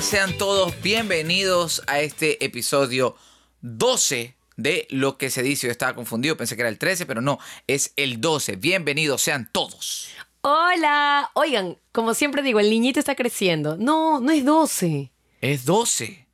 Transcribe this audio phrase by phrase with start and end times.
[0.00, 3.16] Sean todos bienvenidos a este episodio
[3.62, 5.66] 12 de lo que se dice.
[5.66, 8.56] Yo estaba confundido, pensé que era el 13, pero no, es el 12.
[8.56, 10.10] Bienvenidos sean todos.
[10.42, 11.30] Hola.
[11.34, 13.76] Oigan, como siempre digo, el niñito está creciendo.
[13.76, 15.10] No, no es 12.
[15.40, 16.26] Es 12.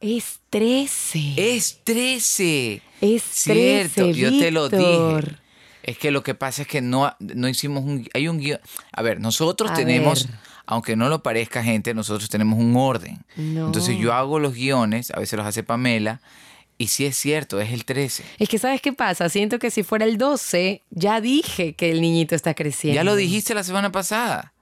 [0.00, 1.34] Es 13.
[1.36, 2.82] Es 13.
[3.00, 5.36] Es Cierto, 13, yo te lo dije.
[5.82, 8.08] Es que lo que pasa es que no, no hicimos un...
[8.14, 8.60] Hay un guion...
[8.92, 10.38] A ver, nosotros A tenemos, ver.
[10.70, 13.24] Aunque no lo parezca gente, nosotros tenemos un orden.
[13.36, 13.66] No.
[13.66, 16.20] Entonces yo hago los guiones, a veces los hace Pamela,
[16.76, 18.22] y sí es cierto, es el 13.
[18.38, 19.30] Es que ¿sabes qué pasa?
[19.30, 22.96] Siento que si fuera el 12, ya dije que el niñito está creciendo.
[22.96, 24.52] Ya lo dijiste la semana pasada.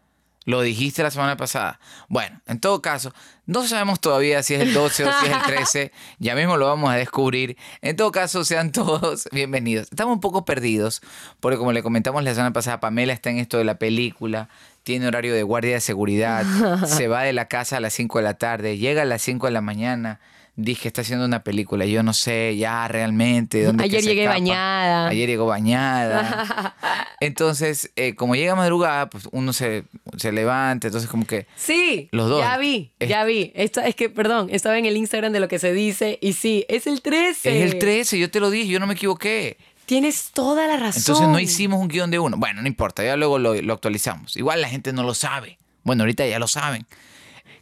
[0.44, 1.80] Lo dijiste la semana pasada.
[2.08, 3.12] Bueno, en todo caso,
[3.46, 5.92] no sabemos todavía si es el 12 o si es el 13.
[6.20, 7.56] Ya mismo lo vamos a descubrir.
[7.82, 9.88] En todo caso, sean todos bienvenidos.
[9.90, 11.02] Estamos un poco perdidos,
[11.40, 14.48] porque como le comentamos la semana pasada, Pamela está en esto de la película,
[14.86, 16.44] tiene horario de guardia de seguridad,
[16.86, 19.46] se va de la casa a las 5 de la tarde, llega a las 5
[19.48, 20.20] de la mañana.
[20.58, 21.84] Dije, está haciendo una película.
[21.84, 24.38] Yo no sé ya realmente dónde Ayer llegué escapa.
[24.38, 25.08] bañada.
[25.08, 26.74] Ayer llegó bañada.
[27.20, 29.84] Entonces, eh, como llega madrugada, pues uno se,
[30.16, 31.46] se levanta, entonces como que...
[31.56, 32.40] Sí, Los dos.
[32.40, 33.52] ya vi, Es- ya vi.
[33.54, 36.64] Esto, es que, perdón, estaba en el Instagram de lo que se dice y sí,
[36.68, 37.64] es el 13.
[37.64, 39.58] Es el 13, yo te lo dije, yo no me equivoqué.
[39.86, 41.00] Tienes toda la razón.
[41.00, 42.36] Entonces no hicimos un guion de uno.
[42.36, 44.36] Bueno, no importa, ya luego lo, lo actualizamos.
[44.36, 45.58] Igual la gente no lo sabe.
[45.84, 46.86] Bueno, ahorita ya lo saben.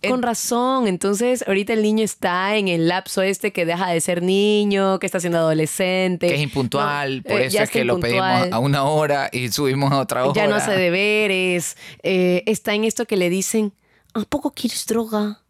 [0.09, 4.23] Con razón, entonces ahorita el niño está en el lapso este que deja de ser
[4.23, 6.29] niño, que está siendo adolescente.
[6.29, 9.51] Que es impuntual, No, por eh, eso es que lo pedimos a una hora y
[9.51, 10.35] subimos a otra hora.
[10.35, 13.73] Ya no hace deberes, eh, está en esto que le dicen,
[14.15, 15.41] ¿a poco quieres droga?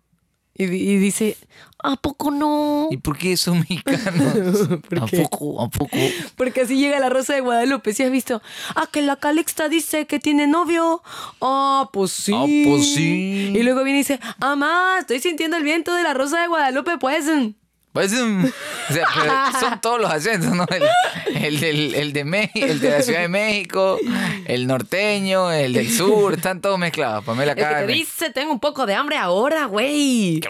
[0.56, 1.36] Y, y dice,
[1.82, 2.88] ¿a poco no?
[2.90, 4.68] ¿Y por qué son mexicanos?
[4.88, 5.22] ¿Por ¿A qué?
[5.22, 5.60] poco?
[5.60, 5.96] ¿A poco?
[6.36, 7.92] Porque así llega la Rosa de Guadalupe.
[7.92, 8.40] ¿Sí has visto?
[8.76, 11.02] Ah, que la Calixta dice que tiene novio.
[11.40, 12.32] Ah, pues sí.
[12.34, 13.52] Ah, pues sí.
[13.54, 16.98] Y luego viene y dice, mamá, estoy sintiendo el viento de la Rosa de Guadalupe,
[16.98, 17.26] pues.
[17.94, 20.66] Pues, o sea, pero son todos los acentos, ¿no?
[20.68, 20.82] El,
[21.44, 24.00] el, del- el de Me- el de la Ciudad de México,
[24.46, 27.24] el norteño, el del sur, están todos mezclados.
[27.24, 27.94] Pamela El que te Carmen.
[27.96, 30.40] dice, tengo un poco de hambre ahora, güey.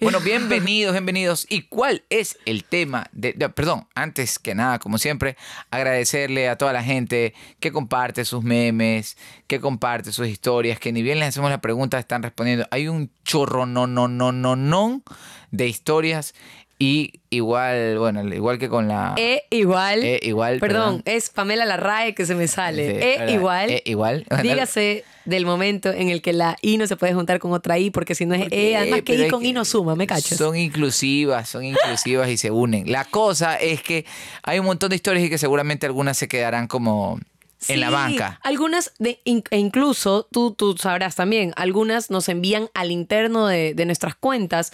[0.00, 1.46] Bueno, bienvenidos, bienvenidos.
[1.48, 5.38] ¿Y cuál es el tema de, de- Perdón, antes que nada, como siempre,
[5.70, 9.16] agradecerle a toda la gente que comparte sus memes,
[9.46, 12.66] que comparte sus historias, que ni bien les hacemos la pregunta, están respondiendo.
[12.70, 15.02] Hay un chorro no, no, no, no, no
[15.50, 16.34] de historias
[16.80, 19.14] y igual, bueno, igual que con la...
[19.16, 20.04] E igual.
[20.04, 21.16] E igual, Perdón, perdón.
[21.16, 22.86] es Pamela Larrae que se me sale.
[22.86, 23.34] Sí, e ¿verdad?
[23.34, 23.70] igual.
[23.70, 24.26] E igual.
[24.42, 27.90] Dígase del momento en el que la I no se puede juntar con otra I,
[27.90, 30.38] porque si no es E, además que I con I no suma, ¿me cachas?
[30.38, 32.90] Son inclusivas, son inclusivas y se unen.
[32.90, 34.06] La cosa es que
[34.44, 37.18] hay un montón de historias y que seguramente algunas se quedarán como
[37.66, 38.38] en la banca.
[38.42, 43.84] Algunas, de, e incluso, tú, tú sabrás también, algunas nos envían al interno de, de
[43.84, 44.72] nuestras cuentas,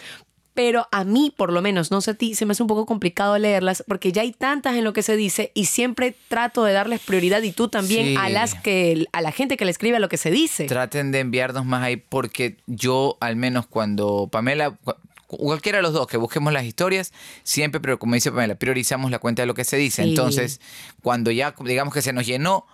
[0.54, 2.86] pero a mí, por lo menos, no sé a ti, se me hace un poco
[2.86, 6.72] complicado leerlas porque ya hay tantas en lo que se dice y siempre trato de
[6.72, 8.16] darles prioridad y tú también Sí.
[8.16, 10.66] a las que a la gente que le escribe a lo que se dice.
[10.66, 14.94] Traten de enviarnos más ahí porque yo, al menos cuando Pamela, cu-
[15.26, 19.18] cualquiera de los dos que busquemos las historias, siempre, pero como dice Pamela, priorizamos la
[19.18, 20.04] cuenta de lo que se dice.
[20.04, 20.10] Sí.
[20.10, 20.60] Entonces,
[21.02, 22.66] cuando ya digamos que se nos llenó,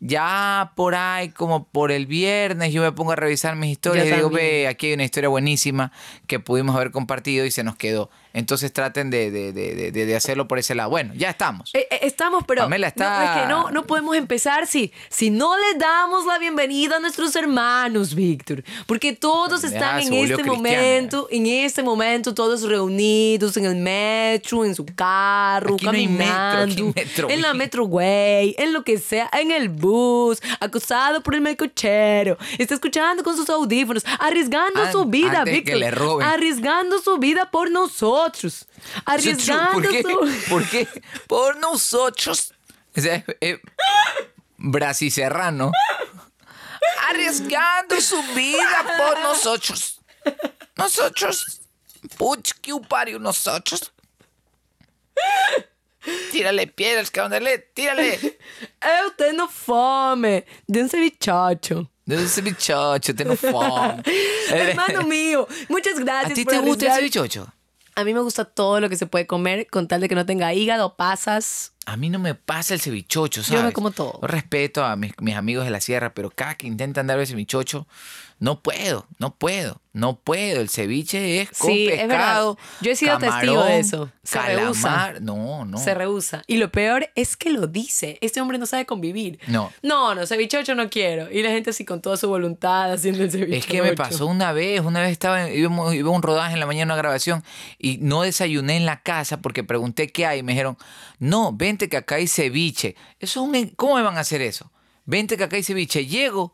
[0.00, 4.12] ya por ahí, como por el viernes, yo me pongo a revisar mis historias Yo
[4.12, 4.50] y digo, también.
[4.50, 5.92] ve, aquí hay una historia buenísima
[6.26, 8.10] que pudimos haber compartido y se nos quedó.
[8.36, 10.90] Entonces traten de, de- de- de- hacerlo por ese lado.
[10.90, 11.70] Bueno, ya estamos.
[11.74, 15.30] Eh, eh, estamos, pero Pamela está- no, es que no, no podemos empezar si, si
[15.30, 18.62] no le damos la bienvenida a nuestros hermanos, Víctor.
[18.86, 24.64] Porque todos Ya, están en este momento, en este momento, todos reunidos en el metro,
[24.64, 27.58] en su carro, Aquí no metro, caminando, metro, en la güey.
[27.58, 33.22] metro, güey, en lo que sea, en el bus, acosado por el melcochero, está escuchando
[33.22, 35.76] con sus audífonos, arriesgando An- su vida, Víctor.
[35.76, 36.26] le roben.
[36.26, 38.25] Arriesgando su vida por nosotros.
[39.04, 40.02] Arriesgando ¿Por qué?
[40.02, 40.48] su...
[40.50, 40.88] ¿Por qué?
[41.26, 42.52] Por nosotros.
[42.96, 43.60] O sea, eh,
[44.56, 45.72] brasiserrano.
[47.08, 50.00] Arriesgando su vida por nosotros.
[50.76, 51.60] Nosotros.
[52.16, 53.92] Puch, que un pariu nosotros.
[56.30, 57.42] Tírale piedras, cabrón,
[57.74, 58.18] tírale.
[58.80, 60.44] Eu tenho fome.
[60.68, 61.90] De un cevichacho.
[62.06, 64.02] De ese bichocho, tengo fome.
[64.48, 67.55] Hermano mío, muchas ¿A gracias ti por te gusta ese arriesgar.
[67.96, 70.24] A mí me gusta todo lo que se puede comer con tal de que no
[70.24, 73.60] tenga hígado, pasas a mí no me pasa el cevichocho, ¿sabes?
[73.60, 74.20] Yo me como todo.
[74.20, 77.86] Yo respeto a mis, mis amigos de la sierra, pero cada que intentan darme cevichocho,
[78.38, 80.60] no puedo, no puedo, no puedo.
[80.60, 82.08] El ceviche es con Sí, es verdad.
[82.08, 82.58] pescado.
[82.82, 84.12] Yo he sido testigo de camarón, eso.
[84.24, 84.62] Se calamar.
[84.64, 85.14] rehúsa.
[85.20, 85.78] No, no.
[85.78, 86.42] Se rehúsa.
[86.46, 88.18] Y lo peor es que lo dice.
[88.20, 89.38] Este hombre no sabe convivir.
[89.46, 89.72] No.
[89.82, 91.30] No, no, cevichocho no quiero.
[91.32, 93.56] Y la gente así con toda su voluntad haciendo el cevichocho.
[93.58, 96.60] Es que me pasó una vez, una vez estaba, íbamos- iba a un rodaje en
[96.60, 97.42] la mañana, una grabación,
[97.78, 100.40] y no desayuné en la casa porque pregunté qué hay.
[100.40, 100.76] Y me dijeron,
[101.18, 102.96] no, vente que acá hay ceviche.
[103.18, 104.70] Eso es un, ¿Cómo me van a hacer eso?
[105.06, 106.04] Vente que acá hay ceviche.
[106.04, 106.52] Llego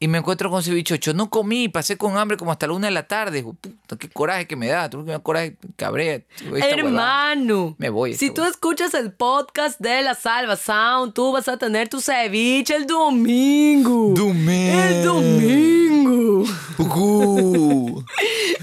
[0.00, 1.14] y me encuentro con cevichocho.
[1.14, 3.42] No comí, pasé con hambre como hasta la una de la tarde.
[3.42, 4.90] Puta, qué coraje que me da.
[4.90, 6.26] Tú da coraje, cabré.
[6.54, 8.50] Hermano, Me voy, Si tú huevada.
[8.50, 14.12] escuchas el podcast de La Salva Sound, tú vas a tener tu ceviche el domingo.
[14.14, 14.78] Domingo.
[14.82, 16.44] El domingo.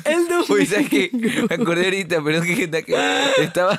[0.05, 0.53] El domingo.
[0.53, 1.09] Oye, ¿sabes qué?
[1.49, 3.77] Me acordé ahorita, perdón que, que estaba.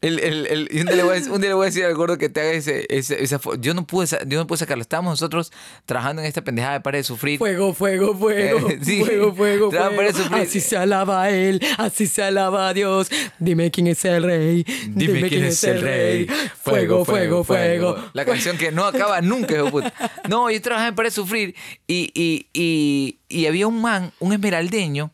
[0.00, 1.84] El, el, el, un, día le voy a, decir- un día le voy a decir
[1.84, 4.80] al gordo que te haga ese, ese- esa Yo no pude yo no pude sacarlo.
[4.80, 5.52] Estábamos nosotros
[5.84, 7.38] trabajando en esta pendejada de pared de sufrir.
[7.38, 8.68] Fuego, fuego, fuego.
[8.82, 9.00] Sí.
[9.04, 10.02] Fuego, fuego, Traba fuego.
[10.02, 10.42] para sufrir.
[10.42, 13.08] Así se alaba a él, así se alaba a Dios.
[13.38, 14.64] Dime quién es el rey.
[14.88, 16.26] Dime quién es el rey.
[16.62, 17.96] Fuego, fuego, fuego.
[18.12, 19.92] La canción que no acaba nunca, hijo de puta.
[20.28, 21.54] No, yo trabajaba en Pared de Sufrir
[21.86, 25.10] y, y, y, y había un man, un esmeraldeño,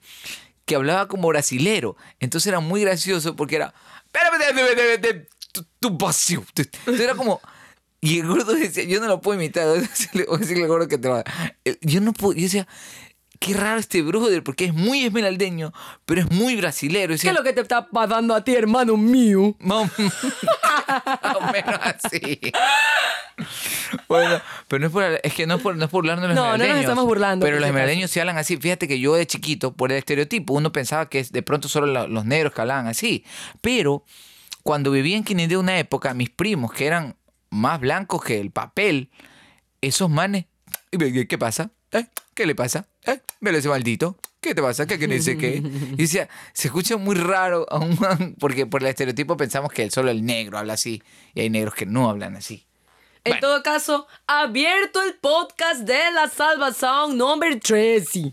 [0.65, 1.97] que hablaba como brasilero.
[2.21, 3.75] Entonces era muy gracioso porque era.
[5.55, 7.41] Entonces era como.
[8.09, 9.67] Y el gordo decía, yo no lo puedo imitar.
[9.69, 11.25] Voy a decirle, al gordo que te lo haga.
[11.65, 12.35] Eh, Yo no puedo.
[12.35, 12.69] Yo decía,
[13.41, 15.73] qué raro este brother, porque es muy esmeraldeño,
[16.05, 17.15] pero es muy brasilero.
[17.21, 19.57] ¿Qué es lo que te está pasando a ti, hermano mío?
[19.61, 22.41] más o- menos así.
[24.09, 26.29] Bueno, pero no es por, es que no es por, no es por burlarnos de
[26.29, 28.57] los No, no nos estamos burlando, Pero los esmeraldeños se hablan así.
[28.57, 32.07] Fíjate que yo de chiquito, por el estereotipo, uno pensaba que de pronto solo la-
[32.07, 33.25] los negros que hablaban así.
[33.61, 34.05] Pero
[34.63, 37.17] cuando viví en Quinindé una época, mis primos, que eran
[37.57, 39.11] más blancos que el papel,
[39.81, 40.47] esos manes,
[40.91, 41.71] ¿qué pasa?
[41.93, 42.07] ¿Eh?
[42.35, 42.87] ¿Qué le pasa?
[43.05, 43.21] ¿Eh?
[43.41, 44.17] Velo ese maldito.
[44.41, 44.87] ¿Qué te pasa?
[44.87, 45.57] ¿Qué que dice qué?
[45.57, 49.91] Y decía, se escucha muy raro a un man, porque por el estereotipo pensamos que
[49.91, 51.03] solo el negro habla así.
[51.35, 52.65] Y hay negros que no hablan así.
[53.25, 53.41] En Bueno.
[53.41, 58.33] todo caso, abierto el podcast de La Salva Sound number 13.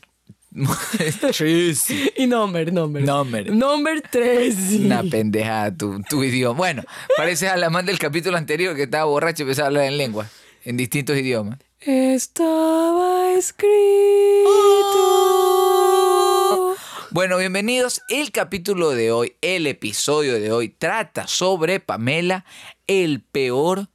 [1.36, 2.12] Tracy.
[2.18, 3.02] Y number, number.
[3.02, 3.50] Number.
[3.52, 4.86] Number 13.
[4.86, 6.58] Una pendejada tu, tu idioma.
[6.58, 6.84] Bueno,
[7.18, 9.98] parece a la man del capítulo anterior que estaba borracho y empezaba a hablar en
[9.98, 10.30] lengua,
[10.64, 11.60] en distintos idiomas.
[11.80, 13.74] Estaba escrito.
[17.10, 18.02] Bueno, bienvenidos.
[18.10, 22.46] El capítulo de hoy, el episodio de hoy, trata sobre Pamela,
[22.88, 23.88] el peor.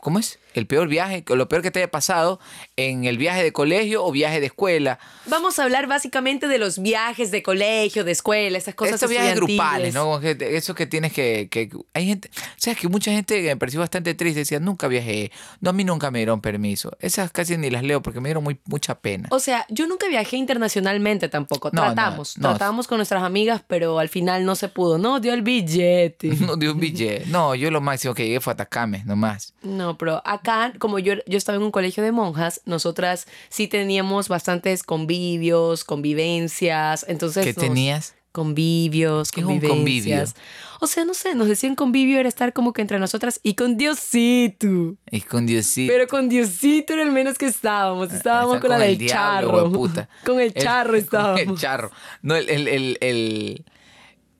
[0.00, 0.38] ¿Cómo es?
[0.58, 2.40] El peor viaje, lo peor que te haya pasado
[2.76, 4.98] en el viaje de colegio o viaje de escuela.
[5.26, 9.36] Vamos a hablar básicamente de los viajes de colegio, de escuela, esas cosas Estos viajes
[9.36, 10.20] grupales, ¿no?
[10.20, 12.30] Eso que tienes que, que- Hay gente...
[12.34, 15.30] O sea, que mucha gente me pareció bastante triste decía, nunca viajé.
[15.60, 16.96] No, a mí nunca me dieron permiso.
[17.00, 19.28] Esas casi ni las leo porque me dieron muy, mucha pena.
[19.30, 21.70] O sea, yo nunca viajé internacionalmente tampoco.
[21.72, 22.50] No, no, tratamos, no.
[22.50, 24.98] tratamos con nuestras amigas, pero al final no se pudo.
[24.98, 26.36] No dio el billete.
[26.48, 27.26] No dio un billete.
[27.26, 29.52] No, yo lo máximo que llegué fue a Atacame, nomás.
[29.62, 30.47] No, pero acá,
[30.78, 37.04] como yo, yo estaba en un colegio de monjas, nosotras sí teníamos bastantes convivios, convivencias.
[37.08, 38.14] Entonces, ¿Qué nos- tenías?
[38.30, 40.36] Convivios, ¿Qué un convivencias.
[40.80, 43.76] O sea, no sé, nos decían convivio era estar como que entre nosotras y con
[43.76, 44.94] Diosito.
[45.10, 45.92] Y con Diosito.
[45.92, 48.12] Pero con Diosito era el menos que estábamos.
[48.12, 50.08] Estábamos Está con, la el del diablo, charro.
[50.24, 51.40] Con el charro estábamos.
[51.44, 51.90] Con el charro.
[52.22, 52.48] No, el...
[52.48, 53.64] el, el, el-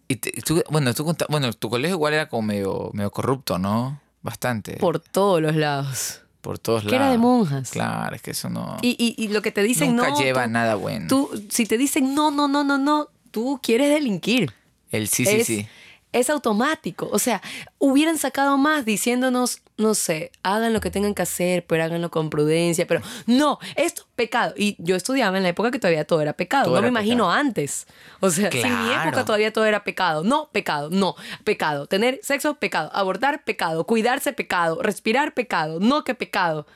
[0.07, 4.01] y te- tú- bueno, tú bueno, tu colegio igual era como medio, medio corrupto, ¿no?
[4.23, 4.75] Bastante.
[4.77, 6.23] Por todos los lados.
[6.41, 7.01] por todos que lados.
[7.03, 7.71] era de monjas.
[7.71, 8.77] Claro, es que eso no...
[8.83, 10.21] Y, y, y lo que te dicen nunca no.
[10.21, 11.07] lleva tú- nada bueno.
[11.09, 14.53] Tú, si te dicen no, no, no, no, no, tú quieres delinquir.
[14.91, 15.67] el sí, sí, es, sí.
[16.13, 17.09] Es automático.
[17.13, 17.43] O sea,
[17.79, 22.31] hubieran sacado más diciéndonos, no sé, hagan lo que tengan que hacer, pero háganlo con
[22.31, 22.87] prudencia.
[22.87, 24.55] Pero no, esto pecado.
[24.57, 26.65] Y yo estudiaba en la época que todavía todo era pecado.
[26.65, 27.87] Todo no era me imagino antes.
[28.21, 30.25] O sea, si en mi época todavía todo era pecado.
[30.25, 31.87] No, pecado, no, pecado.
[31.87, 32.91] Tener sexo, pecado.
[32.95, 33.85] Abortar, pecado.
[33.85, 34.81] Cuidarse, pecado.
[34.83, 35.79] Respirar, pecado.
[35.79, 36.67] No, que pecado.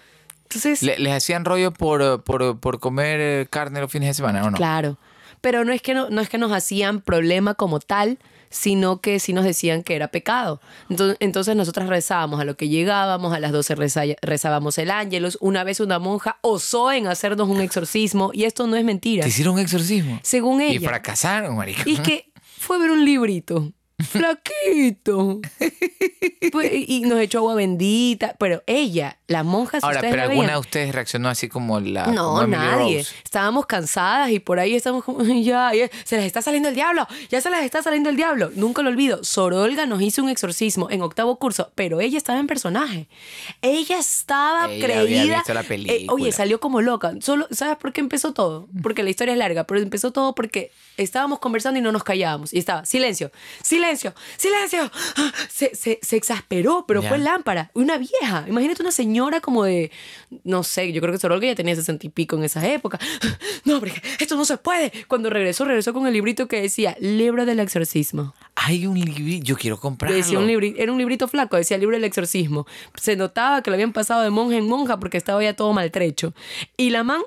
[0.45, 4.45] Entonces, Le- ¿Les hacían rollo por, por, por comer eh, carne los fines de semana
[4.45, 4.57] o no?
[4.59, 4.99] Claro.
[5.41, 8.19] Pero no es que no, no es que nos hacían problema como tal,
[8.53, 10.61] sino que sí nos decían que era pecado.
[10.89, 15.37] Entonces, entonces nosotras rezábamos a lo que llegábamos, a las 12 reza- rezábamos el ángelus.
[15.41, 19.23] Una vez una monja osó en hacernos un exorcismo, y esto no es mentira.
[19.25, 20.21] ¿Te hicieron un exorcismo?
[20.23, 20.89] Según Y ella.
[20.89, 21.83] fracasaron, marica.
[21.87, 23.73] Y que fue ver un librito.
[24.03, 25.41] Flaquito.
[26.51, 28.35] Pues, y nos echó agua bendita.
[28.39, 32.05] Pero ella, Las monjas, Ahora, pero alguna veían- de ustedes reaccionó así como la.
[32.05, 32.99] como no, Emily nadie.
[32.99, 33.15] Rose?
[33.25, 37.07] Estábamos cansadas y por ahí estamos como, ya, ya, se les está saliendo el diablo,
[37.31, 38.51] ya se les está saliendo el diablo.
[38.55, 39.25] Nunca lo olvido.
[39.25, 43.09] Sorolga nos hizo un exorcismo en octavo curso, pero ella estaba en personaje.
[43.63, 45.37] Ella estaba Ella había creída.
[45.37, 46.13] visto la Eh, película.
[46.13, 47.13] oye, salió como loca.
[47.21, 48.69] Solo, ¿Sabes por qué empezó todo?
[48.83, 52.53] Porque la historia es larga, pero empezó todo porque estábamos conversando y no nos callábamos.
[52.53, 53.31] Y estaba, silencio,
[53.63, 54.91] silencio, silencio.
[55.49, 57.09] Se, se, se exasperó, pero Ya.
[57.09, 57.71] fue lámpara.
[57.75, 58.45] Una vieja.
[58.49, 59.91] Imagínate una señora como de,
[60.45, 62.99] no sé, yo creo que Sorolga ya tenía sesenta y pico en esa época.
[63.65, 64.93] No, porque esto no se puede.
[65.07, 68.35] Cuando regresó, regresó con el librito que decía, libro del exorcismo.
[68.57, 70.17] Hay un libro, yo quiero comprarlo.
[70.17, 72.67] Decía un libri- era un librito flaco, decía libro del exorcismo.
[72.97, 76.35] Se notaba que lo habían pasado de monja en monja porque estaba ya todo maltrecho.
[76.77, 77.23] Y la man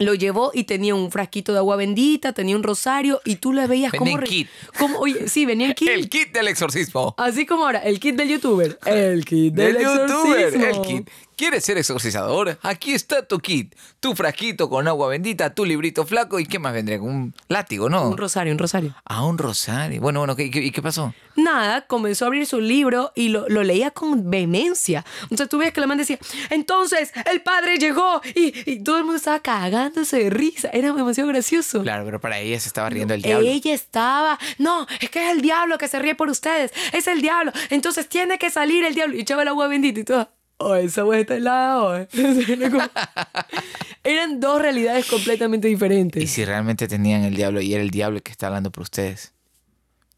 [0.00, 3.66] lo llevó y tenía un frasquito de agua bendita, tenía un rosario y tú le
[3.66, 4.26] veías Venden como...
[4.26, 4.48] kit.
[4.78, 5.88] como- oye, sí, venía el kit.
[5.88, 7.14] El kit del exorcismo.
[7.18, 8.78] Así como ahora, el kit del youtuber.
[8.86, 10.64] El kit del, Del youtuber, exorcismo.
[10.66, 11.10] el kit.
[11.40, 12.58] ¿Quieres ser exorcizador?
[12.60, 13.74] Aquí está tu kit.
[13.98, 17.00] Tu frasquito con agua bendita, tu librito flaco y ¿qué más vendría?
[17.00, 18.10] Un látigo, ¿no?
[18.10, 18.94] Un rosario, un rosario.
[19.06, 20.02] Ah, un rosario.
[20.02, 21.14] Bueno, bueno, ¿qué, qué, y qué pasó?
[21.36, 25.02] Nada, comenzó a abrir su libro y lo, lo leía con vehemencia.
[25.22, 26.18] Entonces tú ves que la man decía,
[26.50, 30.68] entonces el padre llegó y, y todo el mundo estaba cagándose de risa.
[30.74, 31.80] Era demasiado gracioso.
[31.80, 33.48] Claro, pero para ella se estaba riendo el diablo.
[33.48, 37.22] Ella estaba, no, es que es el diablo que se ríe por ustedes, es el
[37.22, 39.16] diablo, entonces tiene que salir el diablo.
[39.16, 40.28] Y echaba el agua bendita y todo.
[40.62, 41.82] Oh, esa agua está helada.
[41.82, 41.94] oh".
[42.12, 42.82] Era como-
[44.04, 46.30] Eran dos realidades completamente Y diferentes.
[46.30, 49.32] si realmente tenían el diablo y era el diablo el que está hablando por ustedes.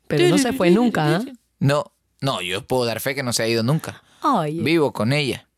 [0.09, 1.17] Pero no se fue nunca.
[1.17, 1.25] ¿ah?
[1.59, 4.03] No, no, yo puedo dar fe que no se ha ido nunca.
[4.23, 5.49] Oye, Vivo con ella.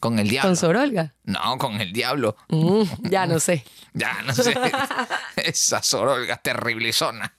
[0.00, 0.50] Con el diablo.
[0.50, 1.14] con Sorolga.
[1.24, 2.36] No, con el diablo.
[2.48, 3.64] Mm, ya no sé.
[3.94, 4.54] Ya, no sé.
[5.36, 7.34] Esa sorolga terrible zona.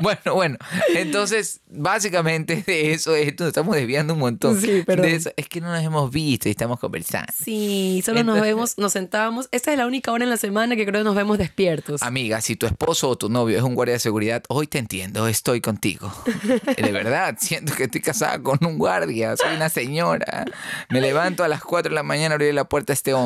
[0.00, 0.56] Bueno, bueno.
[0.94, 4.60] Entonces, básicamente de eso es, nos estamos desviando un montón.
[4.60, 7.32] Sí, eso, es que no nos hemos visto y estamos conversando.
[7.36, 9.48] Sí, solo nos vemos, nos sentábamos.
[9.50, 12.00] Esta es la única hora en la semana que creo que nos vemos despiertos.
[12.04, 15.26] Amiga, si tu esposo o tu novio es un guardia de seguridad, hoy te entiendo,
[15.26, 16.12] estoy contigo.
[16.76, 20.44] De verdad, siento que estoy casada con un guardia, soy una señora.
[20.88, 23.25] Me levanto a las 4 de la mañana a abrir la puerta a este hombre.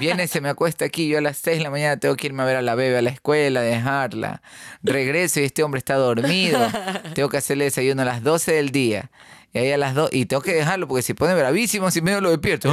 [0.00, 2.42] Viene, se me acuesta aquí, yo a las 6 de la mañana tengo que irme
[2.42, 4.42] a ver a la bebé a la escuela, dejarla.
[4.82, 6.60] Regreso y este hombre está dormido.
[7.14, 9.10] Tengo que hacerle desayuno a las 12 del día.
[9.52, 12.20] Y ahí a las 2, y tengo que dejarlo porque se pone bravísimo si medio
[12.20, 12.70] lo despierto.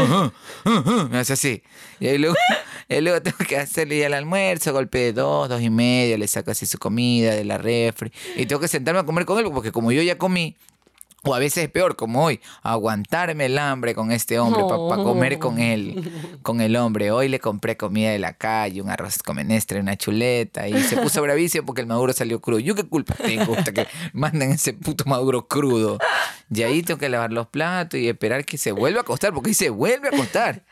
[1.10, 1.64] Me hace así.
[2.02, 2.18] Y ahí
[3.00, 6.52] luego, tengo que hacerle ya el almuerzo, golpe de dos, dos y media, le saco
[6.52, 8.12] así su comida de la refri.
[8.36, 10.58] Y tengo que sentarme a comer con él porque como yo ya comí,
[11.26, 15.40] o a veces es peor, como hoy, aguantarme el hambre con este hombre para comer
[15.40, 17.12] con él, con el hombre.
[17.12, 20.98] Hoy le compré comida de la calle, un arroz con menestra, una chuleta, y se
[20.98, 22.60] puso bravísimo porque el maduro salió crudo.
[22.60, 25.98] ¿Yo qué culpa tengo hasta que manden ese puto maduro crudo?
[26.54, 29.50] Y ahí tengo que lavar los platos y esperar que se vuelva a acostar, porque
[29.50, 30.64] ahí se vuelve a acostar.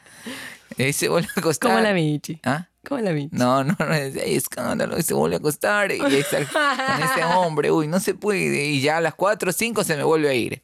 [0.78, 1.72] Ahí se vuelve a acostar.
[1.72, 2.40] Como la Michi.
[2.44, 2.68] ¿Ah?
[2.88, 3.30] Como la Michi.
[3.36, 7.24] No, no, no, es "Ay, escándalo, y se vuelve a acostar y está con ese
[7.24, 10.30] hombre, uy, no se puede, y ya a las 4 o 5 se me vuelve
[10.30, 10.62] a ir.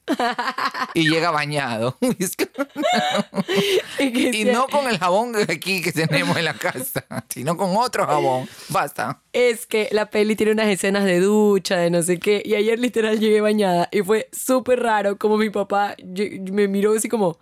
[0.94, 1.98] Y llega bañado.
[4.00, 4.06] Y
[4.40, 8.06] Y sea- no con el jabón aquí que tenemos en la casa, sino con otro
[8.06, 8.48] jabón.
[8.70, 9.22] Basta.
[9.34, 12.80] Es que la peli tiene unas escenas de ducha, de no sé qué, y ayer
[12.80, 15.96] literal llegué bañada y fue súper raro como mi papá
[16.52, 17.38] me miró así como,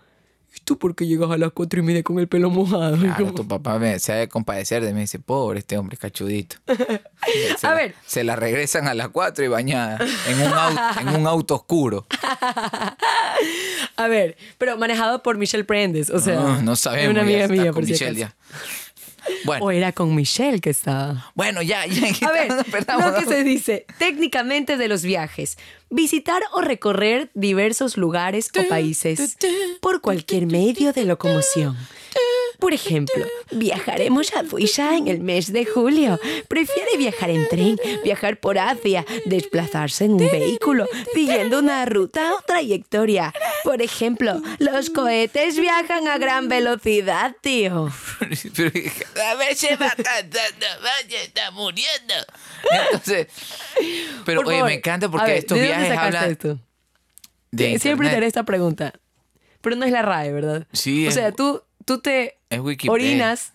[0.57, 2.95] ¿y tú por qué llegas a las cuatro y media con el pelo mojado?
[2.97, 5.77] Y Claro, como- tu papá me, se ha de compadecer de mí, dice, pobre este
[5.77, 6.57] hombre cachudito.
[7.59, 7.95] Se A ver.
[8.05, 12.05] Se la regresan a las 4 y bañada en un auto, en un auto oscuro.
[13.95, 17.11] A ver, pero manejado por Michelle Prendes, o sea, No, sabemos.
[17.11, 18.35] una amiga mía, por Michelle acaso.
[18.35, 19.33] ya.
[19.43, 21.31] Bueno, O era con Michelle que estaba.
[21.35, 22.07] bueno, ya, ya.
[22.27, 25.57] A ver, no perdamos- lo que se dice técnicamente de los viajes.
[25.89, 29.37] Visitar o recorrer diversos lugares o países
[29.79, 31.77] por cualquier medio de locomoción.
[32.59, 36.19] Por ejemplo, viajaremos a Suiza en el mes de julio.
[36.47, 42.41] Prefiere viajar en tren, viajar por Asia, desplazarse en un vehículo, siguiendo una ruta o
[42.41, 43.33] trayectoria.
[43.63, 47.91] Por ejemplo, los cohetes viajan a gran velocidad, tío.
[48.21, 52.13] A veces va cantando, vaya, está muriendo.
[52.85, 53.27] Entonces,
[54.25, 56.59] pero Por oye, favor, me encanta porque ver, estos ¿de viajes hablan esto?
[57.51, 58.93] de Siempre te haré esta pregunta.
[59.61, 60.67] Pero no es la RAE, ¿verdad?
[60.71, 63.53] Sí, O sea, tú, tú te Es orinas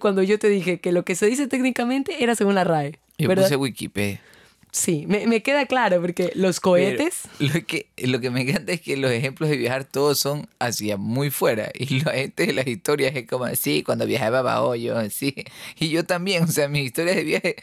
[0.00, 2.98] cuando yo te dije que lo que se dice técnicamente era según la RAE.
[3.18, 3.44] Yo ¿verdad?
[3.44, 4.20] puse Wikipedia.
[4.72, 7.22] Sí, me, me queda claro porque los cohetes...
[7.38, 10.48] Pero lo, que, lo que me encanta es que los ejemplos de viajar todos son
[10.58, 11.70] hacia muy fuera.
[11.74, 15.34] Y la gente de las historias es como así, cuando viajaba a hoyo, así.
[15.78, 17.56] Y yo también, o sea, mis historias de viaje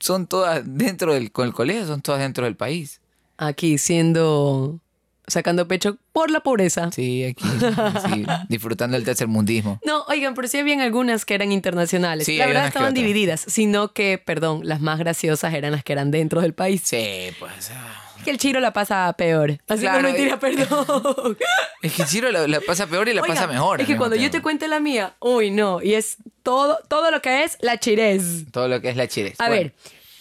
[0.00, 3.00] son todas dentro del con el colegio, son todas dentro del país.
[3.36, 4.80] Aquí siendo
[5.26, 6.90] sacando pecho por la pobreza.
[6.92, 7.44] Sí, aquí,
[8.12, 9.80] sí, disfrutando el tercermundismo.
[9.84, 12.26] No, oigan, pero sí habían algunas que eran internacionales.
[12.26, 16.10] Sí, la verdad estaban divididas, sino que, perdón, las más graciosas eran las que eran
[16.10, 16.82] dentro del país.
[16.84, 17.70] Sí, pues.
[17.72, 18.00] ah.
[18.18, 19.58] Es que el chiro la pasa peor.
[19.68, 21.36] Así Claro, no mentira, y- perdón.
[21.82, 23.82] Es que Chiro la, la pasa peor y la Oigan, pasa mejor.
[23.82, 27.20] Es que cuando yo te cuente la mía, uy, no, y es todo, todo lo
[27.20, 28.50] que es la chirez.
[28.50, 29.38] Todo lo que es la chires.
[29.38, 29.74] A ver,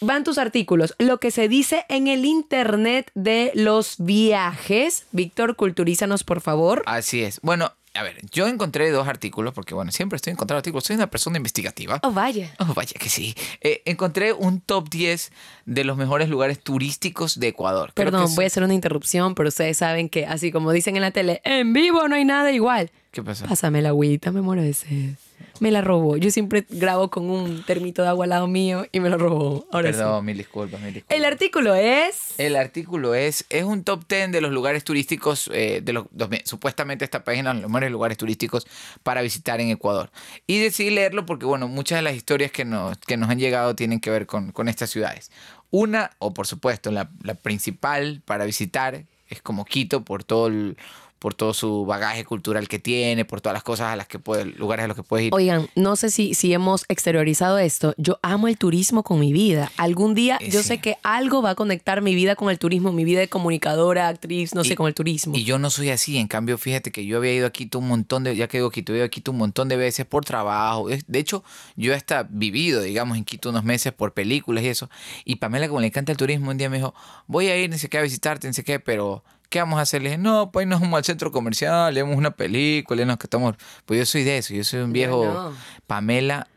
[0.05, 0.95] van tus artículos.
[0.99, 5.05] Lo que se dice en el internet de los viajes.
[5.11, 6.83] Víctor, culturízanos, por favor.
[6.85, 7.39] Así es.
[7.41, 10.83] Bueno, a ver, yo encontré dos artículos, porque bueno, siempre estoy encontrando artículos.
[10.83, 11.99] Soy una persona investigativa.
[12.01, 12.51] Oh, vaya.
[12.57, 13.35] Oh, vaya que sí.
[13.61, 15.31] Eh, encontré un top 10
[15.65, 17.91] de los mejores lugares turísticos de Ecuador.
[17.93, 20.95] Creo Perdón, que voy a hacer una interrupción, pero ustedes saben que, así como dicen
[20.95, 22.89] en la tele, en vivo no hay nada igual.
[23.11, 23.45] ¿Qué pasó?
[23.45, 25.15] Pásame la agüita, me muero de sed.
[25.59, 26.17] Me la robó.
[26.17, 29.65] Yo siempre grabo con un termito de agua al lado mío y me lo robó.
[29.71, 29.97] Ahora sí.
[29.97, 31.17] Perdón, mil disculpas, mil disculpas.
[31.17, 32.37] El artículo es...
[32.39, 36.29] El artículo es, es un top 10 de los lugares turísticos, eh, de los, dos-
[36.45, 38.67] supuestamente esta página, los mejores lugares turísticos
[39.03, 40.09] para visitar en Ecuador.
[40.47, 43.75] Y decidí leerlo porque, bueno, muchas de las historias que nos, que nos han llegado
[43.75, 45.31] tienen que ver con, con estas ciudades.
[45.71, 50.77] Una, o por supuesto, la, la principal para visitar es como Quito por todo el-
[51.23, 54.43] por todo su bagaje cultural que tiene, por todas las cosas a las que puede,
[54.43, 55.33] lugares a los que puedes ir.
[55.33, 57.93] Oigan, no sé si, si hemos exteriorizado esto.
[57.97, 59.71] Yo amo el turismo con mi vida.
[59.77, 60.67] Algún día Eh, yo sí.
[60.67, 64.09] sé que algo va a conectar mi vida con el turismo, mi vida de comunicadora,
[64.09, 65.33] actriz, no sé, con el turismo.
[65.33, 67.87] Y yo no soy así, en cambio, fíjate que yo había ido a Quito un
[67.87, 70.25] montón de, ya que digo Quito, he ido a Quito un montón de veces por
[70.25, 70.89] trabajo.
[71.07, 71.45] De hecho,
[71.77, 74.89] yo hasta vivido, digamos, en Quito unos meses por películas y eso.
[75.23, 76.93] Y Pamela, como le encanta el turismo, un día me dijo,
[77.27, 79.23] voy a ir, no sé qué, a visitarte, no sé qué, pero
[79.53, 80.01] ¿qué vamos a hacer?
[80.01, 83.55] Le dije, no, pues nos vamos al centro comercial, leemos una película, nos que estamos...
[83.85, 85.25] Pues yo soy de eso, yo soy un viejo...
[85.25, 85.53] no.
[85.85, 86.47] Pamela,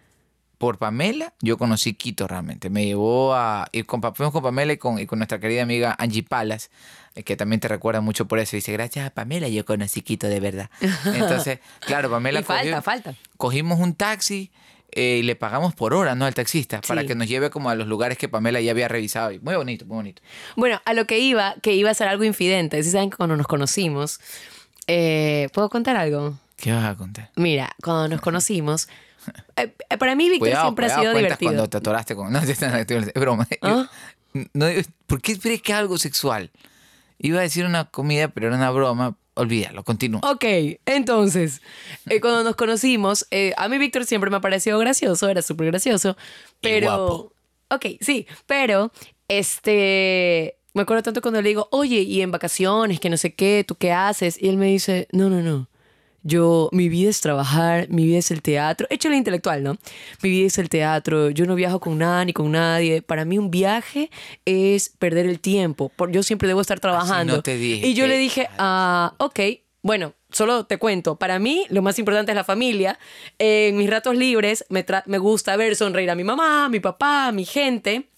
[0.56, 2.70] por Pamela, yo conocí Quito realmente.
[2.70, 5.94] Me llevó a ir con, fuimos con Pamela y con, y con nuestra querida amiga
[5.98, 6.70] Angie Palas,
[7.14, 8.56] eh, que también te recuerda mucho por eso.
[8.56, 10.70] Dice, gracias a Pamela yo conocí Quito de verdad.
[11.04, 13.14] Entonces, claro, Pamela Y falta, falta.
[13.36, 14.50] cogimos un taxi
[14.92, 16.24] eh, y le pagamos por hora, ¿no?
[16.24, 19.32] Al taxista, para que nos lleve como a los lugares que Pamela ya había revisado.
[19.32, 20.22] Y muy bonito, muy bonito.
[20.56, 22.82] Bueno, a lo que iba, que iba a ser algo infidente.
[22.82, 24.20] Si saben que cuando nos conocimos,
[24.86, 26.38] eh, ¿puedo contar algo?
[26.56, 27.30] ¿Qué vas a contar?
[27.36, 28.88] Mira, cuando nos conocimos,
[29.56, 31.50] eh, para mí Víctor Cuidado, siempre cuidado, ha sido divertido.
[31.50, 32.32] cuando te atoraste con...
[32.32, 33.46] No, es broma.
[33.50, 33.90] Yo- ¿Ah?
[34.54, 34.66] no,
[35.06, 36.50] ¿Por qué esperes que algo sexual?
[37.18, 39.16] Iba a decir una comida, pero era una broma.
[39.38, 40.20] Olvídalo, continúa.
[40.24, 40.44] Ok,
[40.86, 41.60] entonces,
[42.08, 45.66] eh, cuando nos conocimos, eh, a mí Víctor siempre me ha parecido gracioso, era súper
[45.66, 46.16] gracioso,
[46.62, 46.86] pero...
[46.86, 47.32] guapo.
[47.68, 48.92] Ok, sí, pero,
[49.28, 53.62] este, me acuerdo tanto cuando le digo, oye, y en vacaciones, que no sé qué,
[53.66, 54.40] ¿tú qué haces?
[54.40, 55.68] Y él me dice, no, no, no.
[56.26, 58.88] Yo, mi vida es trabajar, mi vida es el teatro.
[58.90, 59.78] Hecho el intelectual, ¿no?
[60.22, 61.30] Mi vida es el teatro.
[61.30, 63.00] Yo no viajo con nada ni con nadie.
[63.00, 64.10] Para mí un viaje
[64.44, 65.88] es perder el tiempo.
[65.94, 67.36] Por, yo siempre debo estar trabajando.
[67.36, 69.38] no te dije y yo le dije, ah, ok,
[69.82, 71.14] bueno, solo te cuento.
[71.14, 72.98] Para mí, lo más importante es la familia.
[73.38, 77.28] En mis ratos libres me, me gusta ver sonreír a mi mamá, a mi papá,
[77.28, 78.08] a mi gente,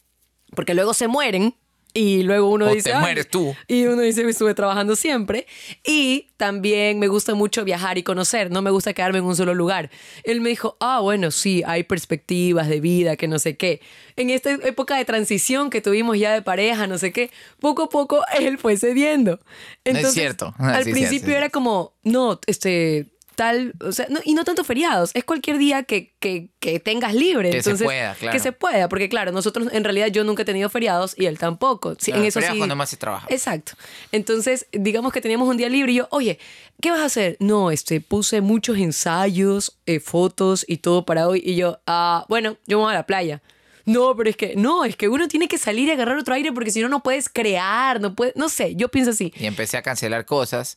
[0.56, 1.54] porque luego se mueren.
[1.94, 2.90] Y luego uno O dice.
[2.92, 3.56] te mueres tú.
[3.66, 5.46] Y uno dice, "Me estuve trabajando siempre.
[5.84, 8.50] Y también me gusta mucho viajar y conocer.
[8.50, 9.90] No me gusta quedarme en un solo lugar.
[10.22, 13.80] Él me dijo, ah, bueno, sí, hay perspectivas de vida, que no sé qué.
[14.16, 17.88] En esta época de transición que tuvimos ya de pareja, no sé qué, poco a
[17.88, 19.40] poco él fue cediendo.
[19.84, 20.54] Entonces, cierto.
[20.58, 21.36] Al Sí, sí, principio sí, sí.
[21.36, 23.06] era como, no, este
[23.38, 27.14] tal, o sea, no- y no tanto feriados, es cualquier día que, que, que tengas
[27.14, 27.50] libre.
[27.50, 28.32] Que se Entonces, pueda, claro.
[28.32, 31.38] Que se pueda, porque claro, nosotros en realidad yo nunca he tenido feriados y él
[31.38, 31.94] tampoco.
[32.00, 32.58] Sí, Claro, en eso sí.
[32.58, 33.28] cuando más se trabaja.
[33.30, 33.72] Exacto.
[34.10, 36.40] Entonces, digamos que teníamos un día libre y yo, oye,
[36.80, 37.36] ¿qué vas a hacer?
[37.38, 41.40] No, este, puse muchos ensayos, eh, fotos y todo para hoy.
[41.44, 43.40] Y yo, ah, bueno, yo me voy a la playa.
[43.84, 46.52] No, pero es que, no, es que uno tiene que salir y agarrar otro aire
[46.52, 49.32] porque si no, no puedes crear, no puedes, no sé, yo pienso así.
[49.38, 50.76] Y empecé a cancelar cosas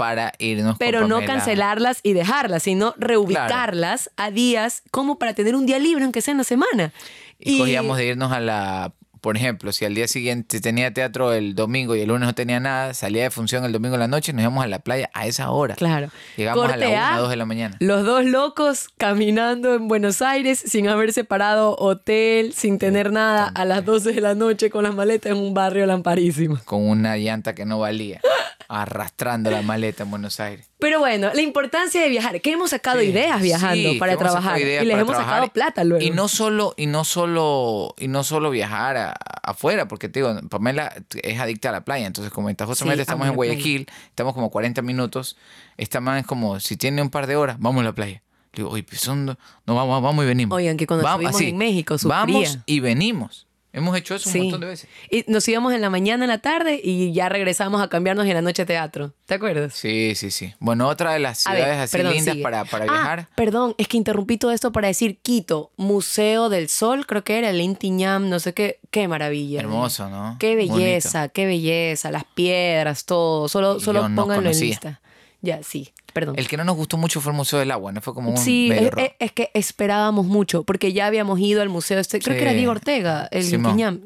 [0.00, 5.54] para irnos con Pero no cancelarlas y dejarlas, sino reubicarlas a días como para tener
[5.54, 6.92] un día libre, aunque sea en la semana.
[7.38, 8.92] Y, cogíamos de irnos a la.
[9.20, 12.58] Por ejemplo, si al día siguiente tenía teatro el domingo y el lunes no tenía
[12.58, 15.10] nada, salía de función el domingo en la noche y nos íbamos a la playa
[15.12, 15.74] a esa hora.
[15.74, 16.08] Claro.
[16.38, 17.76] Llegamos a la Corte 1, A, 2 de la mañana.
[17.80, 23.66] Los dos locos caminando en Buenos Aires sin haber separado hotel, sin tener nada, a
[23.66, 26.58] las 12 de la noche con las maletas en un barrio lamparísimo.
[26.64, 28.22] Con una llanta que no valía.
[28.72, 30.70] arrastrando la maleta en Buenos Aires.
[30.78, 34.60] Pero bueno, la importancia de viajar, que hemos sacado Sí, ideas viajando sí, para trabajar
[34.60, 35.24] y les hemos trabajar.
[35.34, 36.04] sacado plata luego.
[36.04, 40.34] Y no solo, y no solo, y no solo viajar a- afuera, porque te digo,
[40.48, 42.06] Pamela es adicta a la playa.
[42.06, 43.52] Entonces, como justamente Sí, estamos amo en playa.
[43.54, 45.36] Guayaquil, estamos como 40 minutos.
[45.76, 48.22] Esta man es como, si tiene un par de horas, vamos a la playa.
[48.52, 50.56] Le digo, oye, pues son, no, vamos, vamos y venimos.
[50.56, 52.18] Oigan, que cuando Vamos, estuvimos en México, sufría.
[52.18, 53.46] Vamos y venimos.
[53.72, 54.40] Hemos hecho eso un Sí.
[54.42, 54.88] montón de veces.
[55.10, 58.34] Y nos íbamos en la mañana, en la tarde y ya regresamos a cambiarnos en
[58.34, 59.12] la noche a teatro.
[59.26, 59.74] ¿Te acuerdas?
[59.74, 60.52] Sí, sí, sí.
[60.58, 62.42] Bueno, otra de las ciudades ver, así perdón, lindas sigue.
[62.42, 63.28] para, para Ah, viajar.
[63.36, 67.50] perdón, es que interrumpí todo esto para decir Quito, Museo del Sol, creo que era
[67.50, 68.80] el Inti Ñam, no sé qué.
[68.90, 69.60] Qué maravilla.
[69.60, 70.36] Hermoso, ¿no?
[70.40, 70.74] Qué Bonito.
[70.74, 73.48] belleza, qué belleza, las piedras, todo.
[73.48, 75.00] Solo, solo yo no pónganlo en lista.
[75.42, 76.34] Ya, sí, perdón.
[76.38, 78.00] El que no nos gustó mucho fue el Museo del Agua, ¿no?
[78.00, 81.98] Fue como un Sí, es, es- que esperábamos mucho, porque ya habíamos ido al museo
[81.98, 82.52] este, creo que era.
[82.52, 83.46] Diego Ortega, el.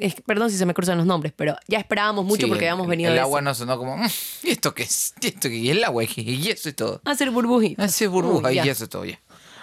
[0.00, 2.70] Es- perdón si se me cruzan los nombres, pero ya esperábamos mucho Sí, porque el-
[2.72, 4.06] habíamos venido El de agua ese- no sonó como, "Mm,
[4.44, 5.14] ¿y esto qué es?
[5.20, 5.56] ¿Y esto qué?
[5.56, 7.00] Y el agua, y eso y todo.
[7.04, 7.84] hacer burbujitas.
[7.86, 9.18] Hace burbuja Uy, y eso todo ya.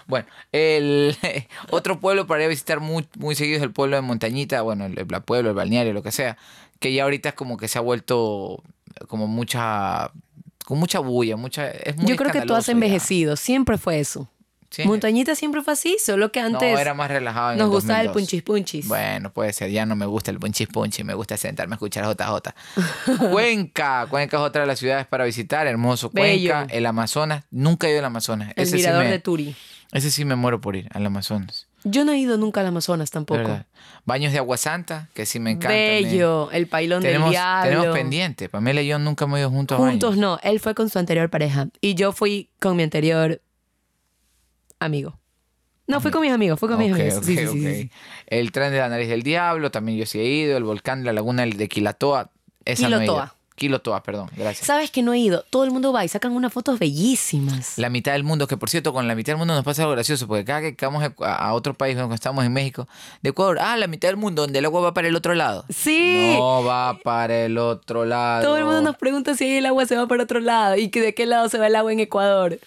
[0.08, 1.16] Bueno, el
[1.70, 4.86] otro pueblo para ir a visitar muy, muy seguido es el pueblo de Montañita, bueno,
[4.86, 6.38] el, el pueblo, el balneario, lo que sea,
[6.80, 8.64] que ya ahorita es como que se ha vuelto
[9.08, 10.12] como mucha,
[10.72, 12.72] con mucha bulla, mucha, es muy Yo creo que tú has ya.
[12.72, 14.30] envejecido, siempre fue eso.
[14.70, 14.86] Sí.
[14.86, 18.00] Montañita siempre fue así, solo que antes no, era más relajado en nos el gustaba
[18.00, 18.14] el 2002.
[18.14, 18.88] punchis punchis.
[18.88, 19.70] Bueno, puede ser.
[19.70, 21.04] Ya no me gusta el punchis punchis.
[21.04, 22.54] Me gusta sentarme a escuchar JJ.
[23.32, 24.08] Cuenca.
[24.10, 25.68] Cuenca es otra de las ciudades para visitar.
[25.68, 26.10] Hermoso.
[26.10, 26.62] Cuenca.
[26.62, 26.74] Bello.
[26.74, 27.44] El Amazonas.
[27.52, 28.54] Nunca he ido al Amazonas.
[28.56, 29.56] el ese, sí mirador me, de Turi.
[29.92, 31.68] ese sí me muero por ir al Amazonas.
[31.84, 33.40] Yo no he ido nunca al Amazonas tampoco.
[33.40, 33.66] verdad.
[34.06, 35.70] Baños de agua santa, que sí me encanta.
[35.70, 37.70] Bello, el pailón Tenemos, del diablo.
[37.70, 38.50] tenemos pendiente.
[38.50, 41.30] Pamela y yo nunca hemos ido juntos a Juntos no, él fue con su anterior
[41.30, 43.42] pareja y yo fui con mi anterior
[44.80, 45.18] amigo.
[45.88, 47.26] No, fui con mis amigos, fui con mis amigos.
[47.26, 47.92] Sí, sí, sí.
[48.28, 50.56] El tren de la nariz del diablo, también yo sí he ido.
[50.58, 52.32] El volcán de la laguna de Quilatoa.
[52.64, 53.30] Esa no he ido.
[53.56, 54.04] Quilotoa.
[54.04, 54.30] Perdón.
[54.36, 54.66] Gracias.
[54.66, 55.44] ¿Sabes que no he ido?
[55.50, 57.78] Todo el mundo va y sacan unas fotos bellísimas.
[57.78, 59.94] La mitad del mundo, que por cierto, con la mitad del mundo nos pasa algo
[59.94, 62.88] gracioso, porque cada que vamos a, otro país, cuando estamos en México,
[63.22, 65.66] de Ecuador, ah, la mitad del mundo, donde el agua va para el otro lado.
[65.70, 66.36] Sí.
[66.38, 68.44] No va para el otro lado.
[68.44, 71.02] Todo el mundo nos pregunta si el agua se va para otro lado y que
[71.02, 72.60] de qué lado se va el agua en Ecuador.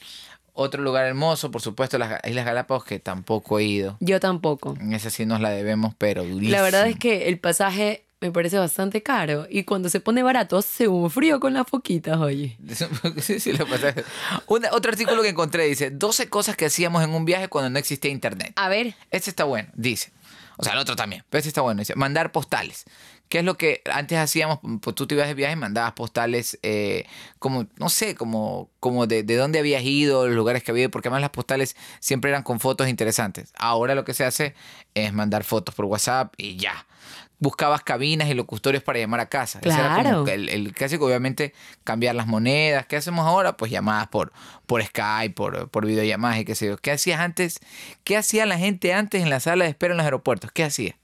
[0.56, 3.96] Otro lugar hermoso, por supuesto, las Islas Galápagos, que tampoco he ido.
[3.98, 4.76] Yo tampoco.
[4.80, 6.52] En esa sí nos la debemos, pero durísimo.
[6.52, 10.56] La verdad es que el pasaje me parece bastante caro y cuando se pone barato
[10.56, 12.56] hace un frío con las foquitas, oye.
[13.20, 13.94] Sí, sí, lo pasa.
[14.46, 17.78] Una- otro artículo que encontré dice, 12 cosas que hacíamos en un viaje cuando no
[17.78, 18.52] existía internet.
[18.56, 20.10] A ver, Este está bueno, dice.
[20.56, 21.80] O sea, el otro también, pero este está bueno.
[21.80, 22.84] Dice, mandar postales.
[23.28, 24.60] ¿Qué es lo que antes hacíamos?
[24.80, 27.06] Pues tú te ibas de viaje y mandabas postales eh,
[27.38, 30.90] como, no sé, como, como de, de dónde habías ido, los lugares que había ido,
[30.90, 33.52] porque además las postales siempre eran con fotos interesantes.
[33.58, 34.54] Ahora lo que se hace
[34.94, 36.86] es mandar fotos por WhatsApp y ya.
[37.44, 39.58] Buscabas cabinas y locustorios para llamar a casa.
[39.62, 40.26] Ese era como Claro.
[40.28, 41.52] el clásico, obviamente,
[41.84, 42.86] cambiar las monedas.
[42.86, 43.58] ¿Qué hacemos ahora?
[43.58, 44.32] Pues llamadas por,
[44.64, 46.78] por Skype, por, por videollamadas y qué sé yo.
[46.78, 47.60] ¿Qué hacías antes?
[48.02, 50.50] ¿Qué hacía la gente antes en la sala de espera en los aeropuertos?
[50.52, 50.96] ¿Qué hacía?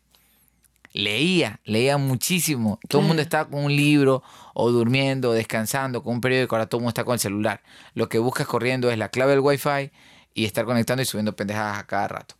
[0.92, 2.80] Leía, leía muchísimo.
[2.88, 4.22] Todo el mundo estaba con un libro
[4.54, 6.56] o durmiendo o descansando con un periódico.
[6.56, 7.62] Ahora todo el mundo está con el celular.
[7.94, 9.92] Lo que buscas corriendo es la clave del Wi-Fi
[10.34, 12.34] y estar conectando y subiendo pendejadas a cada rato.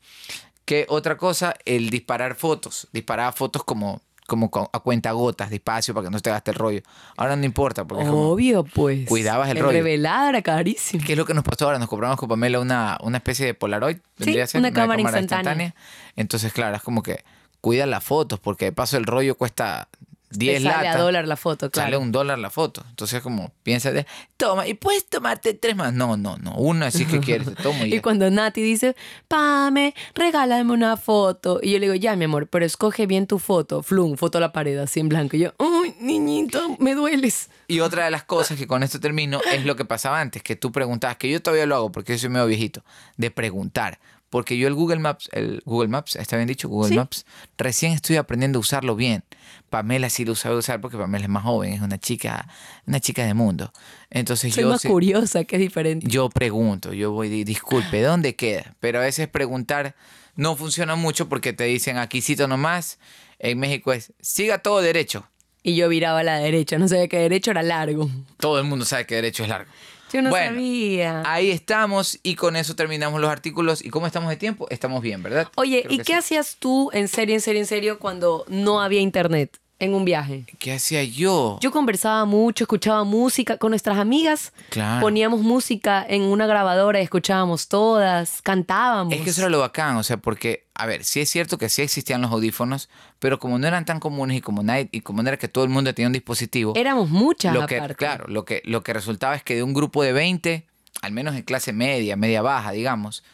[0.65, 1.55] ¿Qué otra cosa?
[1.65, 2.87] El disparar fotos.
[2.93, 6.57] Disparaba fotos como, como co- a cuenta gotas, despacio, para que no te gaste el
[6.57, 6.81] rollo.
[7.17, 9.09] Ahora no importa, porque es como- obvio pues.
[9.09, 9.73] Cuidabas el rollo.
[9.73, 11.03] revelada era carísimo.
[11.05, 11.79] ¿Qué es lo que nos pasó ahora?
[11.81, 13.97] Nos compramos con Pamela una, una especie de Polaroid.
[14.21, 15.75] a ser, una cámara instantánea.
[16.15, 17.25] Entonces, claro, es como que
[17.61, 19.89] cuida las fotos, porque de paso el rollo cuesta
[20.31, 20.97] 10 Te sale latas.
[20.97, 22.01] a dólar la foto, Sale claro.
[22.01, 22.85] un dólar la foto.
[22.89, 25.93] Entonces, como piensa de, toma, y puedes tomarte tres más.
[25.93, 26.55] No, no, no.
[26.55, 28.95] Una así que quieres, te tomo y Y cuando Nati dice,
[29.29, 31.61] Pame, regálame una foto.
[31.63, 33.83] Y yo le digo, ya, mi amor, pero escoge bien tu foto.
[33.83, 35.37] Flum, foto a la pared, así en blanco.
[35.37, 37.51] Y yo, uy, niñito, me dueles.
[37.69, 40.57] Y otra de las cosas que con esto termino es lo que pasaba antes, que
[40.57, 42.83] tú preguntabas, que yo todavía lo hago porque yo soy medio viejito,
[43.17, 43.99] de preguntar.
[44.29, 46.95] Porque yo el Google Maps, el Google Maps, está bien dicho, Google Sí.
[46.95, 47.27] Maps,
[47.59, 49.25] recién estoy aprendiendo a usarlo bien.
[49.71, 52.47] Pamela sí lo sabe usar porque Pamela es más joven, es una chica,
[52.87, 53.73] una chica de mundo.
[54.11, 56.07] Entonces Soy yo más curiosa, que es diferente.
[56.09, 58.75] yo pregunto, yo voy, di- disculpe, ¿dónde queda?
[58.81, 59.95] Pero a veces preguntar
[60.37, 62.99] no funciona mucho porque te dicen aquí cito nomás.
[63.39, 65.27] En México es siga todo derecho.
[65.63, 68.11] Y yo viraba a la derecha, no sabía que derecho era largo.
[68.39, 69.71] Todo el mundo sabe que derecho es largo.
[70.13, 71.23] Yo no Bueno, sabía.
[71.25, 73.85] Ahí estamos y con eso terminamos los artículos.
[73.85, 74.67] ¿Y cómo estamos de tiempo?
[74.71, 75.49] Estamos bien, ¿verdad?
[75.57, 76.13] Oye, Creo ¿y qué sí.
[76.15, 80.45] hacías tú en serio, en serio, en serio cuando no había internet en un viaje?
[80.59, 81.59] ¿Qué hacía yo?
[81.61, 84.53] Yo conversaba mucho, escuchaba música con nuestras amigas.
[84.69, 85.01] Claro.
[85.01, 89.15] Poníamos música en una grabadora y escuchábamos todas, cantábamos.
[89.15, 91.69] Es que eso era lo bacán, o sea, porque, a ver, sí es cierto que
[91.71, 95.23] sí existían los audífonos, pero como no eran tan comunes y como, nadie, y como
[95.23, 97.95] no era que todo el mundo tenía un dispositivo, Éramos muchas lo que, aparte.
[97.97, 100.67] claro, lo que, lo que resultaba es que de un grupo de 20,
[101.01, 103.25] al menos en clase media, media baja, digamos,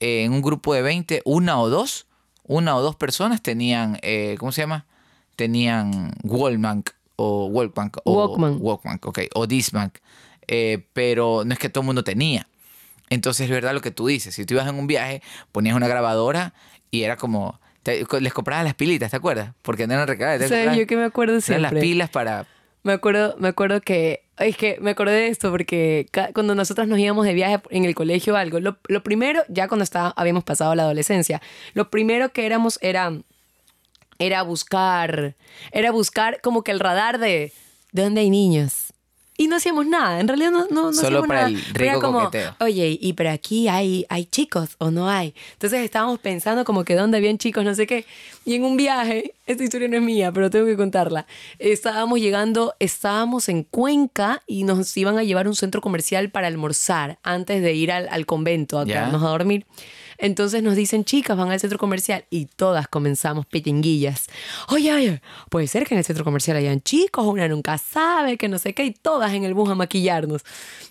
[0.00, 2.06] eh, en un grupo de 20, una o dos,
[2.42, 4.84] una o dos personas tenían, eh, ¿cómo se llama?
[5.36, 6.84] Tenían Walkman
[7.16, 8.56] o Walkman o Walkman.
[8.60, 9.92] Walkman, ok, o Discman,
[10.48, 12.48] eh, pero no es que todo el mundo tenía.
[13.10, 15.88] Entonces es verdad lo que tú dices, si tú ibas en un viaje, ponías una
[15.88, 16.54] grabadora
[16.90, 19.54] y era como Te- les comprabas las pilitas, ¿te acuerdas?
[19.62, 20.48] Porque no eran recargadas.
[20.48, 20.78] ¿te ¿Sabes?
[20.78, 21.62] Yo que me acuerdo Eran siempre.
[21.72, 22.46] las pilas para...
[22.84, 26.98] Me acuerdo, me acuerdo que, es que me acordé de esto porque cuando nosotras nos
[26.98, 30.42] íbamos de viaje en el colegio o algo, lo, lo primero, ya cuando estaba, habíamos
[30.44, 31.40] pasado la adolescencia,
[31.74, 33.12] lo primero que éramos era,
[34.22, 35.36] era buscar,
[35.70, 37.52] era buscar como que el radar de,
[37.92, 38.92] ¿de dónde hay niños?
[39.38, 41.52] Y no hacíamos nada, en realidad no, no, no Solo hacíamos para nada.
[41.52, 42.54] el Pero era rico como, coqueteo.
[42.60, 45.34] Oye, y pero aquí hay, hay chicos o no hay.
[45.54, 48.04] Entonces estábamos pensando como que dónde habían chicos, no sé qué.
[48.44, 51.26] Y en un viaje, esta historia no es mía, pero tengo que contarla.
[51.58, 56.46] Estábamos llegando, estábamos en Cuenca y nos iban a llevar a un centro comercial para
[56.46, 59.66] almorzar antes de ir al, al convento a quedarnos a dormir.
[60.18, 64.26] Entonces nos dicen, chicas, van al centro comercial y todas comenzamos pitinguillas.
[64.68, 68.48] Oye, oye, puede ser que en el centro comercial hayan chicos, una nunca sabe, que
[68.48, 70.44] no sé qué, y todas en el bus a maquillarnos.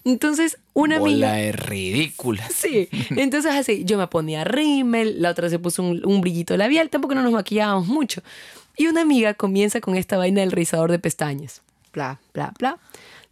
[0.03, 1.29] Entonces, una amiga...
[1.29, 2.47] Bola de ridícula.
[2.61, 6.89] Sí, entonces así, yo me ponía rímel, la otra se puso un, un brillito labial,
[6.89, 8.21] tampoco no nos maquillábamos mucho.
[8.77, 11.61] Y una amiga comienza con esta vaina del rizador de pestañas.
[11.93, 12.77] Bla, bla, bla.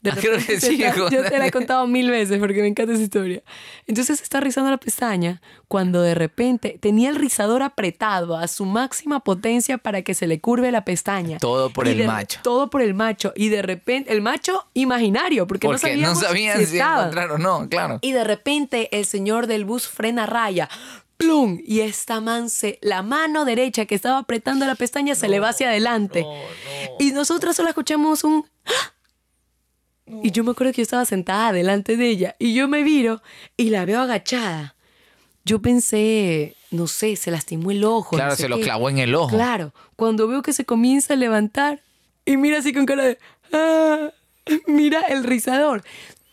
[0.02, 2.40] De Ah, creo repente que se sí, está- yo te la he contado mil veces
[2.40, 3.44] porque me encanta esa historia.
[3.86, 9.20] Entonces está rizando la pestaña cuando de repente tenía el rizador apretado a su máxima
[9.20, 11.38] potencia para que se le curve la pestaña.
[11.40, 12.40] Todo por Y el de- macho.
[12.44, 13.34] Todo por el macho.
[13.36, 17.32] Y de repente, el macho imaginario, porque, no Porque no sabíamos sabían si si encontrar
[17.32, 18.00] o no, claro.
[18.02, 20.70] Y de repente el señor del bus frena raya.
[21.18, 21.60] ¡Plum!
[21.66, 25.50] Y esta man se, la mano derecha que estaba apretando la pestaña se le va
[25.50, 26.26] hacia adelante.
[27.00, 28.46] Y nosotras solo escuchamos un...
[28.66, 28.94] ¡Ah!
[30.24, 33.22] Y yo me acuerdo que yo estaba sentada delante de ella y yo me viro
[33.58, 34.76] y la veo agachada.
[35.46, 38.16] Yo pensé, no sé, se lastimó el ojo.
[38.16, 39.30] Claro, no sé se lo clavó en el ojo.
[39.36, 41.82] Claro, cuando veo que se comienza a levantar
[42.26, 43.18] y mira así con cara de...
[43.54, 44.10] "Ah",
[44.68, 45.84] mira el rizador.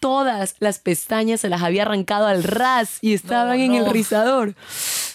[0.00, 4.54] Todas las pestañas se las había arrancado al ras y estaban en el rizador.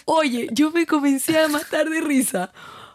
[0.04, 2.52] Oye, yo me comencé a matar de risa.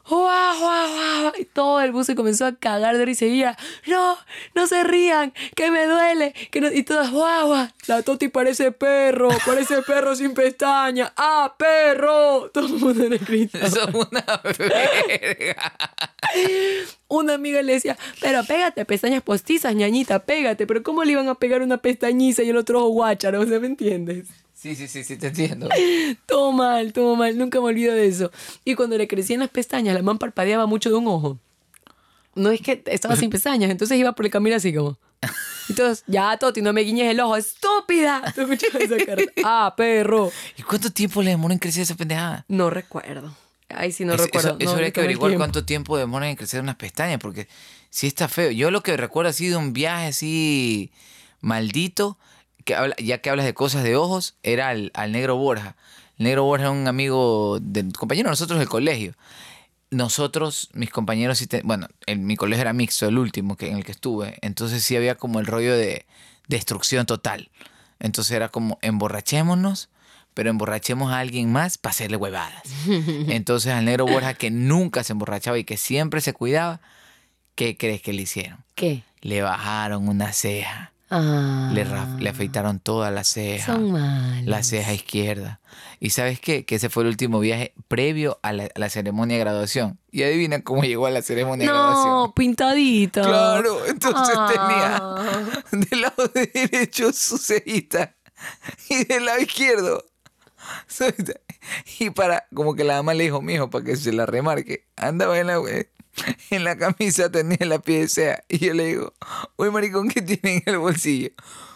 [0.10, 1.34] ¡Guau, guau, guau!
[1.38, 4.18] Y todo el bus se comenzó a cagar de risa y ella, no,
[4.56, 6.34] no se rían, que me duele.
[6.50, 6.72] Que no...
[6.72, 7.68] Y todas, guau.
[7.88, 11.12] La Toti parece perro, parece perro sin pestaña.
[11.18, 12.50] ¡Ah, perro!
[12.52, 13.60] Todo el mundo le grita.
[13.60, 15.74] Eso es una verga.
[17.10, 20.66] Una amiga le decía, pero pégate pestañas postizas, ñañita, pégate.
[20.68, 23.42] Pero ¿cómo le iban a pegar una pestañiza y el otro ojo guácharo?
[23.42, 24.28] O sea, ¿me entiendes?
[24.68, 25.70] Sí, sí, sí, sí, te entiendo.
[26.26, 27.38] Todo mal, todo mal.
[27.38, 28.32] Nunca me olvido de eso.
[28.66, 31.40] Y cuando le crecían las pestañas, la man parpadeaba mucho de un ojo.
[32.36, 34.98] No es que estaba sin pestañas, entonces iba por el camino así como.
[35.70, 38.34] Entonces, ya, Toti, no me guiñes el ojo, estúpida.
[38.36, 39.24] ¿Tú esa cara?
[39.44, 40.32] Ah, perro.
[40.58, 42.46] ¿Y cuánto tiempo le demora en crecer esa pendejada?
[42.48, 43.36] No recuerdo.
[43.70, 44.50] Ay, sí, no Eso- recuerdo.
[44.50, 45.42] Eso, eso no habría que averiguar tiempo.
[45.42, 47.48] cuánto tiempo demora en crecer unas pestañas, porque
[47.90, 48.52] sí está feo.
[48.52, 50.92] Yo lo que recuerdo así de un viaje así
[51.42, 52.18] maldito,
[52.68, 55.78] que habla- ya que hablas de cosas de ojos, era al, al negro Borja.
[56.18, 59.14] El negro Borja es un amigo, de, compañero de nosotros del colegio.
[59.90, 63.94] Nosotros, mis compañeros, bueno, en mi colegio era mixto, el último que, en el que
[63.94, 66.06] estuve, entonces sí había como el rollo de
[66.50, 67.50] destrucción total.
[68.00, 69.88] Entonces era como emborrachémonos,
[70.34, 72.64] pero emborrachemos a alguien más para hacerle huevadas.
[73.30, 76.82] Entonces al negro Borja, que nunca se emborrachaba y que siempre se cuidaba,
[77.56, 78.66] ¿qué crees que le hicieron?
[78.76, 79.04] ¿Qué?
[79.22, 81.72] Le bajaron una ceja, Ah.
[81.74, 84.46] le, ra- le afeitaron toda la ceja, Son malos.
[84.46, 85.62] la ceja izquierda.
[86.02, 86.66] ¿Y sabes qué?
[86.66, 90.00] Que ese fue el último viaje previo a la, a la ceremonia de graduación.
[90.12, 92.34] Y adivina cómo llegó a la ceremonia de No, graduación.
[92.34, 93.22] pintadito.
[93.22, 95.22] Claro, entonces Ah.
[95.72, 98.16] tenía del lado derecho su cejita
[98.90, 100.04] y del lado izquierdo.
[100.88, 101.06] su-
[102.00, 105.40] Y para, como que la mamá le dijo, mijo, para que se la remarque, andaba
[105.40, 105.62] en la,
[106.50, 108.44] en la camisa, tenía la pieza.
[108.48, 109.14] Y yo le digo,
[109.58, 111.30] uy, maricón, ¿qué tiene en el bolsillo?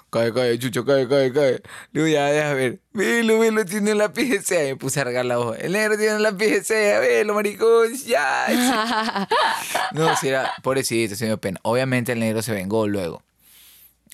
[0.10, 1.62] Cae, cae, chucho, cae, cae, cae.
[1.93, 2.82] Le digo, ya, deja ver.
[2.91, 4.62] Velo, velo, tiene la pieza.
[4.62, 5.58] Y me puse a regar la hoja.
[5.58, 9.27] El negro tiene la pieza, velo, maricón, ya.
[9.93, 11.60] No, si era pobrecito, se me dio pena.
[11.63, 13.23] Obviamente el negro se vengó luego.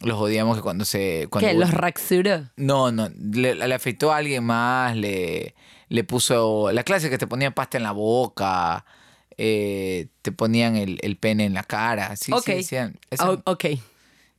[0.01, 1.27] Los odiamos que cuando se...
[1.31, 1.55] Cuando ¿Qué?
[1.55, 2.43] ¿Los raxuró?
[2.55, 5.55] No, no, le, le afeitó a alguien más, le,
[5.89, 6.71] le puso...
[6.71, 8.85] La clase que te ponían pasta en la boca,
[9.37, 12.15] eh, te ponían el, el pene en la cara.
[12.15, 12.43] Sí, ok.
[12.45, 13.65] sí, hacían- Oh, ok.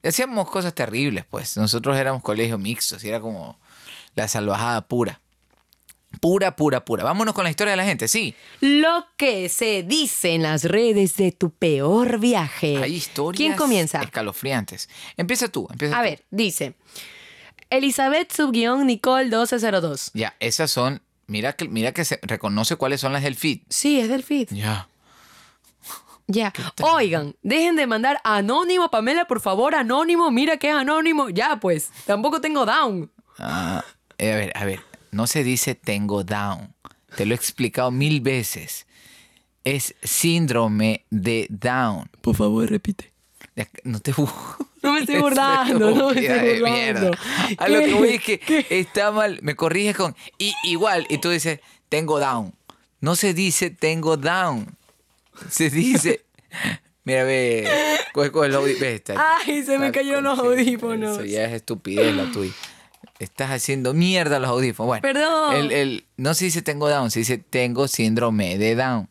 [0.02, 1.56] hacíamos cosas terribles, pues.
[1.56, 3.58] Nosotros éramos colegios mixtos y era como
[4.14, 5.20] la salvajada pura.
[6.22, 7.04] Pura, pura, pura.
[7.04, 8.34] Vámonos con la historia de la gente, sí.
[8.60, 12.78] Lo que se dice en las redes de tu peor viaje.
[12.82, 14.00] Hay historias ¿Quién comienza?
[14.02, 14.88] escalofriantes.
[15.18, 16.04] Empieza tú, empieza A tú.
[16.08, 16.74] ver, dice.
[17.70, 20.10] Elizabeth subguión Nicole 1202.
[20.14, 21.02] Ya, esas son...
[21.28, 23.60] Mira que, mira que se reconoce cuáles son las del feed.
[23.68, 24.48] Sí, es del feed.
[24.50, 24.88] Ya.
[26.30, 26.52] Ya.
[26.82, 30.30] Oigan, dejen de mandar anónimo, Pamela, por favor, anónimo.
[30.30, 31.30] Mira que es anónimo.
[31.30, 31.90] Ya, pues.
[32.04, 33.10] Tampoco tengo down.
[33.38, 33.82] Ah,
[34.18, 34.80] eh, a ver, a ver.
[35.10, 36.74] No se dice tengo down.
[37.16, 38.86] te lo he explicado mil veces.
[39.64, 42.10] Es síndrome de Down.
[42.20, 43.10] Por favor, repite.
[43.84, 44.30] No te bu-
[44.82, 47.10] No me estoy burlando, no me estoy burlando.
[47.58, 48.66] A lo que voy es que ¿Qué?
[48.70, 49.38] está mal.
[49.42, 51.06] Me corriges con y, igual.
[51.10, 52.54] Y tú dices, tengo down.
[53.00, 54.76] No se dice tengo down.
[55.50, 56.24] Se dice.
[57.04, 57.66] Mira, ve.
[58.12, 58.80] Coge, coge el audífono.
[58.80, 61.16] Ve, está- Ay, se me cayeron los audífonos.
[61.16, 62.52] Eso ya es estupidez la tuya.
[63.18, 64.86] Estás haciendo mierda los audífonos.
[64.88, 65.54] Bueno, Perdón.
[65.56, 69.08] El, el- no se dice tengo down, se dice tengo síndrome de down.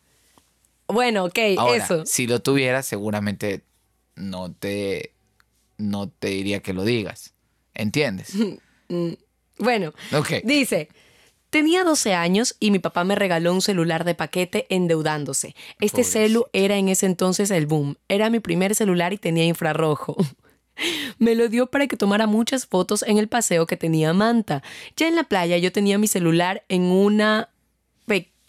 [0.86, 2.06] Bueno, ok, Ahora, eso.
[2.06, 3.60] si lo tuvieras, seguramente
[4.18, 5.12] no te,
[5.78, 7.32] no te diría que lo digas.
[7.74, 8.32] ¿Entiendes?
[9.58, 10.34] Bueno, Ok.
[10.44, 10.88] dice,
[11.50, 15.54] tenía 12 años y mi papá me regaló un celular de paquete endeudándose.
[15.80, 16.12] Este Pobrecito.
[16.12, 17.96] celu era en ese entonces el boom.
[18.08, 20.16] Era mi primer celular y tenía infrarrojo.
[21.18, 24.62] Me lo dio para que tomara muchas fotos en el paseo que tenía Manta.
[24.96, 27.48] Ya en la playa yo tenía mi celular en una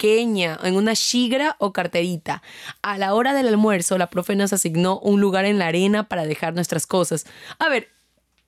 [0.00, 2.42] pequeña, en una shigra o carterita.
[2.80, 6.24] A la hora del almuerzo, la profe nos asignó un lugar en la arena para
[6.24, 7.26] dejar nuestras cosas.
[7.58, 7.88] A ver,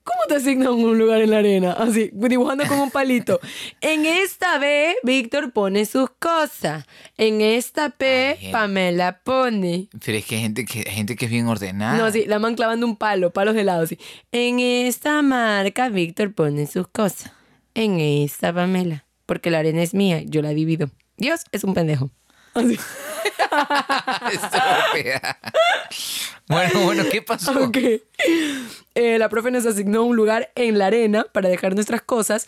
[0.03, 1.73] ¿cómo te asignan un lugar en la arena?
[1.73, 3.39] Así, dibujando con un palito.
[3.81, 6.85] En esta B, Víctor pone sus cosas.
[7.17, 9.89] En esta P, Ay, Pamela pone.
[10.03, 11.99] Pero es que hay gente que, hay gente que es bien ordenada.
[11.99, 13.99] No, sí, la man clavando un palo, palos de helado, así.
[14.31, 17.31] En esta marca, Víctor pone sus cosas.
[17.75, 19.05] En esta, Pamela.
[19.27, 20.89] Porque la arena es mía, yo la divido.
[21.17, 22.09] Dios es un pendejo.
[22.53, 22.77] Así.
[24.31, 25.39] Estúpida.
[26.47, 27.51] bueno, bueno, ¿qué pasó?
[27.63, 27.77] Ok.
[28.95, 32.47] Eh, la profe nos asignó un lugar en la arena para dejar nuestras cosas.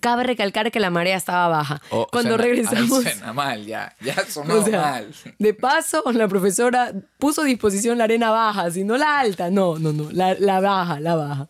[0.00, 1.82] Cabe recalcar que la marea estaba baja.
[1.90, 3.04] Oh, Cuando suena- regresamos.
[3.06, 3.94] ay, suena mal, ya.
[4.00, 5.14] Ya sonó O sea, mal.
[5.38, 9.78] de paso, la profesora puso a disposición la arena baja, si no la alta, no,
[9.78, 11.48] no, no, la, la baja, la baja.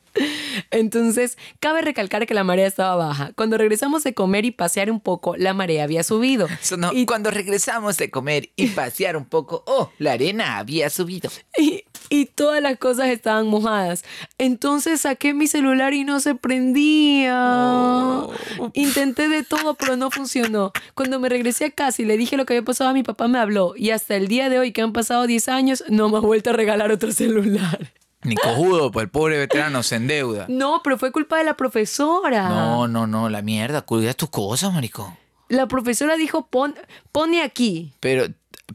[0.70, 3.32] Entonces, cabe recalcar que la marea estaba baja.
[3.36, 6.48] Cuando regresamos de comer y pasear un poco, la marea había subido.
[6.60, 11.30] Sonó, Y- Cuando regresamos de comer y pasear un poco, oh, la arena había subido.
[11.58, 14.04] y, y todas las cosas estaban mojadas.
[14.36, 17.34] Entonces saqué mi celular y no se prendía.
[17.38, 18.30] Oh.
[18.74, 20.72] Intenté de todo, pero no funcionó.
[20.92, 23.28] Cuando me regresé a casa y le dije lo que había pasado a mi papá,
[23.28, 23.72] me habló.
[23.76, 26.50] Y hasta el día de hoy, que han pasado 10 años, no me ha vuelto
[26.50, 27.92] a regalar otro celular.
[28.24, 30.44] Ni cojudo, pues el pobre veterano se endeuda.
[30.50, 32.50] No, pero fue culpa de la profesora.
[32.50, 35.16] No, no, no, la mierda, cuida tus cosas, maricón.
[35.48, 36.74] La profesora dijo, pon,
[37.10, 37.94] pone aquí.
[38.00, 38.26] Pero,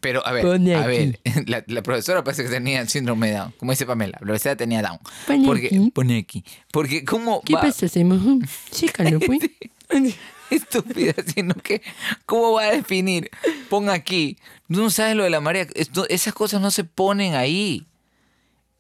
[0.02, 3.54] pero, a ver, Pone a ver, la, la profesora parece que tenía síndrome de Down,
[3.58, 5.00] como dice Pamela, la profesora tenía Down.
[5.26, 5.92] Pone porque, aquí.
[5.92, 6.44] pone aquí.
[6.72, 7.62] Porque, ¿cómo ¿Qué va?
[7.62, 8.22] pasa, hacemos?
[8.72, 9.40] Chícalo, pues.
[10.50, 11.82] Estúpida, sino que,
[12.26, 13.30] ¿cómo va a definir?
[13.70, 14.38] Pon aquí.
[14.72, 15.68] Tú no sabes lo de la marea.
[15.76, 17.86] Esto- esas cosas no se ponen ahí.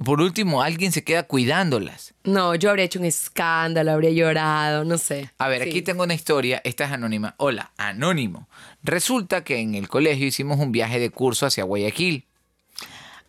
[0.03, 2.13] Por último, alguien se queda cuidándolas.
[2.23, 5.31] No, yo habría hecho un escándalo, habría llorado, no sé.
[5.39, 5.69] A ver, Sí.
[5.69, 6.62] aquí tengo una historia.
[6.63, 7.33] Esta es anónima.
[7.38, 8.47] Hola, anónimo.
[8.83, 12.25] Resulta que en el colegio hicimos un viaje de curso hacia Guayaquil.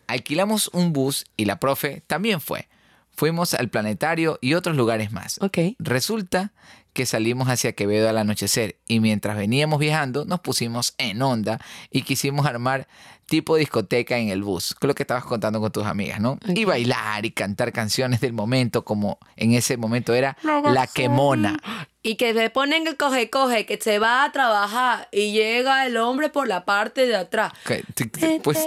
[0.07, 2.67] Alquilamos un bus y la profe también fue.
[3.11, 5.39] Fuimos al planetario y otros lugares más.
[5.41, 5.57] Ok.
[5.79, 6.51] Resulta
[6.93, 11.59] que salimos hacia Quevedo al anochecer y mientras veníamos viajando nos pusimos en onda
[11.91, 12.87] y quisimos armar
[13.27, 16.39] tipo discoteca en el bus, con lo que estabas contando con tus amigas, ¿no?
[16.47, 20.35] Y bailar y cantar canciones del momento como en ese momento era
[20.73, 21.59] La Quemona.
[22.01, 26.29] Y que le ponen el coge-coge, que se va a trabajar y llega el hombre
[26.29, 27.53] por la parte de atrás.
[27.93, 28.57] T- Pues,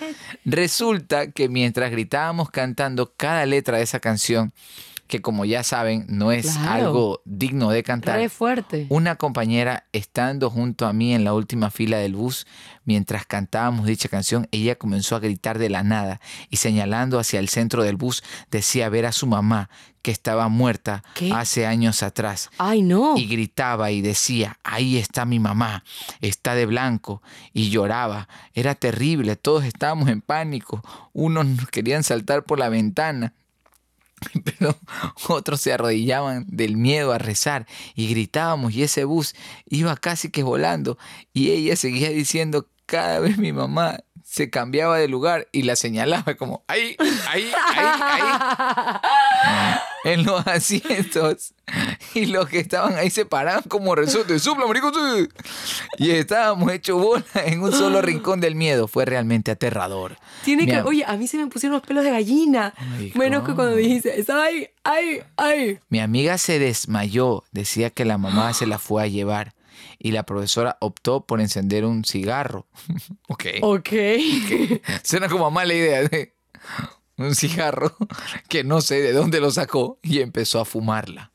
[0.44, 4.52] resulta que mientras gritábamos cantando cada letra de esa canción,
[5.08, 6.70] que como ya saben no es Claro.
[6.86, 8.86] algo digno de cantar, Re fuerte.
[8.90, 12.46] Una compañera estando junto a mí en la última fila del bus,
[12.84, 17.48] mientras cantábamos dicha canción, ella comenzó a gritar de la nada y señalando hacia el
[17.48, 19.68] centro del bus decía ver a su mamá
[20.02, 21.32] que estaba muerta ¿Qué?
[21.32, 22.50] hace años atrás.
[22.58, 23.16] Ay, no.
[23.18, 25.82] Y gritaba y decía, ahí está mi mamá,
[26.20, 27.20] está de blanco.
[27.52, 28.28] Y lloraba.
[28.54, 30.82] Era terrible, todos estábamos en pánico.
[31.12, 33.34] Unos nos querían saltar por la ventana.
[34.44, 34.76] Pero
[35.28, 39.34] otros se arrodillaban del miedo a rezar y gritábamos y ese bus
[39.66, 40.98] iba casi que volando
[41.32, 46.34] y ella seguía diciendo cada vez mi mamá se cambiaba de lugar y la señalaba
[46.34, 46.96] como ahí,
[47.28, 51.54] ahí, ahí, ahí en los asientos
[52.14, 55.28] y los que estaban ahí se paraban como resortes, sopla marico sí".
[55.96, 60.16] y estábamos hechos bola en un solo rincón del miedo, fue realmente aterrador.
[60.44, 60.76] Tiene Mi que.
[60.76, 62.74] am- Oye, a mí se me pusieron los pelos de gallina.
[62.76, 65.78] Ay, Menos que cuando dijiste, ahí, ahí, ahí.
[65.88, 69.54] Mi amiga se desmayó, decía que la mamá se la fue a llevar
[69.98, 72.66] y la profesora optó por encender un cigarro.
[73.28, 73.44] ok.
[73.62, 73.90] Ok.
[75.02, 76.34] Suena como a mala idea de
[77.16, 77.96] un cigarro
[78.48, 81.32] que no sé de dónde lo sacó y empezó a fumarla,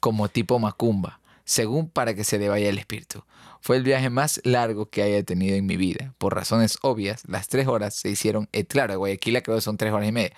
[0.00, 3.24] como tipo macumba, según para que se le vaya el espíritu.
[3.60, 6.14] Fue el viaje más largo que haya tenido en mi vida.
[6.18, 10.08] Por razones obvias, las tres horas se hicieron, claro, Guayaquil creo que son tres horas
[10.08, 10.32] y media.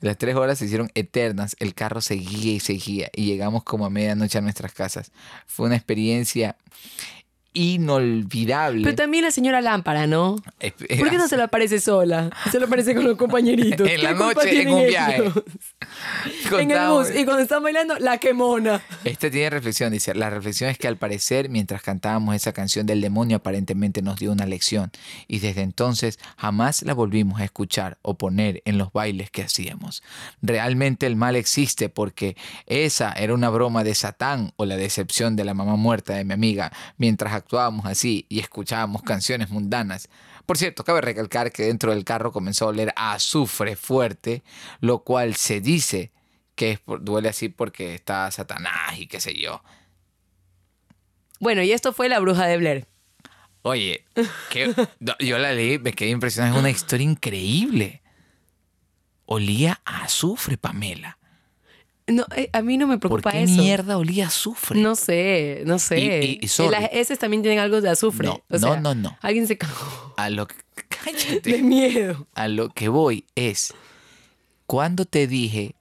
[0.00, 1.56] Las tres horas se hicieron eternas.
[1.58, 5.12] El carro seguía y seguía y llegamos como a medianoche a nuestras casas.
[5.46, 6.56] Fue una experiencia
[7.54, 8.82] inolvidable.
[8.84, 10.36] Pero también la señora Lámpara, ¿no?
[10.60, 12.30] Esp- ¿Por qué no se le aparece sola?
[12.50, 13.88] Se le aparece con los compañeritos.
[13.90, 15.22] En la ¿Qué culpa noche, en un viaje.
[16.58, 17.08] En el bus.
[17.10, 18.82] Y cuando están bailando, la quemona.
[19.04, 23.00] Este tiene reflexión, dice, la reflexión es que al parecer mientras cantábamos esa canción del
[23.00, 24.90] demonio aparentemente nos dio una lección
[25.28, 30.02] y desde entonces jamás la volvimos a escuchar o poner en los bailes que hacíamos.
[30.42, 32.36] Realmente el mal existe porque
[32.66, 36.34] esa era una broma de Satán o la decepción de la mamá muerta de mi
[36.34, 40.08] amiga mientras actuábamos así y escuchábamos canciones mundanas.
[40.46, 44.42] Por cierto, cabe recalcar que dentro del carro comenzó a oler a azufre fuerte,
[44.80, 46.12] lo cual se dice
[46.54, 49.62] que es por- duele así porque está Satanás y qué sé yo.
[51.38, 52.86] Bueno, y esto fue La Bruja de Blair.
[53.62, 54.04] Oye,
[54.50, 56.54] que, no, yo la leí, me quedé impresionado.
[56.54, 58.02] Es una historia increíble.
[59.26, 61.18] Olía a azufre, Pamela.
[62.10, 63.60] No, eh, a mí no me ¿Por preocupa qué eso.
[63.60, 64.80] mierda olía azufre?
[64.80, 65.98] No sé, no sé.
[66.00, 66.70] Y- y- y sorry.
[66.70, 68.26] Las heces también tienen algo de azufre.
[68.26, 69.18] No, O sea, no, no, no.
[69.20, 71.62] Alguien se cagó A lo que, de cállate.
[71.62, 72.26] miedo.
[72.34, 73.72] A lo que voy es,
[74.66, 75.74] cuando te dije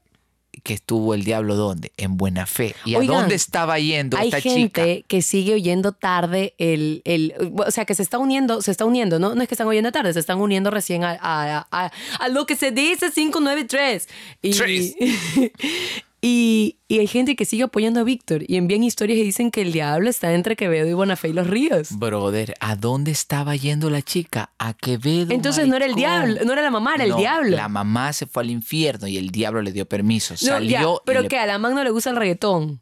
[0.63, 1.93] que estuvo el diablo dónde?
[1.95, 2.75] En buena fe.
[2.83, 5.07] ¿Y Oigan, a dónde estaba yendo Hay esta gente chica?
[5.07, 7.33] que sigue oyendo tarde el, el,
[7.65, 9.35] o sea, que se está uniendo, se está uniendo, ¿no?
[9.35, 12.45] No es que están oyendo tarde, se están uniendo recién a, a, a- a lo
[12.45, 14.09] que se dice 593.
[14.41, 14.95] Y, Tres.
[16.21, 19.61] y, y hay gente que sigue apoyando a Víctor y envían historias y dicen que
[19.61, 21.97] el diablo está entre Quevedo y Bonafé y los Ríos.
[21.97, 24.51] Brother, ¿a dónde estaba yendo la chica?
[24.59, 25.31] A Quevedo.
[25.33, 27.55] Entonces no era el diablo, no era la mamá, era el diablo.
[27.55, 30.33] La mamá se fue al infierno y el diablo le dio permiso.
[30.33, 30.69] No, Salió.
[30.69, 32.81] ya, pero le- que a la man no le gusta el reggaetón.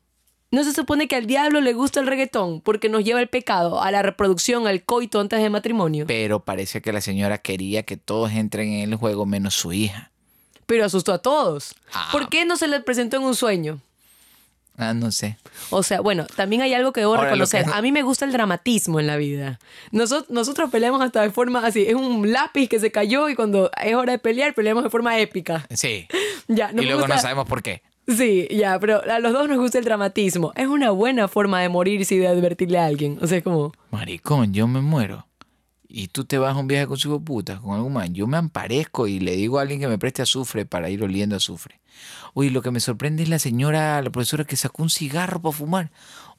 [0.49, 3.81] No se supone que al diablo le gusta el reggaetón porque nos lleva el pecado,
[3.83, 6.05] a la reproducción, al coito antes de matrimonio.
[6.07, 10.11] Pero parece que la señora quería que todos entren en el juego menos su hija.
[10.67, 11.73] Pero asustó a todos.
[11.93, 12.09] Ah.
[12.11, 13.79] ¿Por qué no se le presentó en un sueño?
[14.77, 15.37] Ah, no sé.
[15.71, 17.65] O sea, bueno, también hay algo que debo Ahora, reconocer.
[17.65, 19.57] que A mí me gusta el dramatismo en la vida.
[19.91, 21.85] Nosotros, nosotros peleamos hasta de forma así.
[21.87, 25.17] Es un lápiz que se cayó y cuando es hora de pelear, peleamos de forma
[25.17, 25.65] épica.
[25.73, 26.07] Sí.
[26.49, 27.81] Ya, y luego gusta- no sabemos por qué.
[28.07, 30.53] Sí, ya, pero a los dos nos gusta el dramatismo.
[30.55, 33.17] Es una buena forma de morirse y de advertirle a alguien.
[33.21, 33.73] O sea, es como...
[33.91, 35.25] Maricón, yo me muero.
[35.89, 38.13] Y tú te vas a un viaje con su puta, con algún man.
[38.13, 41.35] Yo me amparezco y le digo a alguien que me preste azufre para ir oliendo
[41.35, 41.79] azufre.
[42.33, 45.55] Uy, lo que me sorprende es la señora, la profesora que sacó un cigarro para
[45.55, 45.89] fumar.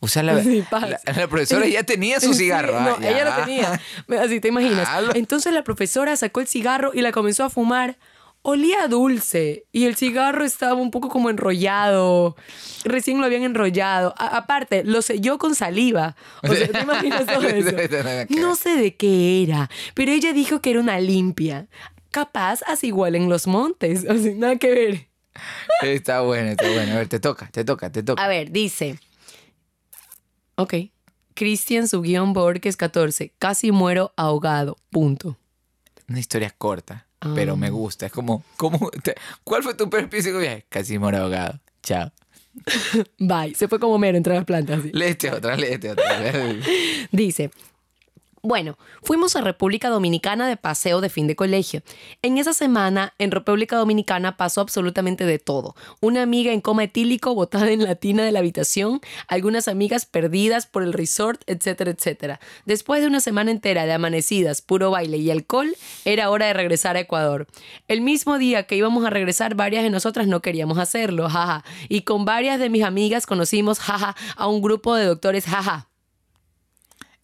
[0.00, 2.78] O sea, la, Sí, la- la profesora ya tenía su Sí, cigarro.
[2.80, 3.80] no, Ah, ella lo tenía.
[4.22, 4.88] Así te imaginas.
[5.14, 7.96] Entonces la profesora sacó el cigarro y la comenzó a fumar.
[8.42, 12.36] Olía dulce y el cigarro estaba un poco como enrollado.
[12.84, 14.14] Recién lo habían enrollado.
[14.16, 16.16] A- aparte, lo selló con saliva.
[16.42, 17.76] O sea, ¿te imaginas todo eso?
[18.30, 21.66] No sé de qué era, pero ella dijo que era una limpia.
[22.10, 24.06] Capaz así igual en los montes.
[24.08, 25.08] O sea, nada que ver.
[25.82, 26.92] Está bueno, está bueno.
[26.92, 28.24] A ver, te toca, te toca, te toca.
[28.24, 28.98] A ver, dice.
[30.54, 30.74] Ok.
[31.34, 33.34] Cristian, su guion Borges 14.
[33.38, 34.76] Casi muero ahogado.
[34.90, 35.36] Punto.
[36.08, 37.56] Una historia corta, pero Ah.
[37.56, 38.06] me gusta.
[38.06, 39.14] Es como, ¿cómo te-
[39.44, 40.08] ¿cuál fue tu peor
[40.40, 40.66] viaje?
[40.68, 41.58] Casi muero ahogado.
[41.82, 42.12] Chao.
[43.18, 43.54] Bye.
[43.54, 44.80] Se fue como mero entre las plantas.
[44.92, 46.04] Léete otra, léete otra.
[47.12, 47.50] Dice.
[48.42, 51.82] Bueno, fuimos a República Dominicana de paseo de fin de colegio.
[52.22, 55.74] En esa semana, en República Dominicana pasó absolutamente de todo.
[56.00, 60.66] Una amiga en coma etílico botada en la tina de la habitación, algunas amigas perdidas
[60.66, 62.40] por el resort, etcétera, etcétera.
[62.64, 65.74] Después de una semana entera de amanecidas, puro baile y alcohol,
[66.04, 67.48] era hora de regresar a Ecuador.
[67.88, 71.64] El mismo día que íbamos a regresar, varias de nosotras no queríamos hacerlo, jaja.
[71.88, 75.88] Y con varias de mis amigas conocimos, jaja, a un grupo de doctores, jaja.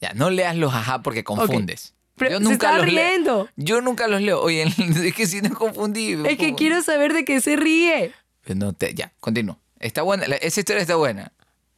[0.00, 1.94] Ya, no leas los ajá porque confundes.
[2.16, 3.08] Pero se está los leo.
[3.08, 3.48] riendo.
[3.56, 4.40] Yo nunca los leo.
[4.40, 4.62] Oye,
[5.04, 6.12] es que si no confundí.
[6.26, 8.12] Es que quiero saber de qué se ríe.
[8.54, 9.58] No te, ya, continúo.
[9.80, 11.32] Está buena, esa historia está buena.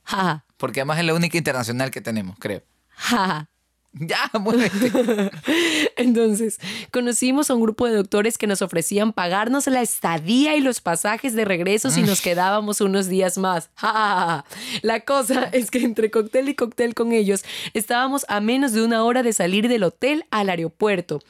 [0.05, 2.62] Jaja, Porque además es la única internacional que tenemos, creo.
[2.89, 3.49] jaja.
[4.07, 5.31] Ya, muévete.
[5.97, 6.59] Entonces,
[6.93, 11.35] conocimos a un grupo de doctores que nos ofrecían pagarnos la estadía y los pasajes
[11.35, 13.71] de regreso si nos quedábamos unos días más.
[13.77, 14.45] Ja, ja, ja, ja.
[14.83, 19.05] La cosa es que entre cóctel y cóctel con ellos estábamos a menos de una
[19.05, 21.21] hora de salir del hotel al aeropuerto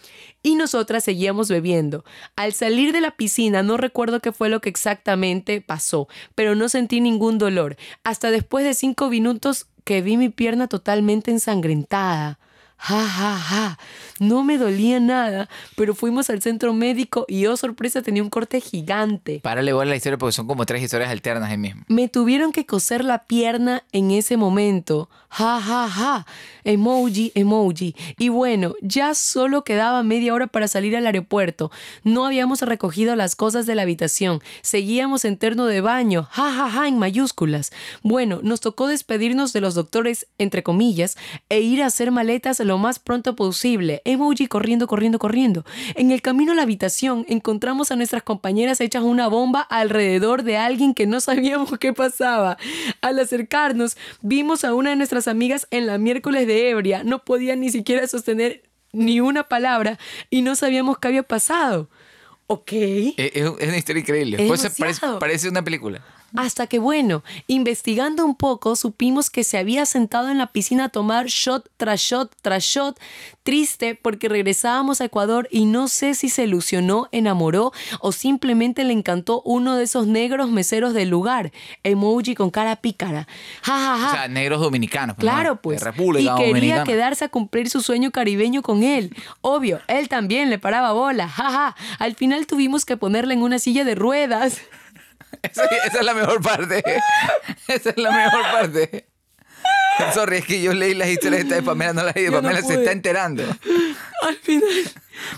[0.43, 2.05] y nosotras seguíamos bebiendo.
[2.35, 6.69] Al salir de la piscina no recuerdo qué fue lo que exactamente pasó, pero no
[6.69, 7.77] sentí ningún dolor.
[8.05, 12.39] Hasta después de cinco minutos que vi mi pierna totalmente ensangrentada.
[12.79, 13.79] Ja, ja, ja.
[14.19, 18.61] No me dolía nada, pero fuimos al centro médico y oh sorpresa tenía un corte
[18.61, 19.41] gigante.
[19.43, 21.83] Párale igual la historia porque son como tres historias alternas ahí mismo.
[21.89, 25.09] Me tuvieron que coser la pierna en ese momento.
[25.29, 26.27] Ja, ja, ja.
[26.65, 27.95] Emoji, emoji.
[28.19, 31.71] Y bueno, ya solo quedaba media hora para salir al aeropuerto.
[32.05, 34.41] No habíamos recogido las cosas de la habitación.
[34.63, 36.27] Seguíamos en terno de baño.
[36.31, 37.71] Ja, ja, ja, en mayúsculas.
[38.03, 41.19] Bueno, nos tocó despedirnos de los doctores, entre comillas,
[41.51, 44.03] e ir a hacer maletas lo más pronto posible.
[44.05, 45.65] Emoji corriendo, corriendo, corriendo.
[45.95, 50.57] En el camino a la habitación encontramos a nuestras compañeras hechas una bomba alrededor de
[50.57, 52.59] alguien que no sabíamos qué pasaba.
[53.01, 57.05] Al acercarnos, vimos a una de nuestras amigas en la miércoles de ebria.
[57.05, 58.63] No podía ni siquiera sostener
[58.93, 59.99] ni una palabra
[60.31, 61.89] y no sabíamos qué había pasado.
[62.47, 62.73] Ok.
[62.73, 64.37] Es, es una historia increíble.
[64.41, 66.03] Es Pues parece una película.
[66.35, 70.89] Hasta que, bueno, investigando un poco, supimos que se había sentado en la piscina a
[70.89, 72.99] tomar shot tras shot tras shot,
[73.43, 78.93] triste porque regresábamos a Ecuador y no sé si se ilusionó, enamoró o simplemente le
[78.93, 81.53] encantó uno de esos negros meseros del lugar.
[81.85, 83.27] Emoji con cara pícara.
[83.63, 84.09] Ja, ja, ja.
[84.09, 85.17] O sea, negros dominicanos.
[85.17, 85.81] pues, Claro, pues.
[85.81, 86.85] De República y quería Dominicana.
[86.85, 89.15] quedarse a cumplir su sueño caribeño con él.
[89.41, 91.29] Obvio, él también le paraba bola.
[91.29, 91.77] Jaja.
[91.99, 94.61] Al final tuvimos que ponerle en una silla de ruedas.
[95.43, 96.83] Esa, esa es la mejor parte.
[97.69, 99.07] Esa es la mejor parte.
[100.15, 102.27] Sorry, es que yo leí las historias de Pamela, no las leí.
[102.27, 103.43] No Pamela se está enterando.
[104.23, 104.69] Al final.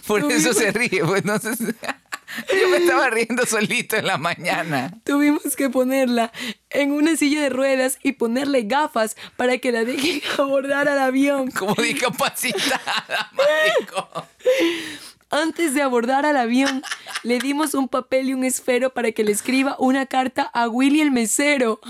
[0.06, 1.04] Por Tuvimos- eso se ríe.
[1.04, 1.22] Pues
[1.56, 4.92] si- Yo me estaba riendo solito en la mañana.
[5.04, 6.32] Tuvimos que ponerla
[6.70, 11.50] en una silla de ruedas y ponerle gafas para que la dejen abordar al avión.
[11.52, 14.26] Como discapacitada, marico.
[15.30, 16.82] Antes de abordar al avión,
[17.22, 21.02] le dimos un papel y un esfero para que le escriba una carta a Willy
[21.02, 21.80] el mesero.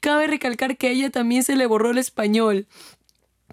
[0.00, 2.66] Cabe recalcar que ella también se le borró el español.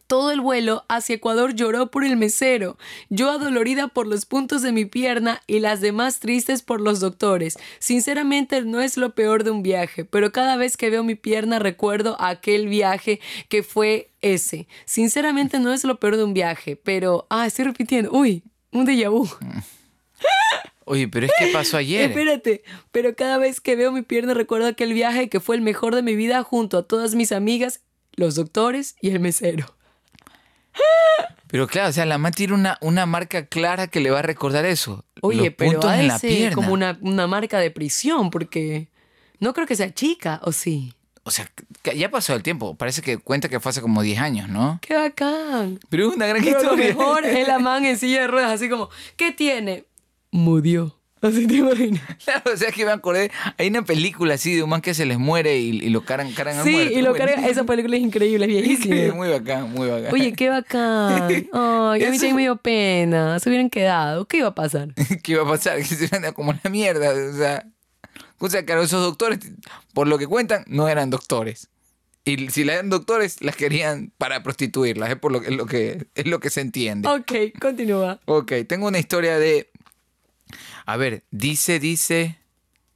[0.07, 2.78] Todo el vuelo hacia Ecuador lloró por el mesero,
[3.09, 7.57] yo adolorida por los puntos de mi pierna y las demás tristes por los doctores.
[7.80, 11.57] Sinceramente no es lo peor de un viaje, pero cada vez que veo mi pierna
[11.57, 14.68] recuerdo aquel viaje que fue ese.
[14.86, 17.26] Sinceramente no es lo peor de un viaje, pero...
[17.30, 18.11] Ah, estoy repitiendo.
[18.11, 18.43] Uy,
[18.74, 19.28] un déjà vu.
[20.86, 22.09] Oye, pero es que pasó ayer.
[22.09, 25.95] Espérate, pero cada vez que veo mi pierna recuerdo aquel viaje que fue el mejor
[25.95, 27.82] de mi vida junto a todas mis amigas,
[28.15, 29.76] los doctores y el mesero.
[31.47, 34.24] Pero claro, o sea, la mamá tiene una, una marca clara que le va a
[34.24, 35.05] recordar eso.
[35.21, 36.55] Oye, Los pero en la pierna.
[36.55, 38.89] como una, una marca de prisión, porque
[39.39, 40.95] no creo que sea chica, ¿o sí?
[41.26, 41.49] O sea,
[41.82, 42.76] que ya pasó el tiempo.
[42.76, 44.80] Parece que cuenta que fue hace como 10 años, ¿no?
[44.82, 45.80] ¡Qué bacán!
[45.89, 46.88] Pero es una gran Pero lo historia.
[46.88, 49.86] mejor es la man en silla de ruedas, así como, ¿qué tiene?
[50.32, 50.97] Murió.
[51.21, 52.01] Así te imaginas.
[52.26, 53.32] Claro, o sea, que me acordé.
[53.57, 56.34] Hay una película así de un man que se les muere y, y lo caran,
[56.34, 56.91] caran al Sí, muerto.
[56.99, 57.47] y lo Bueno, carga.
[57.47, 59.15] Esa película es increíble, es viejísima.
[59.15, 60.13] Muy bacán, muy bacán.
[60.13, 61.30] Oye, qué bacán.
[61.53, 63.39] Ay, a mí también me dio pena.
[63.39, 64.26] Se hubieran quedado.
[64.26, 64.89] ¿Qué iba a pasar?
[65.24, 65.78] ¿Qué iba a pasar?
[65.78, 67.11] Que se a como la mierda.
[67.13, 67.65] O sea,
[68.47, 69.39] o sea, claro, esos doctores,
[69.93, 71.69] por lo que cuentan, no eran doctores.
[72.25, 75.09] Y si las eran doctores, las querían para prostituirlas.
[75.09, 77.07] Es, por lo, que- es, lo, que, es lo que se entiende.
[77.09, 78.19] Ok, continúa.
[78.25, 79.69] Ok, tengo una historia de.
[80.85, 82.37] A ver, dice, dice.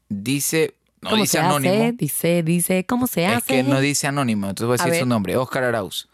[0.09, 0.75] Dice.
[1.01, 1.73] No ¿Cómo dice se anónimo.
[1.73, 1.91] hace?
[1.93, 3.37] Dice, dice, ¿cómo se hace?
[3.37, 4.49] Es que no dice anónimo.
[4.49, 5.35] Entonces voy a A decir su nombre.
[5.37, 6.07] Oscar Arauz.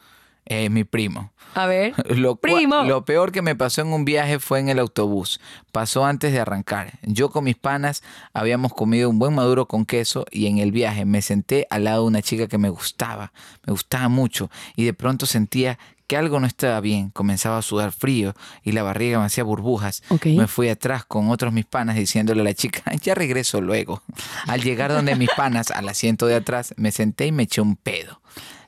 [0.45, 1.32] Es mi primo.
[1.55, 1.93] A ver.
[2.15, 2.83] Lo, Primo.
[2.83, 5.39] lo peor que me pasó en un viaje fue en el autobús.
[5.71, 6.99] Pasó antes de arrancar.
[7.03, 11.05] Yo con mis panas habíamos comido un buen maduro con queso y en el viaje
[11.05, 13.33] me senté al lado de una chica que me gustaba,
[13.65, 15.77] me gustaba mucho y de pronto sentía
[16.07, 17.09] que algo no estaba bien.
[17.09, 18.33] Comenzaba a sudar frío
[18.63, 20.03] y la barriga me hacía burbujas.
[20.25, 24.01] Me fui atrás con otros mis panas diciéndole a la chica, ya regreso luego.
[24.47, 27.75] Al llegar donde mis panas, al asiento de atrás, me senté y me eché un
[27.75, 28.21] pedo.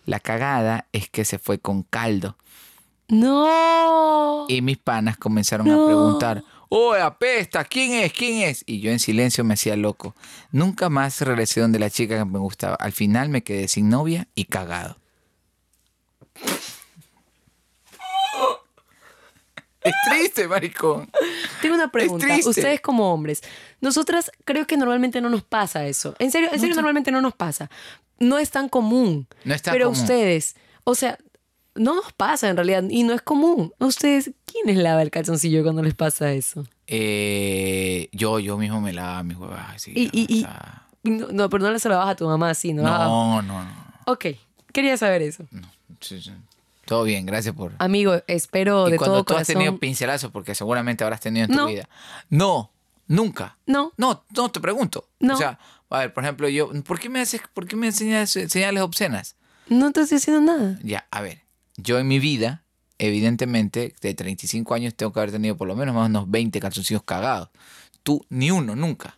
[0.05, 2.37] La cagada es que se fue con caldo.
[3.07, 4.45] No.
[4.49, 5.83] Y mis panas comenzaron No.
[5.83, 7.63] a preguntar, ¡Oh, apesta!
[7.63, 8.11] ¿Quién es?
[8.11, 8.63] ¿Quién es?
[8.65, 10.15] Y yo en silencio me hacía loco.
[10.51, 12.75] Nunca más regresé donde la chica que me gustaba.
[12.75, 14.97] Al final me quedé sin novia y cagado.
[19.83, 21.09] Es triste, maricón.
[21.61, 22.25] Tengo una pregunta.
[22.45, 23.41] Ustedes como hombres,
[23.81, 26.15] nosotras creo que normalmente no nos pasa eso.
[26.17, 27.69] En serio, en serio normalmente no nos pasa.
[28.17, 29.27] No es tan común.
[29.43, 30.01] No es tan Pero común.
[30.01, 31.19] ustedes, o sea,
[31.75, 33.73] no nos pasa en realidad y no es común.
[33.79, 36.65] Ustedes, ¿quién les lava el calzoncillo cuando les pasa eso?
[36.87, 39.75] Eh, yo, yo mismo me lavaba mis huevas.
[39.75, 40.45] así, Y, y,
[41.09, 42.83] no, no, pero no le se lo vas a tu mamá así, ¿no?
[42.87, 43.71] Ah, no, no, no.
[44.07, 44.25] Ok,
[44.73, 45.45] quería saber eso.
[46.01, 46.31] Sí, sí.
[46.85, 47.71] Todo bien, gracias por...
[47.79, 51.51] Amigo, espero y de cuando todo tú has tenido pincelazos, porque seguramente habrás tenido en
[51.51, 51.65] tu No.
[51.67, 51.89] vida.
[52.29, 52.71] No,
[53.07, 53.57] nunca.
[53.65, 53.91] No.
[53.97, 55.07] No, no te pregunto.
[55.19, 55.33] No.
[55.33, 55.57] O sea,
[55.89, 59.35] a ver, por ejemplo, yo, ¿por qué me haces, por qué me enseñas señales obscenas?
[59.67, 60.77] No te estoy haciendo nada.
[60.83, 61.41] Ya, a ver,
[61.77, 62.61] yo en mi vida
[62.97, 67.03] evidentemente, de 35 años tengo que haber tenido por lo menos más unos 20 calzoncillos
[67.03, 67.49] cagados.
[68.03, 69.17] Tú, ni uno, nunca.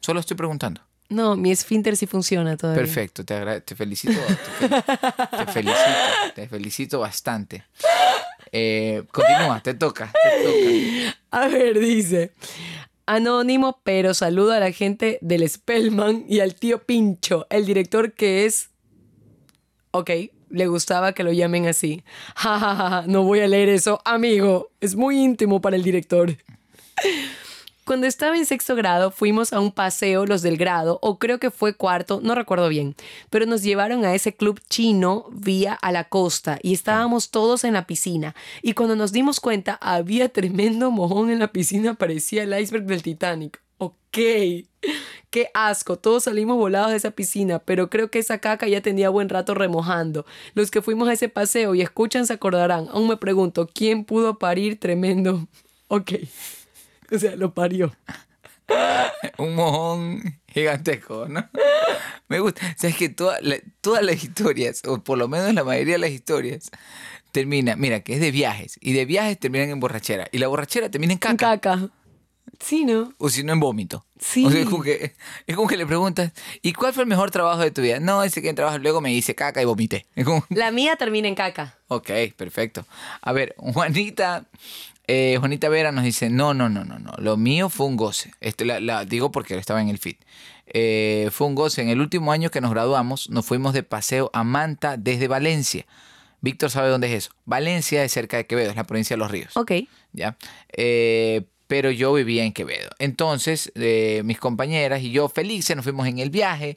[0.00, 0.80] Solo estoy preguntando.
[1.10, 2.82] No, mi esfínter sí funciona todavía.
[2.82, 4.14] Perfecto, te, te felicito.
[4.60, 7.64] Te, fel- te felicito, te felicito bastante.
[8.50, 11.18] Eh, continúa, te toca, te toca.
[11.30, 12.32] A ver, dice.
[13.04, 18.46] Anónimo, pero saludo a la gente del Spellman y al tío Pincho, el director que
[18.46, 18.70] es...
[19.90, 20.10] Ok,
[20.50, 22.02] le gustaba que lo llamen así.
[22.34, 24.70] Ja, ja, ja, no voy a leer eso, amigo.
[24.80, 26.36] Es muy íntimo para el director.
[27.88, 31.50] Cuando estaba en sexto grado fuimos a un paseo los del grado, o creo que
[31.50, 32.94] fue cuarto, no recuerdo bien,
[33.30, 37.72] pero nos llevaron a ese club chino vía a la costa y estábamos todos en
[37.72, 38.34] la piscina.
[38.60, 43.02] Y cuando nos dimos cuenta había tremendo mojón en la piscina, parecía el iceberg del
[43.02, 43.62] Titanic.
[43.78, 44.16] Ok,
[45.30, 49.08] qué asco, todos salimos volados de esa piscina, pero creo que esa caca ya tenía
[49.10, 50.26] buen rato remojando.
[50.54, 54.38] Los que fuimos a ese paseo y escuchan se acordarán, aún me pregunto, ¿quién pudo
[54.38, 55.46] parir tremendo?
[55.90, 56.12] Ok.
[57.10, 57.96] O sea, lo parió.
[59.38, 61.48] Un mojón gigantesco, ¿no?
[62.28, 62.60] Me gusta.
[62.76, 66.10] Sabes que toda la- todas las historias, o por lo menos la mayoría de las
[66.10, 66.70] historias,
[67.32, 68.76] termina, mira, que es de viajes.
[68.82, 70.28] Y de viajes terminan en borrachera.
[70.30, 71.58] Y la borrachera termina en caca.
[71.58, 71.88] Caca.
[72.60, 73.12] Sí, ¿no?
[73.18, 74.04] O si no, en vómito.
[74.18, 74.44] Sí.
[74.44, 75.14] O sea, es como, que,
[75.46, 78.00] es como que le preguntas, ¿y cuál fue el mejor trabajo de tu vida?
[78.00, 80.06] No, ese que en trabajo luego me hice caca y vomité.
[80.24, 81.76] Como, La mía termina en caca.
[81.88, 82.84] ok, perfecto.
[83.22, 84.44] A ver, Juanita,
[85.06, 87.12] eh, Juanita Vera nos dice, no, no, no, no, no.
[87.18, 88.32] Lo mío fue un goce.
[88.40, 90.16] Esto la, la digo porque estaba en el feed.
[90.66, 91.80] Eh, fue un goce.
[91.82, 95.86] En el último año que nos graduamos, nos fuimos de paseo a Manta desde Valencia.
[96.40, 97.30] Víctor sabe dónde es eso.
[97.46, 99.56] Valencia es cerca de Quevedo, es la provincia de Los Ríos.
[99.56, 99.72] Ok.
[100.12, 100.36] ¿ya?
[100.72, 102.90] Eh, pero yo vivía en Quevedo.
[102.98, 106.76] Entonces, eh, mis compañeras y yo felices nos fuimos en el viaje.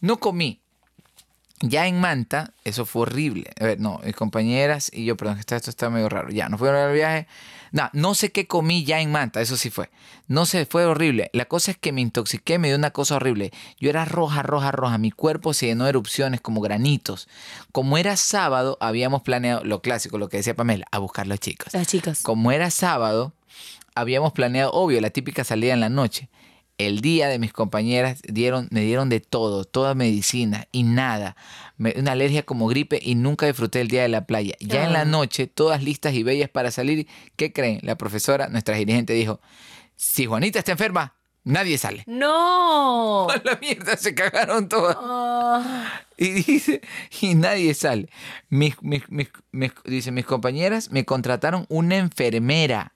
[0.00, 0.60] No comí.
[1.62, 3.50] Ya en Manta, eso fue horrible.
[3.60, 6.30] A ver, no, mis compañeras y yo, perdón, esto está medio raro.
[6.30, 7.26] Ya, nos fueron al viaje.
[7.70, 9.90] No, no sé qué comí ya en Manta, eso sí fue.
[10.26, 11.28] No sé, fue horrible.
[11.34, 13.52] La cosa es que me intoxiqué, me dio una cosa horrible.
[13.78, 14.96] Yo era roja, roja, roja.
[14.96, 17.28] Mi cuerpo se llenó de erupciones como granitos.
[17.72, 21.74] Como era sábado, habíamos planeado lo clásico, lo que decía Pamela, a buscar los chicos.
[21.74, 22.22] Las chicas.
[22.22, 23.34] Como era sábado,
[23.94, 26.28] habíamos planeado, obvio, la típica salida en la noche.
[26.78, 31.36] El día de mis compañeras dieron, me dieron de todo, toda medicina y nada.
[31.76, 34.54] Me- una alergia como gripe y nunca disfruté el día de la playa.
[34.60, 37.06] Ya en la noche, todas listas y bellas para salir.
[37.36, 37.80] ¿Qué creen?
[37.82, 39.40] La profesora, nuestra dirigente, dijo,
[39.94, 42.02] si Juanita está enferma, nadie sale.
[42.06, 43.28] ¡No!
[43.30, 44.96] A la mierda, se cagaron todas.
[44.98, 46.00] Ah.
[46.16, 46.80] Y dice,
[47.20, 48.08] y nadie sale.
[48.48, 52.94] Mis, mis- mis- mis- dice, mis compañeras me contrataron una enfermera.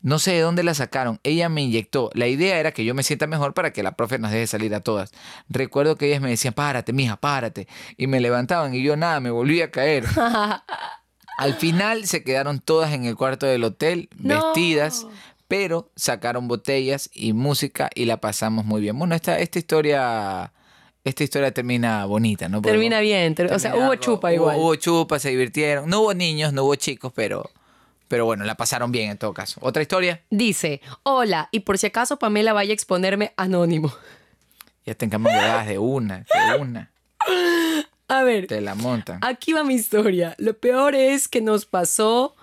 [0.00, 1.18] No sé de dónde la sacaron.
[1.24, 2.10] Ella me inyectó.
[2.14, 4.74] La idea era que yo me sienta mejor para que la profe nos deje salir
[4.74, 5.10] a todas.
[5.48, 7.66] Recuerdo que ellas me decían, párate, mija, párate.
[7.96, 10.04] Y me levantaban y yo nada, me volví a caer.
[11.38, 14.34] Al final se quedaron todas en el cuarto del hotel, No.
[14.52, 15.06] vestidas,
[15.46, 18.98] pero sacaron botellas y música y la pasamos muy bien.
[18.98, 20.52] Bueno, esta, esta historia...
[21.04, 22.60] Esta historia termina bonita, ¿no?
[22.60, 23.34] Termina bien.
[23.34, 24.56] ter- o sea, hubo algo- chupa hubo- igual.
[24.58, 25.88] Hubo chupa, se divirtieron.
[25.88, 27.48] No hubo niños, no hubo chicos, pero,
[28.08, 29.60] pero bueno, la pasaron bien en todo caso.
[29.62, 30.22] ¿Otra historia?
[30.30, 33.92] Dice, hola, y por si acaso Pamela vaya a exponerme anónimo.
[34.86, 36.90] Ya tengamos llegadas de una, de una.
[38.08, 39.18] A ver, Te la montan.
[39.22, 40.34] aquí va mi historia.
[40.38, 42.34] Lo peor es que nos pasó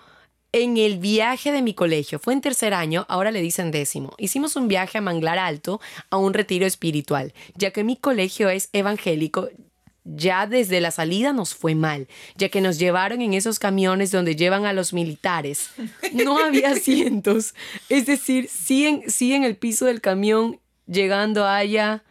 [0.52, 2.20] en el viaje de mi colegio.
[2.20, 4.14] Fue en tercer año, ahora le dicen décimo.
[4.16, 8.68] Hicimos un viaje a Manglar Alto a un retiro espiritual, ya que mi colegio es
[8.72, 9.48] evangélico.
[10.08, 14.36] Ya desde la salida nos fue mal, ya que nos llevaron en esos camiones donde
[14.36, 15.70] llevan a los militares.
[16.12, 17.54] No había asientos,
[17.88, 22.04] es decir, sí en, sí en el piso del camión, llegando allá.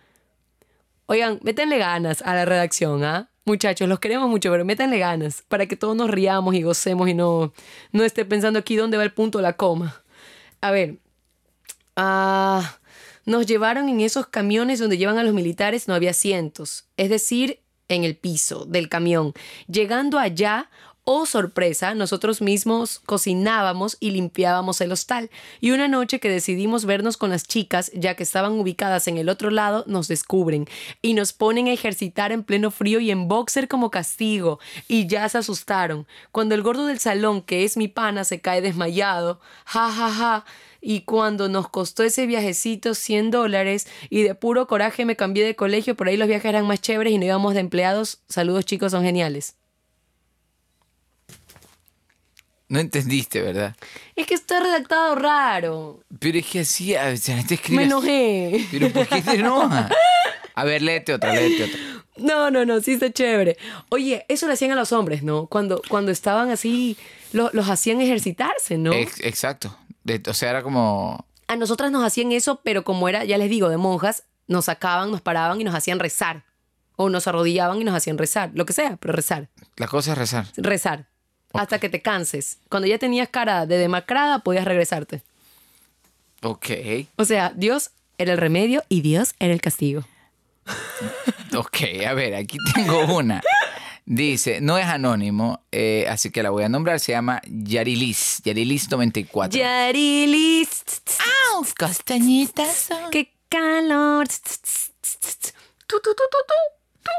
[1.05, 3.29] Oigan, métanle ganas a la redacción, ¿ah?
[3.45, 7.13] Muchachos, los queremos mucho, pero métanle ganas para que todos nos riamos y gocemos y
[7.13, 7.53] no,
[7.93, 10.03] no esté pensando aquí dónde va el punto de la coma.
[10.59, 10.97] A ver,
[11.95, 12.77] ah,
[13.25, 17.61] nos llevaron en esos camiones donde llevan a los militares, no había asientos, es decir,
[17.87, 19.33] en el piso del camión.
[19.67, 20.69] Llegando allá,
[21.05, 25.29] oh sorpresa, nosotros mismos cocinábamos y limpiábamos el hostal.
[25.61, 29.29] Y una noche que decidimos vernos con las chicas, ya que estaban ubicadas en el
[29.29, 30.67] otro lado, nos descubren
[31.03, 34.59] y nos ponen a ejercitar en pleno frío y en boxer como castigo.
[34.87, 36.07] Y ya se asustaron.
[36.31, 40.45] Cuando el gordo del salón, que es mi pana, se cae desmayado, ja, ja, ja.
[40.81, 45.55] Y cuando nos costó ese viajecito 100 dólares y de puro coraje me cambié de
[45.55, 48.21] colegio, por ahí los viajes eran más chéveres y no íbamos de empleados.
[48.27, 49.55] Saludos chicos, son geniales.
[52.67, 53.75] No entendiste, ¿verdad?
[54.15, 55.99] Es que está redactado raro.
[56.19, 57.85] Pero es que así, a veces te Me escribes.
[57.85, 58.65] enojé.
[58.71, 59.91] Pero ¿por qué te enojas?
[60.55, 61.79] A ver, léete otra, léete otra.
[62.17, 63.57] No, no, no, sí está chévere.
[63.89, 65.47] Oye, eso lo hacían a los hombres, ¿no?
[65.47, 66.97] Cuando, cuando estaban así,
[67.33, 68.93] lo- los hacían ejercitarse, ¿no?
[68.93, 69.77] Ex- exacto.
[70.05, 71.27] De- o sea, era como...
[71.47, 75.11] A nosotras nos hacían eso, pero como era, ya les digo, de monjas, nos sacaban,
[75.11, 76.45] nos paraban y nos hacían rezar.
[76.95, 78.51] O nos arrodillaban y nos hacían rezar.
[78.53, 79.49] Lo que sea, pero rezar.
[79.75, 80.45] La cosa es rezar.
[80.55, 81.09] Rezar.
[81.57, 82.57] Hasta que te canses.
[82.69, 85.21] Cuando ya tenías cara de demacrada, podías regresarte.
[86.41, 86.69] Ok.
[87.15, 90.03] O sea, Dios era el remedio y Dios era el castigo.
[91.55, 91.77] Ok,
[92.07, 93.41] a ver, aquí tengo una.
[94.05, 96.99] Dice, no es anónimo, eh, así que la voy a nombrar.
[96.99, 98.41] Se llama Yarilis.
[98.43, 99.51] Yarilis94.
[99.51, 100.83] Yarilis.
[101.53, 101.65] ¡Au!
[101.75, 102.89] Castañitas.
[103.11, 104.27] ¡Qué calor!
[105.87, 107.11] Tu, tu, tu, tu.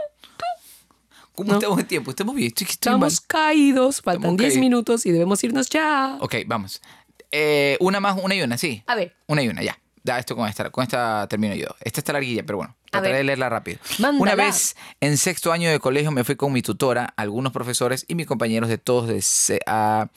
[1.37, 1.59] ¿Cómo No.
[1.59, 2.11] estamos de tiempo?
[2.11, 2.49] Estamos bien.
[2.49, 3.09] Estoy, estoy mal.
[3.09, 4.61] Estamos caídos, faltan Estamos 10 caídos.
[4.61, 6.17] minutos y debemos irnos ya.
[6.21, 6.83] Ok, vamos.
[7.31, 8.83] Eh, una más, una y una, sí.
[8.87, 9.15] A ver.
[9.27, 9.79] Una y una, ya.
[10.03, 11.67] Ya, esto con esta, con esta termino yo.
[11.81, 13.79] Esta está larguilla, pero bueno, trataré de leerla rápido.
[13.99, 14.23] Mándala.
[14.23, 18.15] Una vez en sexto año de colegio me fui con mi tutora, algunos profesores y
[18.15, 20.09] mis compañeros de todos de a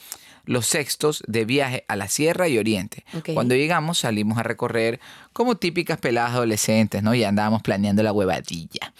[0.50, 3.06] los sextos de viaje a la Sierra y Oriente.
[3.36, 5.00] Cuando llegamos salimos a recorrer
[5.32, 7.14] como típicas peladas adolescentes, ¿no?
[7.14, 8.92] Y andábamos planeando la huevadilla.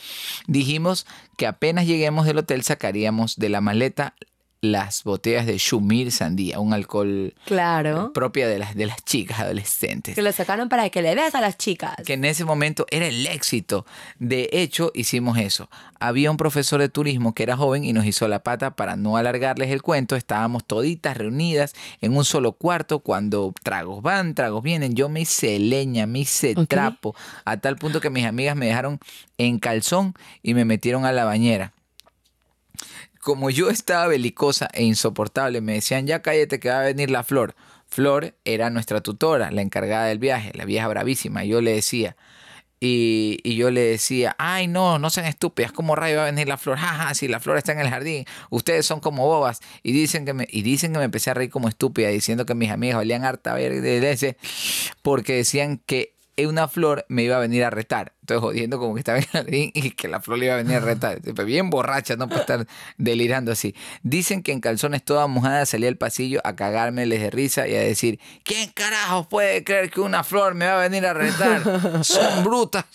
[0.46, 4.14] Dijimos que apenas lleguemos del hotel sacaríamos de la maleta
[4.62, 8.12] las botellas de Shumir Sandía, un alcohol Claro.
[8.14, 11.42] propia de las, de las chicas adolescentes Que lo sacaron para que le veas a
[11.42, 11.96] las chicas.
[12.06, 13.86] que en ese momento era el éxito.
[14.20, 15.70] De hecho, hicimos eso.
[16.00, 19.16] Había un profesor de turismo que era joven y nos hizo la pata para no
[19.18, 20.16] alargarles el cuento.
[20.16, 24.94] Estábamos toditas reunidas en un solo cuarto cuando tragos van, tragos vienen.
[24.94, 29.00] Yo me hice leña, me hice trapo, a tal punto que mis amigas me dejaron
[29.38, 31.72] en calzón y me metieron a la bañera.
[33.20, 37.24] Como yo estaba belicosa e insoportable, me decían, ya cállate que va a venir la
[37.24, 37.56] Flor.
[37.88, 41.44] Flor era nuestra tutora, la encargada del viaje, la vieja bravísima.
[41.44, 42.16] Yo le decía,
[42.82, 46.58] y, yo le decía, ay no, no sean estúpidas, ¿cómo rayo va a venir la
[46.58, 46.78] flor?
[46.78, 49.60] Jaja, si la flor está en el jardín, ustedes son como bobas.
[49.84, 52.56] Y dicen que me, y dicen que me empecé a reír como estúpida, diciendo que
[52.56, 54.38] mis amigas valían harta ver
[55.02, 56.16] porque decían que
[56.46, 58.14] una flor me iba a venir a retar.
[58.22, 60.58] Entonces jodiendo como que estaba en el jardín y que la flor le iba a
[60.58, 61.20] venir a retar.
[61.46, 62.68] Bien borracha, no para estar
[62.98, 63.76] delirando así.
[64.04, 67.80] Dicen que en calzones toda mojada salía al pasillo a cagármeles de risa y a
[67.80, 72.04] decir, ¿quién carajos puede creer que una flor me va a venir a retar?
[72.04, 72.86] Son brutas.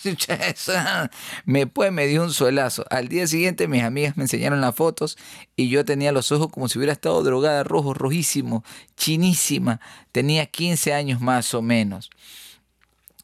[1.43, 2.85] me pues me dio un suelazo.
[2.89, 5.17] Al día siguiente mis amigas me enseñaron las fotos
[5.57, 8.63] y yo tenía los ojos como si hubiera estado drogada, rojo, rojísimo,
[8.95, 9.81] chinísima.
[10.13, 12.09] Tenía 15 años más o menos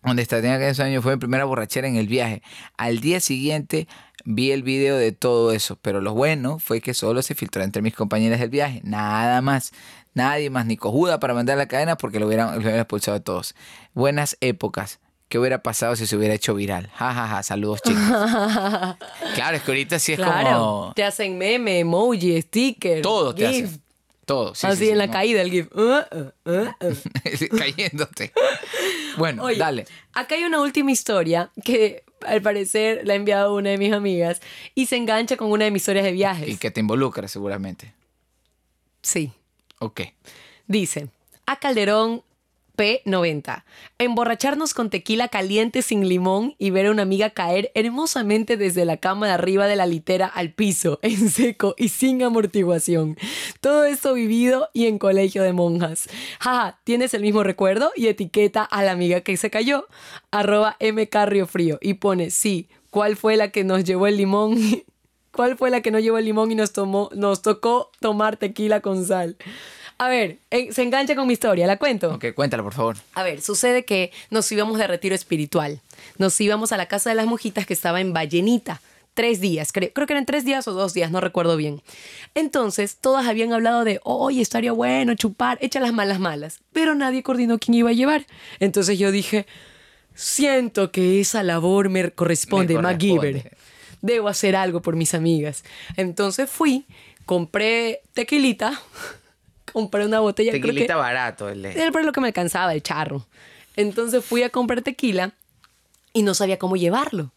[0.03, 2.41] donde tenía 15 años, fue mi primera borrachera en el viaje.
[2.77, 3.87] Al día siguiente
[4.25, 7.81] vi el video de todo eso, pero lo bueno fue que solo se filtró entre
[7.81, 9.71] mis compañeras del viaje, nada más.
[10.13, 13.21] Nadie más, ni cojuda para mandar la cadena porque lo hubieran, lo hubieran expulsado a
[13.21, 13.55] todos.
[13.93, 14.99] Buenas épocas.
[15.29, 16.89] ¿Qué hubiera pasado si se hubiera hecho viral?
[16.93, 17.43] Ja, ja, ja.
[17.43, 18.03] Saludos, chicos.
[19.35, 20.49] claro, es que ahorita sí es claro.
[20.49, 20.93] como...
[20.93, 23.01] Te hacen meme, emoji, sticker.
[23.01, 23.65] Todo te GIF.
[23.67, 23.81] hacen.
[24.25, 24.53] Todo.
[24.53, 25.13] sí, Así sí, sí, en la no.
[25.13, 25.67] caída el GIF.
[25.73, 27.57] Uh, uh, uh.
[27.57, 28.33] Cayéndote.
[29.21, 29.85] Bueno, Oye, dale.
[30.13, 34.41] acá hay una última historia que al parecer la ha enviado una de mis amigas
[34.75, 36.47] y se engancha con una de mis historias de viajes.
[36.49, 37.93] Y que te involucra seguramente.
[39.01, 39.31] Sí.
[39.79, 40.01] Ok.
[40.67, 41.09] Dice,
[41.45, 42.23] a Calderón
[42.81, 43.63] P90,
[43.99, 48.97] emborracharnos con tequila caliente sin limón y ver a una amiga caer hermosamente desde la
[48.97, 53.17] cama de arriba de la litera al piso, en seco y sin amortiguación.
[53.59, 56.09] Todo esto vivido y en colegio de monjas.
[56.39, 57.91] Jaja, ¿tienes el mismo recuerdo?
[57.95, 59.85] Y etiqueta a la amiga que se cayó,
[60.31, 64.57] arroba mcarriofrío y pone, sí, ¿cuál fue la que nos llevó el limón?
[65.31, 68.81] ¿Cuál fue la que no llevó el limón y nos, tomó, nos tocó tomar tequila
[68.81, 69.37] con sal?
[70.01, 72.15] A ver, eh, se engancha con mi historia, ¿la cuento?
[72.15, 72.97] Ok, cuéntala, por favor.
[73.13, 75.79] A ver, sucede que nos íbamos de retiro espiritual.
[76.17, 78.81] Nos íbamos a la casa de las mojitas que estaba en Vallenita.
[79.13, 81.83] Tres días, creo, creo que eran tres días o dos días, no recuerdo bien.
[82.33, 86.61] Entonces, todas habían hablado de, oye, estaría bueno chupar, echa las malas malas.
[86.73, 88.25] Pero nadie coordinó quién iba a llevar.
[88.59, 89.45] Entonces yo dije,
[90.15, 93.55] siento que esa labor me corresponde, Me MacGyver.
[94.01, 95.63] Debo hacer algo por mis amigas.
[95.95, 96.85] Entonces fui,
[97.27, 98.81] compré tequilita,
[99.73, 100.51] compré una botella.
[100.51, 101.49] creo que- Tequilita barato.
[101.49, 103.25] El de- era lo que me alcanzaba, el charro.
[103.75, 105.33] Entonces fui a comprar tequila
[106.13, 107.31] y no sabía cómo llevarlo.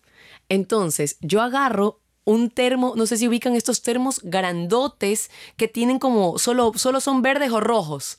[0.49, 6.39] Entonces yo agarro un termo, no sé si ubican estos termos grandotes que tienen como,
[6.39, 8.19] solo, solo son verdes o rojos,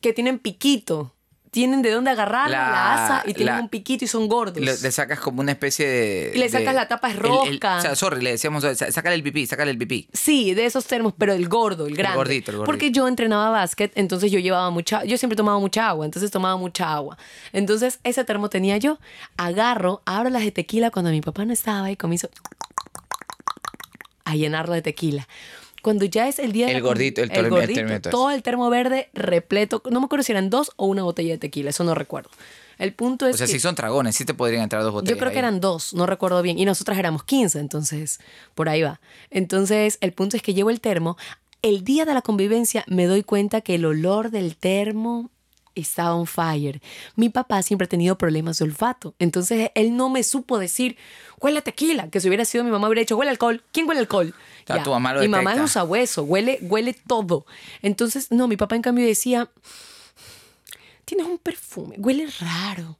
[0.00, 1.12] que tienen piquito.
[1.50, 4.58] Tienen de dónde agarrar la, La- asa y tienen la- un piquito y son gordos.
[4.62, 6.32] Le, le sacas como una especie de.
[6.34, 7.78] Y le sacas de- la tapa, es el- el- rosca.
[7.78, 10.08] o sea, sorry, le decíamos, sácale el pipí, sácale el pipí.
[10.12, 12.16] Sí, de esos termos, pero el gordo, el grande.
[12.16, 12.70] gordito, el gordito.
[12.70, 16.56] Porque yo entrenaba básquet, entonces yo llevaba mucha, yo siempre tomaba mucha agua, entonces tomaba
[16.56, 17.16] mucha agua.
[17.52, 18.98] Entonces ese termo tenía yo,
[19.36, 22.28] agarro, abro las de tequila cuando mi papá no estaba y comienzo
[24.24, 25.26] a llenarla de tequila.
[25.82, 28.10] Cuando ya es el día de El la com- gordito, el termo- el gordito, entonces.
[28.10, 31.38] todo el termo verde repleto, no me acuerdo si eran dos o una botella de
[31.38, 32.30] tequila, eso no recuerdo.
[32.78, 35.16] El punto es O sea, que si son dragones, sí te podrían entrar dos botellas.
[35.16, 36.58] yo creo que eran dos, no recuerdo bien.
[36.60, 38.20] Y nosotras éramos 15, entonces
[38.54, 39.00] por ahí va.
[39.30, 41.16] Entonces el punto es que llevo el termo.
[41.62, 45.30] El día de la convivencia me doy cuenta que el olor del termo
[45.80, 46.80] estaba on fire.
[47.16, 49.14] Mi papá siempre ha tenido problemas de olfato.
[49.18, 50.96] Entonces él no me supo decir,
[51.40, 52.08] huele a tequila.
[52.10, 53.62] Que si hubiera sido mi mamá hubiera dicho, huele alcohol.
[53.72, 54.34] ¿Quién huele alcohol?
[54.66, 57.46] Ya, tu mamá lo mi mamá es un sabueso, huele, huele todo.
[57.82, 59.50] Entonces, no, mi papá en cambio decía,
[61.04, 62.98] tienes un perfume, huele raro.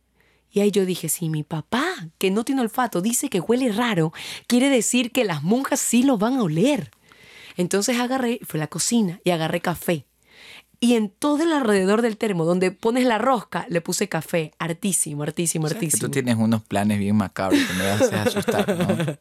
[0.50, 4.12] Y ahí yo dije, si mi papá, que no tiene olfato, dice que huele raro,
[4.46, 6.90] quiere decir que las monjas sí lo van a oler.
[7.56, 10.06] Entonces agarré, fue a la cocina y agarré café.
[10.80, 14.52] Y en todo el alrededor del termo, donde pones la rosca, le puse café.
[15.68, 16.08] Sabes que hartísimo.
[16.08, 19.18] tú tienes unos planes bien macabros que me haces asustar, ¿no?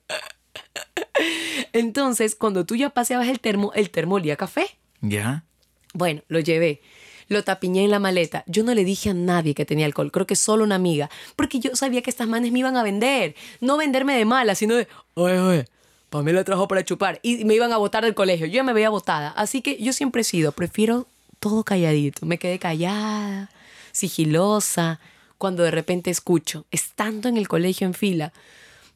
[1.73, 4.67] Entonces, cuando tú ya paseabas el termo, el termo olía café.
[5.01, 5.45] ¿Ya?
[5.93, 6.81] Bueno, lo llevé.
[7.27, 8.43] Lo tapiñé en la maleta.
[8.47, 11.59] Yo no le dije a nadie que tenía alcohol, creo que solo una amiga, porque
[11.59, 13.35] yo sabía que estas manes me iban a vender.
[13.59, 15.65] No venderme de mala, sino de, oye, oye,
[16.09, 17.19] Pamela trajo para chupar.
[17.21, 18.45] Y me iban a botar del colegio.
[18.45, 19.29] Yo ya me veía botada.
[19.31, 21.07] Así que yo siempre he sido, prefiero
[21.39, 22.25] todo calladito.
[22.25, 23.49] Me quedé callada,
[23.91, 24.99] sigilosa,
[25.37, 28.33] cuando de repente escucho, estando en el colegio en fila,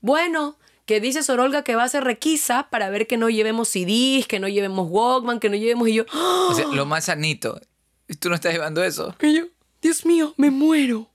[0.02, 4.28] bueno, que dice Sorolga que va a hacer requisa para ver que no llevemos CDs,
[4.28, 5.88] que no llevemos Walkman, que no llevemos...
[5.88, 6.48] Y yo, ¡ah!
[6.50, 7.62] O sea, lo más sanito.
[8.20, 9.16] ¿Tú no estás llevando eso?
[9.22, 9.44] Y yo,
[9.82, 11.08] Dios mío, me muero.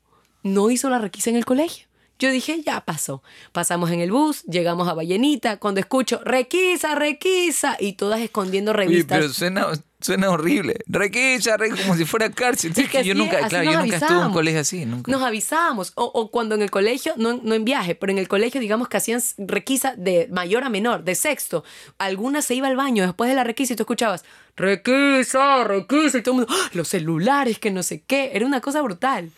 [0.42, 1.86] No hizo la requisa en el colegio.
[2.18, 3.22] Yo dije, ya pasó.
[3.52, 8.78] Pasamos en el bus, llegamos a Vallenita, cuando escucho, requisa, requisa, y todas escondiendo Oye,
[8.78, 9.18] revistas.
[9.18, 9.66] pero suena,
[10.00, 10.76] suena horrible.
[10.86, 12.72] Requilla, re, como si fuera cárcel.
[12.76, 14.32] Es que yo nunca, claro, yo nunca estuve en un avisábamos.
[14.32, 15.10] colegio así, nunca.
[15.10, 15.92] Nos avisamos.
[15.94, 18.88] O, o cuando en el colegio, no, no en viaje, pero en el colegio, digamos
[18.88, 21.64] que hacían requisa de mayor a menor, de sexto.
[21.98, 24.24] Alguna se iba al baño después de la requisa y tú escuchabas,
[24.56, 28.30] requisa, requisa, y todo el mundo, "Ah, los celulares, que no sé qué.
[28.34, 29.30] Era una cosa brutal.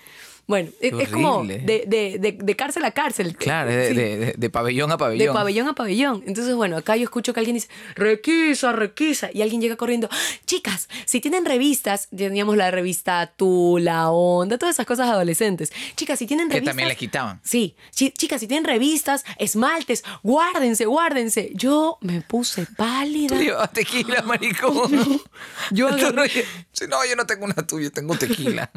[0.49, 3.37] Bueno, es, Qué es como de, de- de- de cárcel a cárcel.
[3.37, 3.95] Claro, de, Sí.
[4.39, 5.35] de- pabellón a De pabellón.
[5.35, 6.25] pabellón a pabellón.
[6.27, 9.29] Entonces, bueno, acá yo escucho que alguien dice, requisa, requisa.
[9.33, 10.09] Y alguien llega corriendo,
[10.47, 15.71] chicas, si tienen revistas, teníamos la revista Tú, La Onda, todas esas cosas adolescentes.
[15.97, 16.71] Chicas, si tienen que revistas.
[16.71, 17.41] también les quitaban.
[17.45, 21.51] Sí, chi- chicas, si tienen revistas, esmaltes, guárdense, guárdense.
[21.55, 23.37] Yo me puse pálida.
[23.37, 24.91] Tú llevabas tequila, maricón.
[25.73, 26.45] Yo agarré-
[26.89, 28.71] no, yo no tengo una tuya, tengo tequila.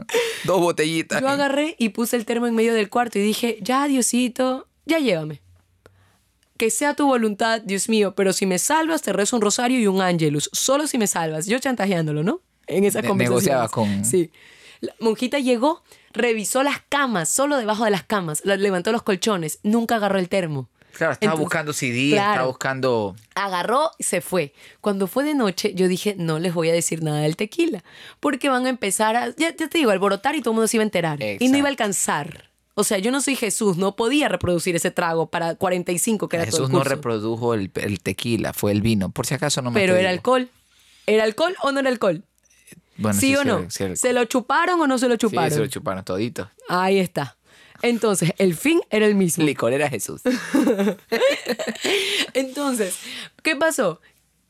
[0.43, 1.21] Dos botellitas.
[1.21, 4.99] Yo agarré y puse el termo en medio del cuarto y dije, ya, Diosito, ya
[4.99, 5.41] llévame.
[6.57, 9.87] Que sea tu voluntad, Dios mío, pero si me salvas, te rezo un rosario y
[9.87, 10.49] un ángelus.
[10.53, 11.47] Solo si me salvas.
[11.47, 12.41] Yo chantajeándolo, ¿no?
[12.67, 13.17] En esa conversación.
[13.57, 14.31] negociabas con- Sí.
[14.79, 19.95] La monjita llegó, revisó las camas, solo debajo de las camas, levantó los colchones, nunca
[19.97, 20.69] agarró el termo.
[20.91, 22.31] Claro, estaba Entonces, buscando CD, claro.
[22.31, 23.15] estaba buscando.
[23.35, 24.53] Agarró y se fue.
[24.81, 27.83] Cuando fue de noche, yo dije, no les voy a decir nada del tequila,
[28.19, 30.77] porque van a empezar a, ya, ya te digo, alborotar y todo el mundo se
[30.77, 31.19] iba a enterar.
[31.39, 32.49] Y no iba a alcanzar.
[32.73, 36.45] O sea, yo no soy Jesús, no podía reproducir ese trago para 45 que era
[36.45, 39.09] todo Jesús el no reprodujo el, el tequila, fue el vino.
[39.11, 40.19] Por si acaso no me Pero era digo.
[40.19, 40.49] alcohol.
[41.05, 42.23] ¿Era alcohol o no era alcohol?
[42.97, 43.69] Bueno, ¿Sí, o sí no?
[43.69, 45.51] sí ¿Se lo chuparon o no se lo Sí, chuparon?
[45.51, 46.49] se lo chuparon todito.
[46.69, 47.35] Ahí está.
[47.81, 49.43] Entonces, el fin era el mismo.
[49.43, 50.21] Licor era Jesús.
[52.33, 52.97] Entonces,
[53.43, 53.99] ¿qué pasó?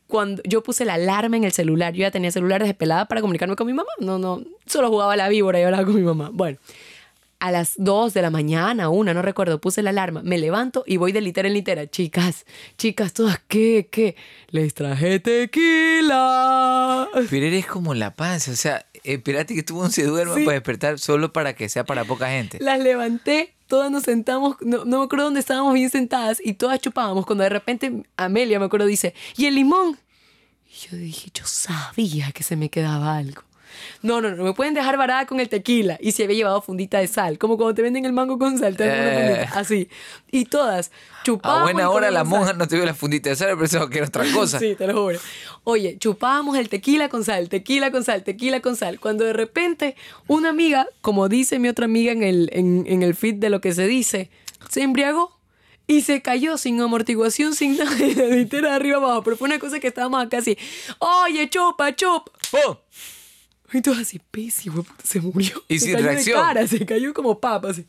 [0.07, 3.21] Cuando yo puse la alarma en el celular, yo ya tenía celular desde pelada para
[3.21, 3.89] comunicarme con mi mamá.
[3.99, 6.29] No, no, solo jugaba a la víbora y hablaba con mi mamá.
[6.33, 6.57] Bueno,
[7.41, 10.97] a las 2 de la mañana, una, no recuerdo, puse la alarma, me levanto y
[10.97, 11.87] voy de litera en litera.
[11.89, 12.45] Chicas,
[12.77, 13.89] chicas, todas, ¿qué?
[13.91, 14.15] ¿Qué?
[14.51, 17.09] Les traje tequila.
[17.29, 20.45] Pero eres como la panza, o sea, espérate que tuvo un se duerma Sí.
[20.45, 22.57] para despertar solo para que sea para poca gente.
[22.61, 26.79] Las levanté, todas nos sentamos, no, no me acuerdo dónde estábamos bien sentadas y todas
[26.79, 27.25] chupábamos.
[27.25, 29.97] Cuando de repente Amelia, me acuerdo, dice, ¿y el limón?
[30.69, 33.41] Y yo dije, yo sabía que se me quedaba algo.
[34.01, 35.97] No, no, no, me pueden dejar varada con el tequila.
[36.01, 38.75] Y si había llevado fundita de sal, como cuando te venden el mango con sal,
[38.77, 39.35] te Eh.
[39.45, 39.89] fundita, así.
[40.31, 41.63] Y todas A chupábamos.
[41.63, 42.57] buena y hora la monja sal.
[42.57, 44.59] no te dio la fundita de sal, pero pensaba que era otra cosa.
[44.59, 45.19] Sí, te lo juro.
[45.63, 48.99] Oye, chupábamos el tequila con sal, tequila con sal, tequila con sal.
[48.99, 49.95] Cuando de repente
[50.27, 53.61] una amiga, como dice mi otra amiga en el, en, en el feed de lo
[53.61, 54.29] que se dice,
[54.69, 55.37] se embriagó
[55.87, 58.25] y se cayó sin amortiguación, sin nada, de la
[58.61, 59.23] de arriba abajo.
[59.23, 60.57] Pero fue una cosa que estábamos acá así,
[60.99, 62.31] oye, chupa, chupa.
[62.49, 62.75] ¡Pum!
[63.73, 65.63] Y todo así, pésimo, puta, se murió.
[65.67, 66.37] Y se sin cayó reacción.
[66.39, 67.85] De cara, se cayó como papa, así.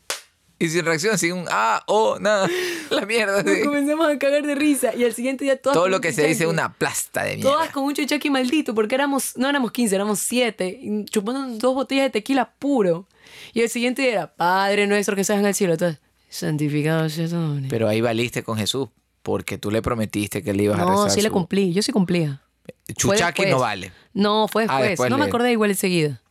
[0.59, 2.47] Y sin reacción, sin un ah, oh, nada.
[2.89, 3.43] La mierda.
[3.43, 3.63] Nos sí.
[3.63, 6.47] comenzamos a cagar de risa y al siguiente día todas Todo lo que se dice
[6.47, 7.51] una plasta de mierda.
[7.51, 12.05] Todas con un chuchaqui maldito, porque éramos, no éramos 15, éramos 7, chupando dos botellas
[12.05, 13.07] de tequila puro.
[13.53, 17.27] Y el siguiente día era, Padre nuestro que estás en el cielo, entonces, santificado sea
[17.27, 17.67] tu nombre.
[17.69, 18.87] Pero ahí valiste con Jesús.
[19.21, 21.11] porque tú le prometiste que le ibas a No, rezar.
[21.11, 21.73] sí le cumplí.
[21.73, 22.41] Yo sí cumplía.
[22.85, 23.91] Fue Chuchaki no vale.
[24.13, 25.09] No, fue Ah, después.
[25.09, 26.21] no me acordé igual enseguida.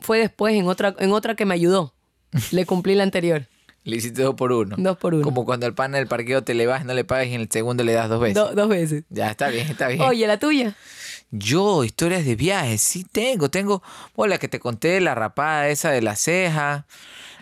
[0.00, 1.94] Fue después en otra, en otra que me ayudó.
[2.52, 3.46] Le cumplí la anterior.
[3.84, 4.76] Le hiciste dos por uno.
[4.78, 5.22] Dos por uno.
[5.24, 7.50] Como cuando al pan del parqueo te le vas, no le pagas y en el
[7.50, 8.34] segundo le das dos veces.
[8.34, 9.04] Do- dos veces.
[9.08, 10.00] Ya, está bien, está bien.
[10.02, 10.74] Oye, la tuya.
[11.30, 13.82] Yo, historias de viajes, sí tengo, tengo,
[14.16, 16.86] bueno, la que te conté, la rapada esa de la ceja.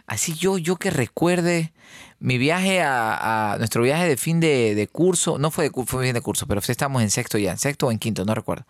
[0.07, 1.73] Así yo, yo que recuerde
[2.19, 6.21] mi viaje a, nuestro viaje de fin de, curso, no fue de fue fin de
[6.21, 8.65] curso, pero estábamos en sexto ya, en sexto o en quinto, no recuerdo.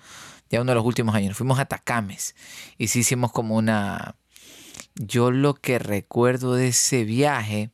[0.51, 1.37] Ya uno de los últimos años.
[1.37, 2.35] Fuimos a Tacames
[2.79, 4.15] y sí hicimos como una...
[4.95, 7.71] Yo lo que recuerdo de ese viaje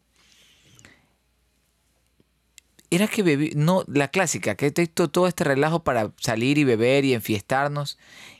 [2.90, 7.14] era que bebí, no, la clásica, que todo este relajo para salir y beber y
[7.14, 7.98] enfiestarnos.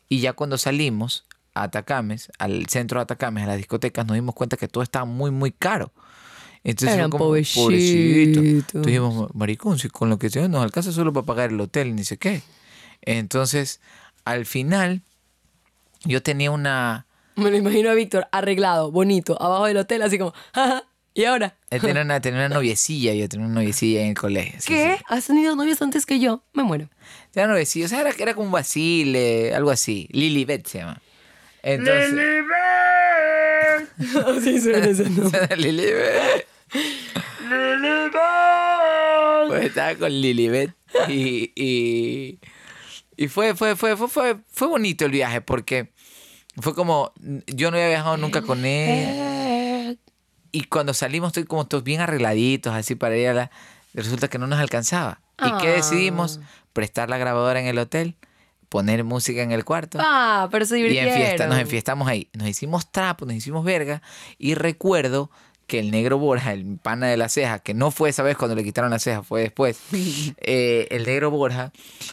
[0.09, 4.35] Y ya cuando salimos a Atacames, al centro de Atacames, a las discotecas, nos dimos
[4.35, 5.93] cuenta que todo estaba muy, muy caro.
[6.65, 7.63] Entonces Eran como, pobrecitos.
[7.65, 8.41] pobrecito.
[8.41, 11.95] Entonces dijimos, maricón, si con lo que tenemos nos alcanza solo para pagar el hotel,
[11.97, 12.43] ni sé qué.
[13.03, 13.81] Entonces,
[14.25, 15.03] al final,
[16.05, 17.07] yo tenía una...
[17.35, 20.85] Me lo imagino a Víctor arreglado, bonito, abajo del hotel, así como, jaja,
[21.15, 21.57] ¿y ahora?
[21.69, 24.61] Tenía una, tenía una noviecilla, yo tenía una noviecilla en el colegio.
[24.61, 24.97] sí, ¿Qué?
[24.99, 25.05] sí.
[25.09, 26.45] ¿Has tenido novios antes que yo?
[26.53, 26.89] Me muero.
[27.33, 30.07] Tenía una noviecilla, o sea, era, era como un vacile, algo así.
[30.13, 31.01] Lilibet se llama.
[31.65, 32.15] Entonces,
[34.27, 35.57] Así suena ese nombre.
[35.57, 36.47] Lilibet.
[39.49, 40.73] Pues estaba con Lilibet
[41.09, 42.39] y, y,
[43.17, 45.93] y fue, fue, fue, fue, fue, fue bonito el viaje porque
[46.61, 47.13] fue como,
[47.47, 49.99] yo no había viajado nunca con él
[50.53, 53.51] y cuando salimos estoy como todos bien arregladitos así para ir a la...
[53.95, 55.21] Resulta que no nos alcanzaba.
[55.39, 55.73] ¿Y qué Ah.
[55.77, 56.41] decidimos?
[56.73, 58.17] Prestar la grabadora en el hotel,
[58.71, 59.99] poner música en el cuarto.
[60.01, 61.13] Ah, pero se Y divirtieron.
[61.13, 62.29] enfiesta, nos enfiestamos ahí.
[62.33, 64.01] Nos hicimos trapos, nos hicimos verga.
[64.39, 65.31] Y recuerdo
[65.73, 68.55] que el negro Borja, el pana de la ceja, que no fue esa vez cuando
[68.55, 69.81] le quitaron la ceja, fue después.
[70.37, 71.73] eh, el negro Borja,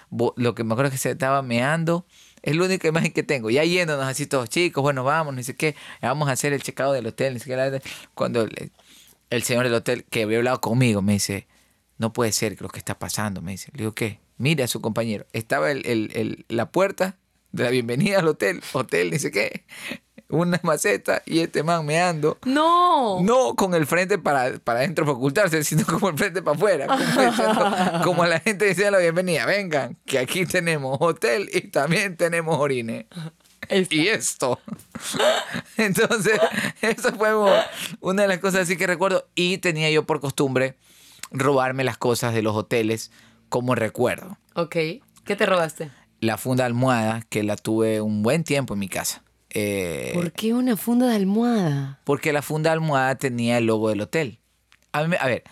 [0.09, 2.05] bo- lo que me acuerdo es que se estaba meando.
[2.41, 3.49] Es la única imagen que tengo.
[3.49, 5.75] Ya yéndonos así todos, chicos, bueno, vamos, no sé qué.
[6.01, 7.81] Vamos a hacer el checado del hotel, ni sé qué.
[8.13, 8.71] Cuando el,
[9.29, 11.45] el señor del hotel que había hablado conmigo me dice,
[11.97, 13.71] no puede ser lo que está pasando, me dice.
[13.73, 14.21] Le digo, ¿qué?
[14.37, 15.25] Mira a su compañero.
[15.33, 17.17] Estaba el, el- el- la puerta
[17.51, 19.65] de la bienvenida al hotel, hotel, ni sé qué,
[20.29, 22.37] una maceta y este man meando.
[22.45, 23.19] No.
[23.21, 26.87] No con el frente para, para adentro para ocultarse, sino como el frente para afuera.
[26.87, 32.57] Como, como la gente decía la bienvenida, vengan, que aquí tenemos hotel y también tenemos
[32.59, 33.07] orine.
[33.67, 33.93] Esta.
[33.93, 34.59] Y esto.
[35.77, 36.39] Entonces,
[36.81, 37.29] eso fue
[37.99, 39.27] una de las cosas así que recuerdo.
[39.35, 40.75] Y tenía yo por costumbre
[41.31, 43.11] robarme las cosas de los hoteles
[43.49, 44.37] como recuerdo.
[44.55, 44.75] Ok.
[45.23, 45.91] ¿Qué te robaste?
[46.19, 49.23] La funda almohada, que la tuve un buen tiempo en mi casa.
[49.51, 51.99] Eh, ¿Por qué una funda de almohada?
[52.03, 54.39] porque la funda almohada tenía el logo del hotel.
[54.91, 55.43] A, mí a ver,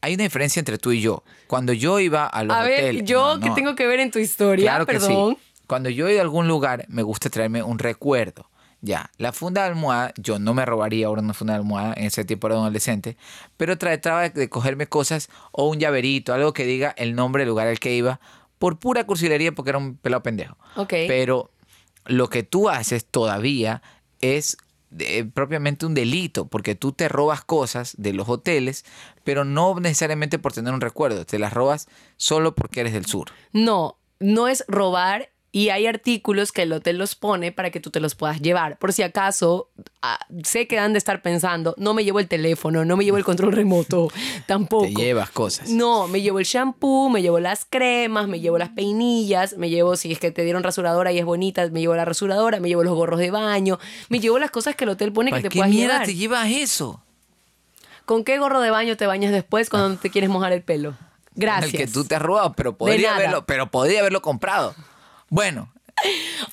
[0.00, 1.24] hay una diferencia entre tú y yo.
[1.46, 3.04] Cuando yo iba a los A ver, hoteles...
[3.04, 3.54] yo no, que no.
[3.54, 5.36] tengo que ver en tu historia, Claro que perdón.
[5.36, 5.60] sí.
[5.66, 8.50] Cuando yo he a algún lugar, me gusta traerme un recuerdo.
[8.82, 12.04] Ya, la funda de almohada, yo no me robaría ahora una funda de almohada, en
[12.04, 13.16] ese tiempo era un adolescente,
[13.56, 17.66] pero trataba de cogerme cosas o un llaverito, algo que diga el nombre del lugar
[17.66, 18.20] al que iba,
[18.58, 20.58] por pura cursilería porque era un pelado pendejo.
[20.76, 20.92] Ok.
[21.08, 21.50] Pero
[22.06, 23.82] lo que tú haces todavía
[24.20, 24.56] es
[24.98, 28.84] eh, propiamente un delito, porque tú te robas cosas de los hoteles,
[29.24, 33.30] pero no necesariamente por tener un recuerdo, te las robas solo porque eres del sur.
[33.52, 37.92] No, no es robar y hay artículos que el hotel los pone para que tú
[37.92, 38.76] te los puedas llevar.
[38.76, 39.70] Por si acaso,
[40.02, 43.18] ah, sé que han de estar pensando, no me llevo el teléfono, no me llevo
[43.18, 44.10] el control remoto,
[44.48, 44.86] tampoco.
[44.86, 45.68] Te llevas cosas.
[45.70, 49.94] No, me llevo el shampoo, me llevo las cremas, me llevo las peinillas, me llevo,
[49.94, 52.82] si es que te dieron rasuradora y es bonita, me llevo la rasuradora, me llevo
[52.82, 53.78] los gorros de baño,
[54.08, 56.06] me llevo las cosas que el hotel pone que ¿Para te qué puedas mierda llevar.
[56.08, 57.00] te llevas eso?
[58.06, 60.96] ¿Con qué gorro de baño te bañas después cuando te quieres mojar el pelo?
[61.36, 61.74] Gracias.
[61.74, 64.74] El que tú te has robado, pero podría haberlo, pero podría haberlo comprado.
[65.34, 65.68] Bueno,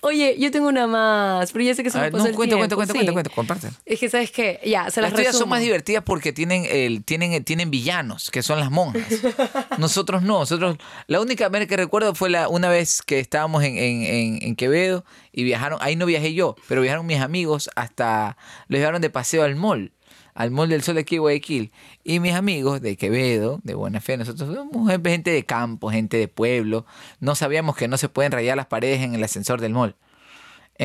[0.02, 2.30] Oye, yo tengo una más, pero ya sé que se a me ver, pasó no,
[2.30, 2.98] el cuenta, tiempo, cuenta, cuenta, sí.
[2.98, 3.70] cuenta, cuenta, comparte.
[3.86, 4.60] Es que, ¿sabes qué?
[4.66, 8.44] Ya, se las Las tuyas son más divertidas porque tienen, el, tienen, tienen villanos, que
[8.44, 9.04] son las monjas.
[9.80, 10.40] Nosotros no.
[10.40, 10.78] Nosotros,
[11.08, 14.56] la única vez que recuerdo fue la, una vez que estábamos en, en- en- en
[14.56, 19.10] Quevedo y viajaron, ahí no viajé yo, pero viajaron mis amigos hasta, los llevaron de
[19.10, 19.92] paseo al mall,
[20.34, 21.72] al mall del sol aquí de Guayaquil.
[22.04, 26.28] Y mis amigos de Quevedo, de buena fe, nosotros somos gente de campo, gente de
[26.28, 26.86] pueblo,
[27.20, 29.96] no sabíamos que no se pueden rayar las paredes en el ascensor del mall.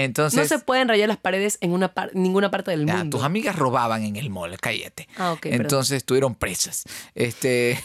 [0.05, 3.17] Entonces, no se pueden rayar las paredes en una par- ninguna parte del mundo.
[3.17, 5.09] tus amigas robaban en el mall, cállate.
[5.17, 5.61] Ah, ok, perdón.
[5.63, 6.85] Entonces estuvieron presas.
[7.15, 7.83] Este,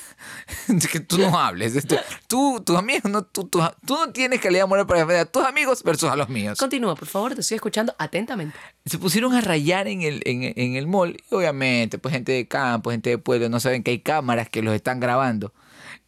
[0.91, 1.75] que tú no hables.
[1.75, 5.31] Este, tú, tus amigos, no, tú, tú, tú no tienes calidad moral para defender a
[5.31, 6.57] tus amigos versus a los míos.
[6.59, 8.57] Continúa, por favor, te estoy escuchando atentamente.
[8.85, 11.17] se pusieron a rayar en el, en, en el mall.
[11.31, 14.61] Y obviamente, pues gente de campo, gente de pueblo, no saben que hay cámaras que
[14.61, 15.53] los están grabando.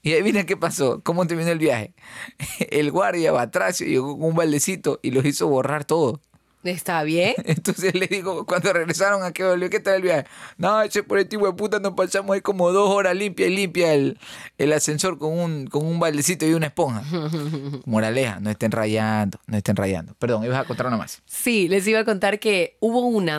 [0.04, 1.94] Y adivina qué pasó, cómo terminó el viaje.
[2.70, 6.20] El guardia Batracio llegó con un baldecito y los hizo borrar todo.
[6.64, 7.36] ¿Está bien?
[7.46, 10.26] Entonces le digo, cuando regresaron a que volvió, ¿qué tal el viaje?
[10.58, 13.56] No, ese por este hijo de puta nos pasamos ahí como dos horas limpia y
[13.56, 14.18] limpia el,
[14.58, 17.04] el ascensor con un, con un baldecito y una esponja.
[17.86, 20.16] Moraleja, no estén rayando, no estén rayando.
[20.16, 21.22] Perdón, ibas a contar una más.
[21.26, 23.38] Sí, les iba a contar que hubo una.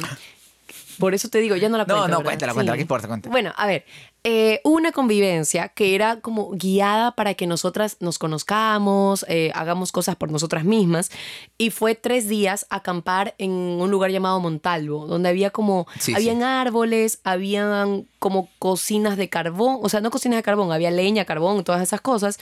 [0.98, 2.08] Por eso te digo, ya no la No, cuento.
[2.08, 2.24] no, ¿verdad?
[2.24, 3.08] cuéntala, cuéntala, ¿qué importa?
[3.08, 3.30] Cuéntala.
[3.32, 3.84] Bueno, a ver,
[4.24, 10.16] eh, una convivencia que era como guiada para que nosotras nos conozcamos, eh, hagamos cosas
[10.16, 11.10] por nosotras mismas.
[11.58, 16.38] Y fue tres días acampar en un lugar llamado Montalvo, donde había como, Sí, habían
[16.38, 16.42] sí.
[16.42, 21.62] árboles, habían como cocinas de carbón, o sea, no cocinas de carbón, había leña, carbón,
[21.64, 22.38] todas esas cosas.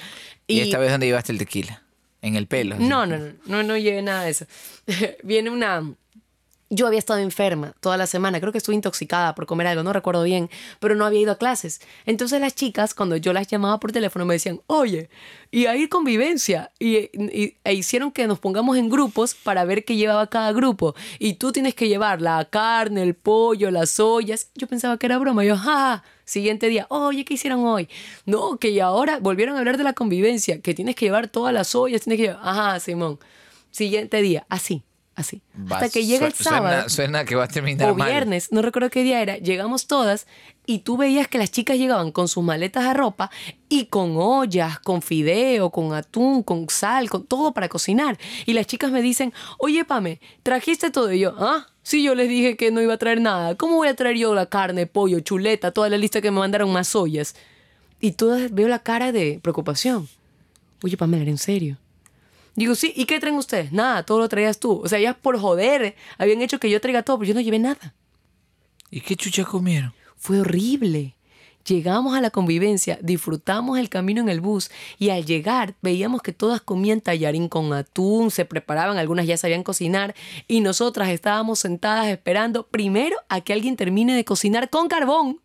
[0.47, 1.83] Y, esta vez, ¿dónde llevaste el tequila?
[2.21, 2.77] En el pelo.
[2.79, 4.47] No, no, no, no, no llevé nada de eso.
[5.25, 5.83] Viene una...
[6.75, 9.93] Yo había estado enferma toda la semana, creo que estuve intoxicada por comer algo, no
[9.93, 10.49] recuerdo bien,
[10.81, 11.83] pero no había ido a clases.
[12.07, 15.11] Entonces las chicas, cuando yo las llamaba por teléfono, me decían, oye,
[15.51, 16.73] y hay convivencia.
[16.79, 20.95] Y, y- e hicieron que nos pongamos en grupos para ver qué llevaba cada grupo.
[21.19, 24.49] Y tú tienes que llevar la carne, el pollo, las ollas.
[24.55, 25.45] Yo pensaba que era broma.
[25.45, 26.03] Yo, jaja.
[26.25, 27.87] Siguiente día, oye, ¿qué hicieron hoy?
[28.25, 31.75] No, que ahora volvieron a hablar de la convivencia, que tienes que llevar todas las
[31.75, 32.41] ollas, tienes que llevar.
[32.43, 33.19] Ajá, Simón.
[33.71, 34.83] Siguiente día, así,
[35.23, 35.41] así.
[35.57, 38.11] Va, Hasta que llega el suena- sábado Suena, que va a terminar o mal.
[38.11, 40.27] viernes, no recuerdo qué día era, llegamos todas
[40.67, 43.31] y tú veías que las chicas llegaban con sus maletas de ropa
[43.69, 48.19] y con ollas, con fideo, con atún, con sal, con todo para cocinar.
[48.47, 51.13] Y las chicas me dicen, oye, Pame, ¿trajiste todo?
[51.13, 53.57] Y yo, ah, sí, yo les dije que no iba a traer nada.
[53.57, 56.73] ¿Cómo voy a traer yo la carne, pollo, chuleta, toda la lista que me mandaron
[56.73, 57.35] más ollas?
[58.01, 60.09] Y todas veo la cara de preocupación.
[60.85, 61.77] Oye, Pamela, ¿era en serio?
[62.55, 63.73] Digo, sí, ¿y qué traen ustedes?
[63.73, 64.81] Nada, todo lo traías tú.
[64.85, 67.59] O sea, ya por joder, habían hecho que yo traiga todo, pero yo no llevé
[67.59, 67.95] nada.
[68.91, 69.95] ¿Y qué chucha comieron?
[70.17, 71.17] Fue horrible.
[71.65, 76.33] Llegamos a la convivencia, disfrutamos el camino en el bus y al llegar veíamos que
[76.33, 80.15] todas comían tallarín con atún, se preparaban, algunas ya sabían cocinar
[80.49, 85.41] y nosotras estábamos sentadas esperando primero a que alguien termine de cocinar con carbón,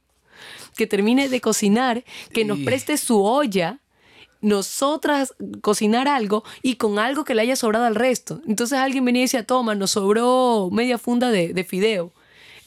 [0.76, 2.03] que termine de cocinar,
[2.34, 3.80] que nos preste su olla,
[4.41, 8.41] nosotras cocinar algo y con algo que le haya sobrado al resto.
[8.47, 12.11] Entonces alguien venía y decía, toma, nos sobró media funda de, de fideo.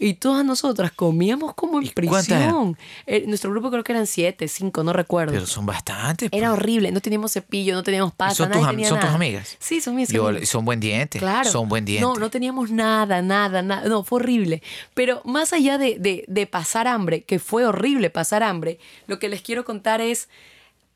[0.02, 2.78] Y todas nosotras comíamos como en ¿Y cuántas prisión.
[3.06, 5.34] Eh, nuestro grupo creo que eran siete, cinco, no recuerdo.
[5.34, 6.30] Pero son bastantes.
[6.32, 6.58] Era pues.
[6.58, 9.56] horrible, no teníamos cepillo, no teníamos ¿Y pasta, son, tus, am- tenía son tus amigas?
[9.58, 10.48] Sí, son mis Yo- amigas.
[10.48, 11.18] son buen diente.
[11.18, 11.50] Claro.
[11.50, 12.02] Son buen diente.
[12.06, 13.86] No, no teníamos nada, nada, nada.
[13.90, 14.62] No, fue horrible.
[14.94, 19.28] Pero más allá de, de- de pasar hambre, que fue horrible pasar hambre, lo que
[19.28, 20.30] les quiero contar es,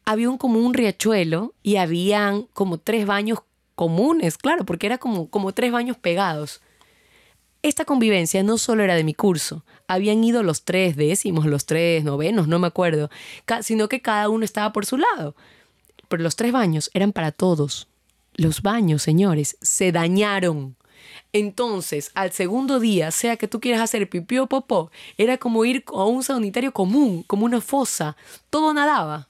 [0.04, 3.40] había un, como un riachuelo y habían como tres baños
[3.74, 6.60] comunes, claro, porque era como, como tres baños pegados.
[7.62, 12.04] Esta convivencia no solo era de mi curso, habían ido los tres décimos, los tres
[12.04, 13.10] novenos, no me acuerdo,
[13.62, 15.34] sino que cada uno estaba por su lado.
[16.08, 17.88] Pero los tres baños eran para todos.
[18.34, 20.76] Los baños, señores, se dañaron.
[21.32, 25.84] Entonces, al segundo día, sea que tú quieras hacer pipí o popó, era como ir
[25.86, 28.16] a un sanitario común, como una fosa.
[28.50, 29.28] Todo nadaba.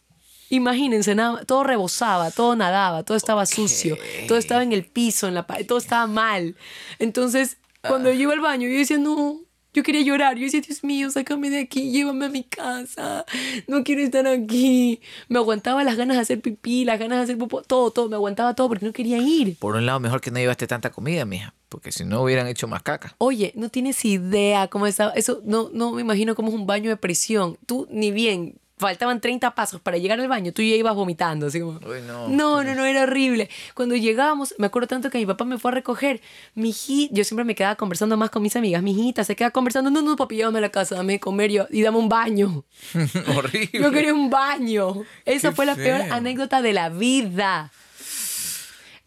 [0.51, 3.97] Imagínense, nada- todo rebosaba, todo nadaba, todo estaba sucio,
[4.29, 6.57] todo estaba en el piso, en la pared, todo estaba mal.
[6.99, 9.41] Entonces, cuando yo iba al baño, yo decía, no,
[9.75, 10.37] yo quería llorar.
[10.37, 13.25] Yo decía, Dios mío, sácame de aquí, llévame a mi casa.
[13.67, 15.01] No quiero estar aquí.
[15.29, 18.09] Me aguantaba las ganas de hacer pipí, las ganas de hacer popó, todo, todo.
[18.09, 19.57] Me aguantaba todo porque no quería ir.
[19.59, 21.55] Por un lado, mejor que no llevaste tanta comida, mija.
[21.69, 23.17] Porque si no hubieran hecho más caca.
[23.19, 25.13] Oye, no tienes idea cómo estaba.
[25.15, 27.59] Eso no, no me imagino cómo es un baño de prisión.
[27.67, 28.61] Tú ni bien.
[28.77, 31.79] Faltaban 30 pasos para llegar al baño, tú ya ibas vomitando, así como...
[31.79, 32.29] Uy, no.
[32.29, 33.49] No, no, no, era horrible.
[33.73, 36.21] Cuando llegábamos, me acuerdo tanto que mi papá me fue a recoger.
[36.57, 38.83] Mi hijita, yo siempre me quedaba conversando más con mis amigas.
[38.83, 41.53] Mi hijita se queda conversando, no, no, papi, llévame a la casa, dame de comer
[41.53, 42.65] yo, y dame un baño.
[43.37, 43.81] Horrible.
[43.81, 45.05] Yo quería un baño.
[45.25, 47.71] Esa Qué fue la peor anécdota de la vida.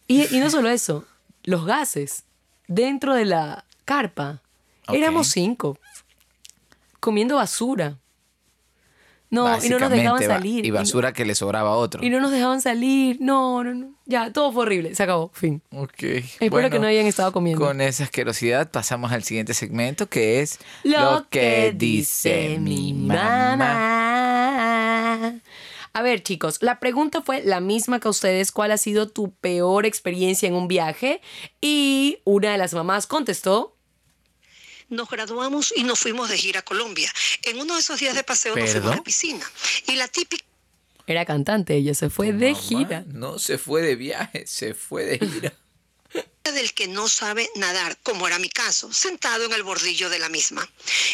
[0.07, 1.03] Y, y no solo eso,
[1.43, 2.23] los gases
[2.67, 4.41] dentro de la carpa.
[4.93, 5.77] Éramos cinco,
[7.01, 7.97] comiendo basura.
[9.29, 10.65] No, y no nos dejaban salir.
[10.65, 12.01] Y no- basura que le sobraba a otro.
[12.03, 13.17] Y no nos dejaban salir.
[13.19, 13.91] No, no, no.
[14.05, 14.95] Ya, todo fue horrible.
[14.95, 15.31] Se acabó.
[15.33, 15.61] Fin.
[15.71, 16.03] Ok.
[16.39, 17.63] Espero que no hayan estado comiendo.
[17.65, 25.33] Con esa asquerosidad pasamos al siguiente segmento que es Lo que dice mi mamá.
[25.93, 28.51] A ver, chicos, la pregunta fue la misma que a ustedes.
[28.51, 31.21] ¿Cuál ha sido tu peor experiencia en un viaje?
[31.59, 33.73] Y una de las mamás contestó.
[34.89, 37.11] Nos graduamos y nos fuimos de gira a Colombia.
[37.43, 39.45] En uno de esos días de paseo nos fuimos a la piscina.
[39.87, 40.45] Y la típica
[41.05, 43.03] Era cantante, ella se fue de Mamá, gira.
[43.07, 45.53] No se fue de viaje, se fue de gira.
[46.51, 50.29] del que no sabe nadar, como era mi caso, sentado en el bordillo de la
[50.29, 50.67] misma.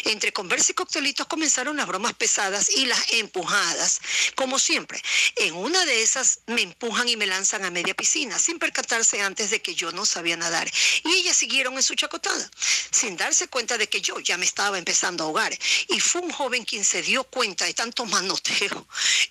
[0.04, 4.00] Entre conversa y coctelitos comenzaron las bromas pesadas y las empujadas.
[4.34, 5.02] Como siempre,
[5.36, 9.50] en una de esas me empujan y me lanzan a media piscina, sin percatarse antes
[9.50, 10.70] de que yo no sabía nadar.
[11.04, 12.50] Y ellas siguieron en su chacotada,
[12.90, 15.56] sin darse cuenta de que yo ya me estaba empezando a ahogar.
[15.88, 18.86] Y fue un joven quien se dio cuenta de tanto manoteo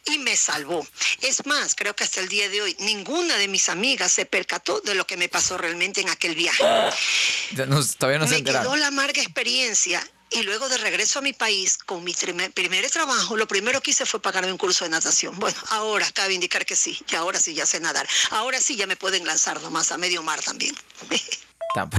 [0.05, 0.85] y me salvó.
[1.21, 4.81] Es más, creo que hasta el día de hoy ninguna de mis amigas se percató
[4.81, 6.63] de lo que me pasó realmente en aquel viaje.
[7.55, 8.63] Ya no- todavía no se me enteraron.
[8.65, 10.01] quedó la amarga experiencia
[10.31, 13.91] y luego de regreso a mi país con mi primer, primer trabajo, lo primero que
[13.91, 15.37] hice fue pagarme un curso de natación.
[15.37, 18.07] Bueno, ahora cabe indicar que sí, que ahora sí ya sé nadar.
[18.31, 20.75] Ahora sí ya me pueden lanzar nomás a medio mar también.
[21.75, 21.93] Tamp-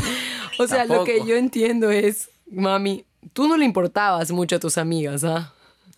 [0.58, 1.28] O sea, lo que tampoco.
[1.28, 5.53] yo entiendo es, mami, tú no le importabas mucho a tus amigas, ¿ah?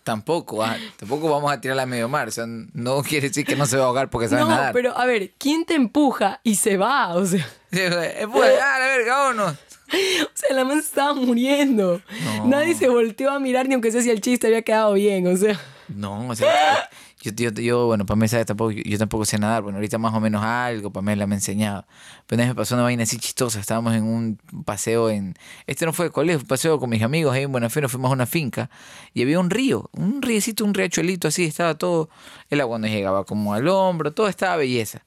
[0.07, 2.29] Tampoco, ah, tampoco vamos a tirarla a medio mar.
[2.29, 4.71] O sea, no quiere decir que no se va a ahogar porque sabe No, nadar.
[4.71, 7.13] pero a ver, ¿quién te empuja y se va?
[7.13, 9.51] O sea, pues, ah, la verga, vámonos.
[9.91, 12.01] o sea la man estaba muriendo.
[12.23, 12.47] No.
[12.47, 15.35] Nadie se volteó a mirar ni aunque sea si el chiste había quedado bien, o
[15.35, 15.59] sea.
[15.89, 16.89] No, o sea,
[17.21, 19.63] yo, yo, yo, bueno, Pamela sabe, tampoco, yo tampoco sé nadar.
[19.63, 21.85] Bueno, ahorita más o menos algo, Pamela me enseñado.
[22.27, 23.59] Pero me pasó una vaina así chistosa.
[23.59, 25.35] Estábamos en un paseo en...
[25.65, 27.89] Este no fue de colegio, fue un paseo con mis amigos ahí en Buenafino.
[27.89, 28.69] Fuimos a una finca
[29.13, 31.45] y había un río, un riecito, un riachuelito así.
[31.45, 32.09] Estaba todo...
[32.49, 35.03] El agua nos llegaba como al hombro, todo estaba belleza.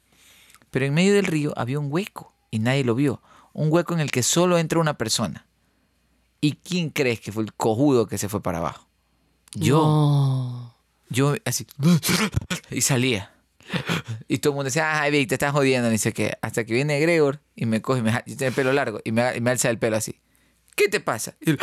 [0.70, 3.22] Pero en medio del río había un hueco y nadie lo vio.
[3.52, 5.46] Un hueco en el que solo entra una persona.
[6.40, 8.86] ¿Y quién crees que fue el cojudo que se fue para abajo?
[9.52, 9.76] Yo.
[9.76, 10.69] No.
[11.10, 11.66] Yo así.
[12.70, 13.32] Y salía.
[14.28, 15.88] Y todo el mundo decía, ay, Vic, te estás jodiendo.
[15.88, 18.54] Y dice que hasta que viene Gregor y me coge, y me, yo tengo el
[18.54, 20.20] pelo largo y me, y me alza el pelo así.
[20.76, 21.34] ¿Qué te pasa?
[21.40, 21.58] Y él,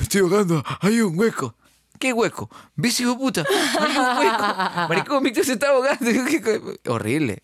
[0.00, 1.54] estoy ahogando, hay un hueco.
[1.98, 2.50] ¿Qué hueco?
[2.76, 3.44] ¿Ves, hijo puta?
[3.78, 4.88] Hay un hueco.
[4.88, 6.04] Maricón, Víctor se está ahogando.
[6.28, 7.42] ¿Qué Horrible.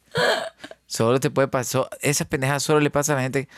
[0.87, 1.89] Solo te puede pasar.
[2.01, 3.49] Esas pendejadas solo le pasa a la gente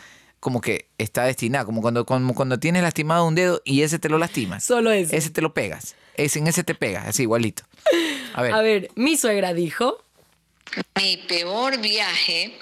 [0.40, 1.64] como que está destinada.
[1.64, 4.64] Como cuando, como cuando tienes lastimado un dedo y ese te lo lastimas.
[4.64, 5.16] Solo ese.
[5.16, 5.94] Ese te lo pegas.
[6.18, 7.62] Ese, en ese te pegas, así igualito.
[8.34, 8.52] A ver.
[8.52, 10.04] A ver, mi suegra dijo.
[10.96, 12.52] Mi peor viaje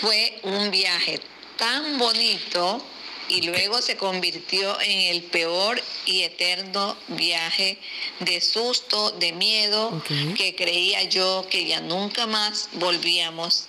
[0.00, 1.20] fue un viaje
[1.56, 2.84] tan bonito
[3.28, 7.78] y luego se convirtió en el peor y eterno viaje
[8.20, 10.02] de susto, de miedo,
[10.36, 13.68] que creía yo que ya nunca más volvíamos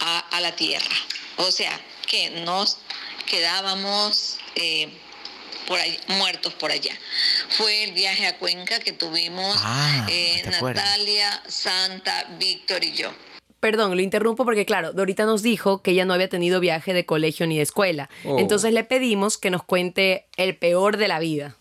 [0.00, 0.96] a, a la tierra.
[1.36, 2.78] O sea, que nos
[3.26, 4.88] quedábamos eh,
[5.70, 6.92] por ahí, muertos por allá.
[7.50, 10.42] Fue el viaje a Cuenca que tuvimos Ah, eh.
[10.50, 13.12] Natalia, Santa, Víctor y yo.
[13.60, 17.06] Perdón, lo interrumpo porque, claro, Dorita nos dijo que ella no había tenido viaje de
[17.06, 18.10] colegio ni de escuela.
[18.24, 18.40] Oh.
[18.40, 21.54] Entonces le pedimos que nos cuente el peor de la vida.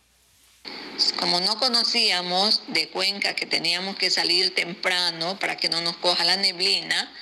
[1.19, 6.25] Como no conocíamos de Cuenca que teníamos que salir temprano para que no nos coja
[6.25, 7.13] la neblina,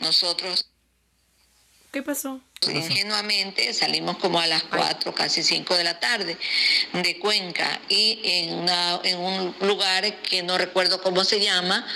[0.00, 0.66] nosotros
[1.92, 2.40] ¿Qué pasó?
[2.70, 6.36] Ingenuamente salimos como a las 4, casi 5 de la tarde
[6.92, 11.86] de Cuenca y en, una- en un lugar que no recuerdo cómo se llama,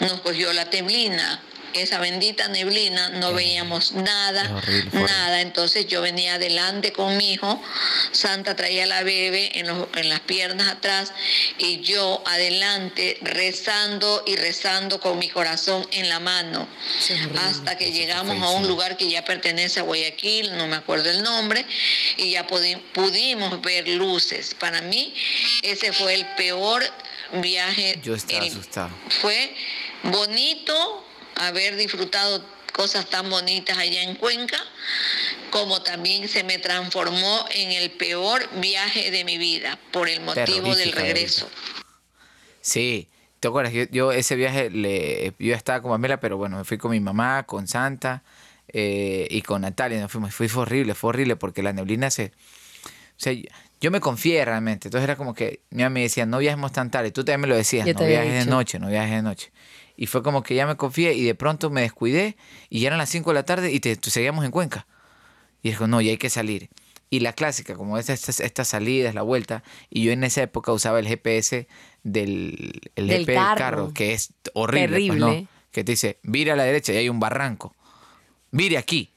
[0.00, 1.40] nos cogió la neblina.
[1.76, 5.40] Esa bendita neblina, no veíamos nada, horrible, nada.
[5.42, 7.62] Entonces yo venía adelante con mi hijo,
[8.12, 11.12] Santa traía la bebé en, los- en las piernas atrás
[11.58, 16.66] y yo adelante rezando y rezando con mi corazón en la mano
[17.38, 21.22] hasta que llegamos a un lugar que ya pertenece a Guayaquil, no me acuerdo el
[21.22, 21.64] nombre,
[22.16, 24.54] y ya pudi- pudimos ver luces.
[24.54, 25.12] Para mí
[25.62, 26.82] ese fue el peor
[27.34, 27.98] viaje.
[28.02, 28.90] Yo estaba El- asustado.
[29.20, 29.54] Fue
[30.04, 31.05] bonito
[31.36, 34.58] haber disfrutado cosas tan bonitas allá en Cuenca,
[35.50, 40.74] como también se me transformó en el peor viaje de mi vida por el motivo
[40.74, 41.48] del regreso.
[42.60, 43.08] Sí,
[43.40, 43.72] ¿te acuerdas?
[43.72, 47.00] Yo, yo ese viaje, le, yo estaba con Pamela, pero bueno, me fui con mi
[47.00, 48.22] mamá, con Santa
[48.68, 50.00] eh, y con Natalia.
[50.00, 50.34] Nos fuimos.
[50.34, 52.26] Fue, fue horrible, fue horrible porque la neblina se...
[52.26, 53.32] O sea,
[53.80, 54.88] yo, me confié realmente.
[54.88, 57.12] Entonces era como que mi mamá me decía, no viajemos tan tarde.
[57.12, 59.52] Tú también me lo decías, Yo no viajes de noche, no viajes de noche.
[59.96, 62.36] Y fue como que ya me confié y de pronto me descuidé
[62.68, 64.86] y ya eran las 5 de la tarde y te, seguíamos en Cuenca.
[65.62, 66.68] Y dijo, no, ya hay que salir.
[67.08, 70.72] Y la clásica, como es estas, estas salidas, la vuelta, y yo en esa época
[70.72, 71.66] usaba el GPS
[72.02, 73.92] del, el Del GPS del carro.
[73.94, 75.06] que es horrible.
[75.08, 75.26] pues, ¿no?
[75.28, 75.48] Terrible.
[75.72, 77.74] Que te dice, vire a la derecha y hay un barranco.
[78.50, 79.10] Vire aquí.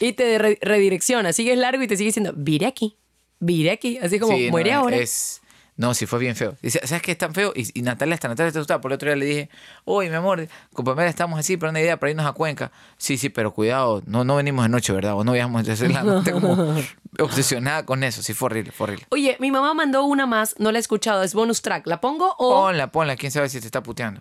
[0.00, 2.96] Y te re- redirecciona, sigues largo y te sigue diciendo, vire aquí,
[3.38, 4.96] vire aquí, así como Sí, no, muere ahora.
[4.96, 5.40] Es,
[5.82, 6.56] No, sí fue bien feo.
[6.62, 7.52] Dice, ¿sabes qué es tan feo?
[7.56, 8.80] Y, y Natalia, hasta Natalia está asustada.
[8.80, 9.50] Por el otro día le dije,
[9.84, 12.70] oye, mi amor, con Pamela estamos así, pero una idea para irnos a Cuenca.
[12.98, 15.14] Sí, sí, pero cuidado, no, no venimos de noche, ¿verdad?
[15.14, 15.62] O no viajamos.
[15.62, 16.76] Entonces la mente como
[17.18, 18.22] obsesionada con eso.
[18.22, 19.06] Sí, fue horrible, fue horrible.
[19.08, 21.84] Oye, mi mamá mandó una más, no la he escuchado, es bonus track.
[21.88, 22.62] ¿La pongo o...?
[22.62, 24.20] Ponla, ponla, quién sabe si te está puteando.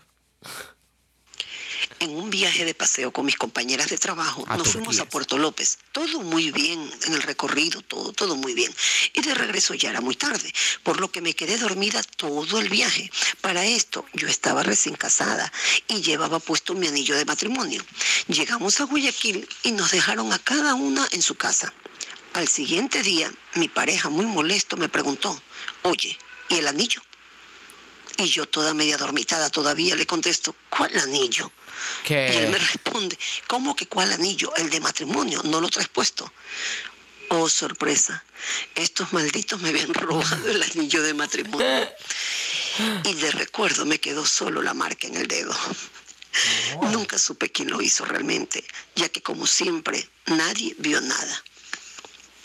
[2.01, 5.05] En un viaje de paseo con mis compañeras de trabajo, A nos fuimos a.
[5.05, 5.77] Puerto López.
[5.91, 8.73] Todo muy bien en el recorrido, todo, todo muy bien.
[9.13, 10.51] Y de regreso ya era muy tarde,
[10.81, 13.11] por lo que me quedé dormida todo el viaje.
[13.41, 15.53] Para esto, yo estaba recién casada
[15.87, 17.85] y llevaba puesto mi anillo de matrimonio.
[18.27, 21.71] Llegamos a Guayaquil y nos dejaron a cada una en su casa.
[22.33, 25.39] Al siguiente día, mi pareja, muy molesto, me preguntó,
[25.83, 26.17] oye,
[26.49, 27.03] ¿y el anillo?
[28.17, 31.51] Y yo toda media dormitada todavía le contesto, ¿cuál anillo?
[32.07, 33.17] Y él me responde,
[33.47, 34.53] ¿cómo que cuál anillo?
[34.55, 36.31] El de matrimonio, no lo traes puesto.
[37.29, 38.23] Oh, sorpresa,
[38.75, 41.89] estos malditos me habían robado el anillo de matrimonio.
[43.03, 45.55] Y de recuerdo me quedó solo la marca en el dedo.
[46.91, 48.63] Nunca supe quién lo hizo realmente,
[48.95, 51.43] ya que como siempre nadie vio nada.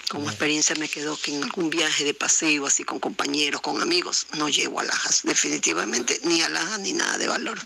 [0.08, 4.28] Como experiencia me quedó que en algún viaje de paseo, así con compañeros, con amigos,
[4.34, 7.58] no llevo alhajas, definitivamente, ni alhajas ni nada de valor.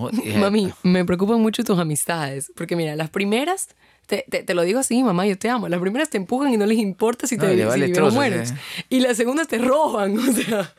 [0.24, 2.52] Eh, Mami, me preocupan mucho tus amistades.
[2.56, 3.68] Porque mira, las primeras,
[4.06, 5.68] te, te- te lo digo así, mamá, yo te amo.
[5.68, 7.92] Las primeras te empujan y no les importa si No, te le si vale viven
[7.92, 8.54] o trozo, mueres.
[8.88, 10.72] Y las segundas te roban, o sea.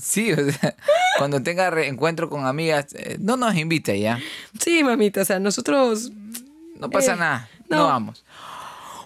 [0.00, 0.74] Sí, o sea,
[1.18, 4.18] cuando tenga reencuentro con amigas, eh, no nos invite ya.
[4.58, 6.10] Sí, mamita, o sea, nosotros.
[6.78, 7.76] No pasa Eh, nada, no.
[7.78, 7.84] no.
[7.84, 8.24] vamos.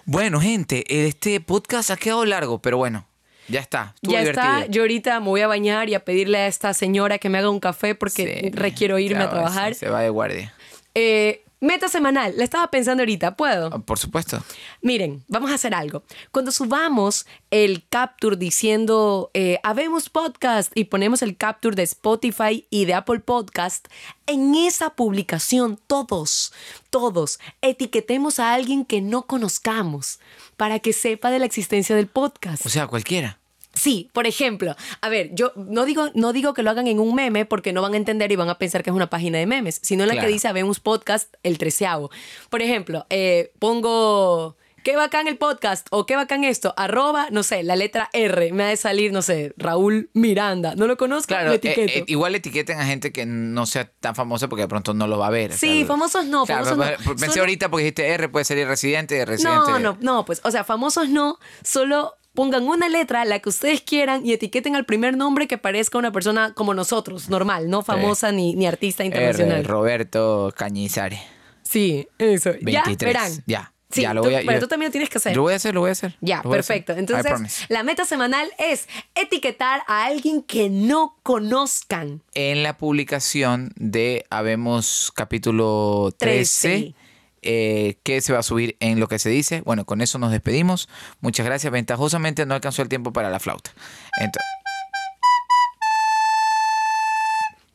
[0.05, 3.05] Bueno, gente, este podcast ha quedado largo, pero bueno,
[3.47, 3.93] ya está.
[3.95, 4.45] Estuvo ya divertido.
[4.59, 7.37] está, yo ahorita me voy a bañar y a pedirle a esta señora que me
[7.37, 9.73] haga un café porque Sí, requiero irme a trabajar.
[9.73, 10.53] sí, se va de guardia.
[10.95, 13.69] Eh, meta semanal, la estaba pensando ahorita, ¿puedo?
[13.73, 14.43] Ah, Por supuesto.
[14.81, 16.03] Miren, vamos a hacer algo.
[16.31, 22.85] Cuando subamos el capture diciendo eh, Habemos Podcast y ponemos el capture de Spotify y
[22.85, 23.87] de Apple Podcast,
[24.25, 26.53] en esa publicación todos,
[26.89, 30.19] todos, etiquetemos a alguien que no conozcamos
[30.57, 32.65] para que sepa de la existencia del podcast.
[32.65, 33.39] O sea, cualquiera.
[33.77, 37.13] Sí, por ejemplo, a ver, yo no digo, no digo que lo hagan en un
[37.15, 39.45] meme porque no van a entender y van a pensar que es una página de
[39.45, 40.27] memes, sino en la Claro.
[40.27, 42.09] que dice Habemos Podcast, el treceavo.
[42.49, 47.61] Por ejemplo, eh, pongo, qué bacán el podcast o qué bacán esto, arroba, no sé,
[47.63, 51.47] la letra R, me ha de salir, no sé, Raúl Miranda, no lo conozco, Claro,
[51.47, 51.81] lo eh, etiqueto.
[51.99, 55.17] eh, igual etiqueten a gente que no sea tan famosa porque de pronto no lo
[55.19, 55.53] va a ver.
[55.53, 56.97] Sí, famosos no, Claro, famosos no.
[56.97, 59.71] pero Pensé Solo- ahorita porque dijiste R, puede salir residente, de residente.
[59.71, 63.81] No, no, no, pues, o sea, famosos no, solo pongan una letra, la que ustedes
[63.81, 68.31] quieran, y etiqueten al primer nombre que parezca una persona como nosotros, normal, no famosa
[68.31, 69.61] ni, ni artista internacional.
[69.61, 71.19] R, Roberto Cañizares.
[71.63, 72.51] Sí, eso.
[72.61, 72.99] 23.
[72.99, 73.43] Ya, verán.
[73.47, 75.35] Ya, Sí, ya lo tú- voy a pero yo- tú también lo tienes que hacer.
[75.35, 76.15] Lo voy a hacer, lo voy a hacer.
[76.21, 76.51] Ya, hacer.
[76.51, 76.93] perfecto.
[76.93, 82.21] Entonces, la meta semanal es etiquetar a alguien que no conozcan.
[82.35, 86.95] en la publicación de Habemos capítulo 13, 13.
[87.41, 89.61] Eh, que se va a subir en lo que se dice.
[89.61, 90.89] Bueno, con eso nos despedimos.
[91.21, 91.71] Muchas gracias.
[91.71, 93.71] Ventajosamente no alcanzó el tiempo para la flauta.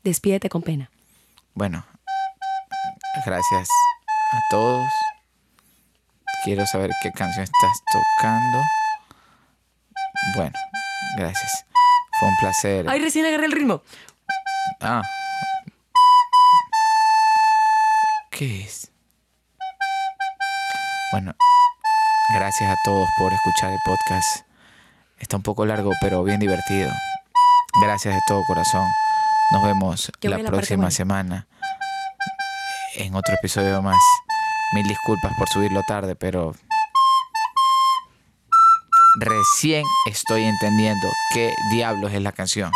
[0.03, 0.91] Despídete con pena.
[1.55, 1.85] bueno,
[3.25, 3.69] gracias
[4.33, 4.89] a todos.
[6.45, 8.59] Quiero saber qué canción estás tocando.
[10.37, 10.59] Bueno,
[11.17, 11.65] gracias.
[12.19, 12.87] Fue un placer.
[12.89, 13.83] Ay, recién agarré el ritmo.
[14.81, 15.03] Ah.
[18.31, 18.92] ¿Qué es?
[21.13, 21.35] Bueno,
[22.35, 24.47] gracias a todos por escuchar el podcast.
[25.19, 26.91] Está un poco largo, pero bien divertido.
[27.83, 28.89] Gracias de todo corazón.
[29.53, 31.47] Nos vemos la próxima semana
[32.97, 34.03] en otro episodio más.
[34.73, 36.55] Mil disculpas por subirlo tarde, pero
[39.21, 42.73] recién estoy entendiendo qué diablos es la canción.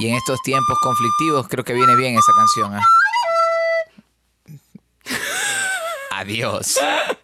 [0.00, 2.74] Y en estos tiempos conflictivos creo que viene bien esa canción.
[2.74, 2.82] ¿ah?
[6.22, 6.78] Adiós.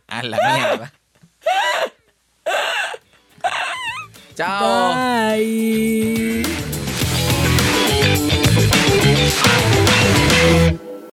[0.09, 0.93] A la mierda.
[4.35, 4.93] Chao.
[10.51, 10.88] Bye.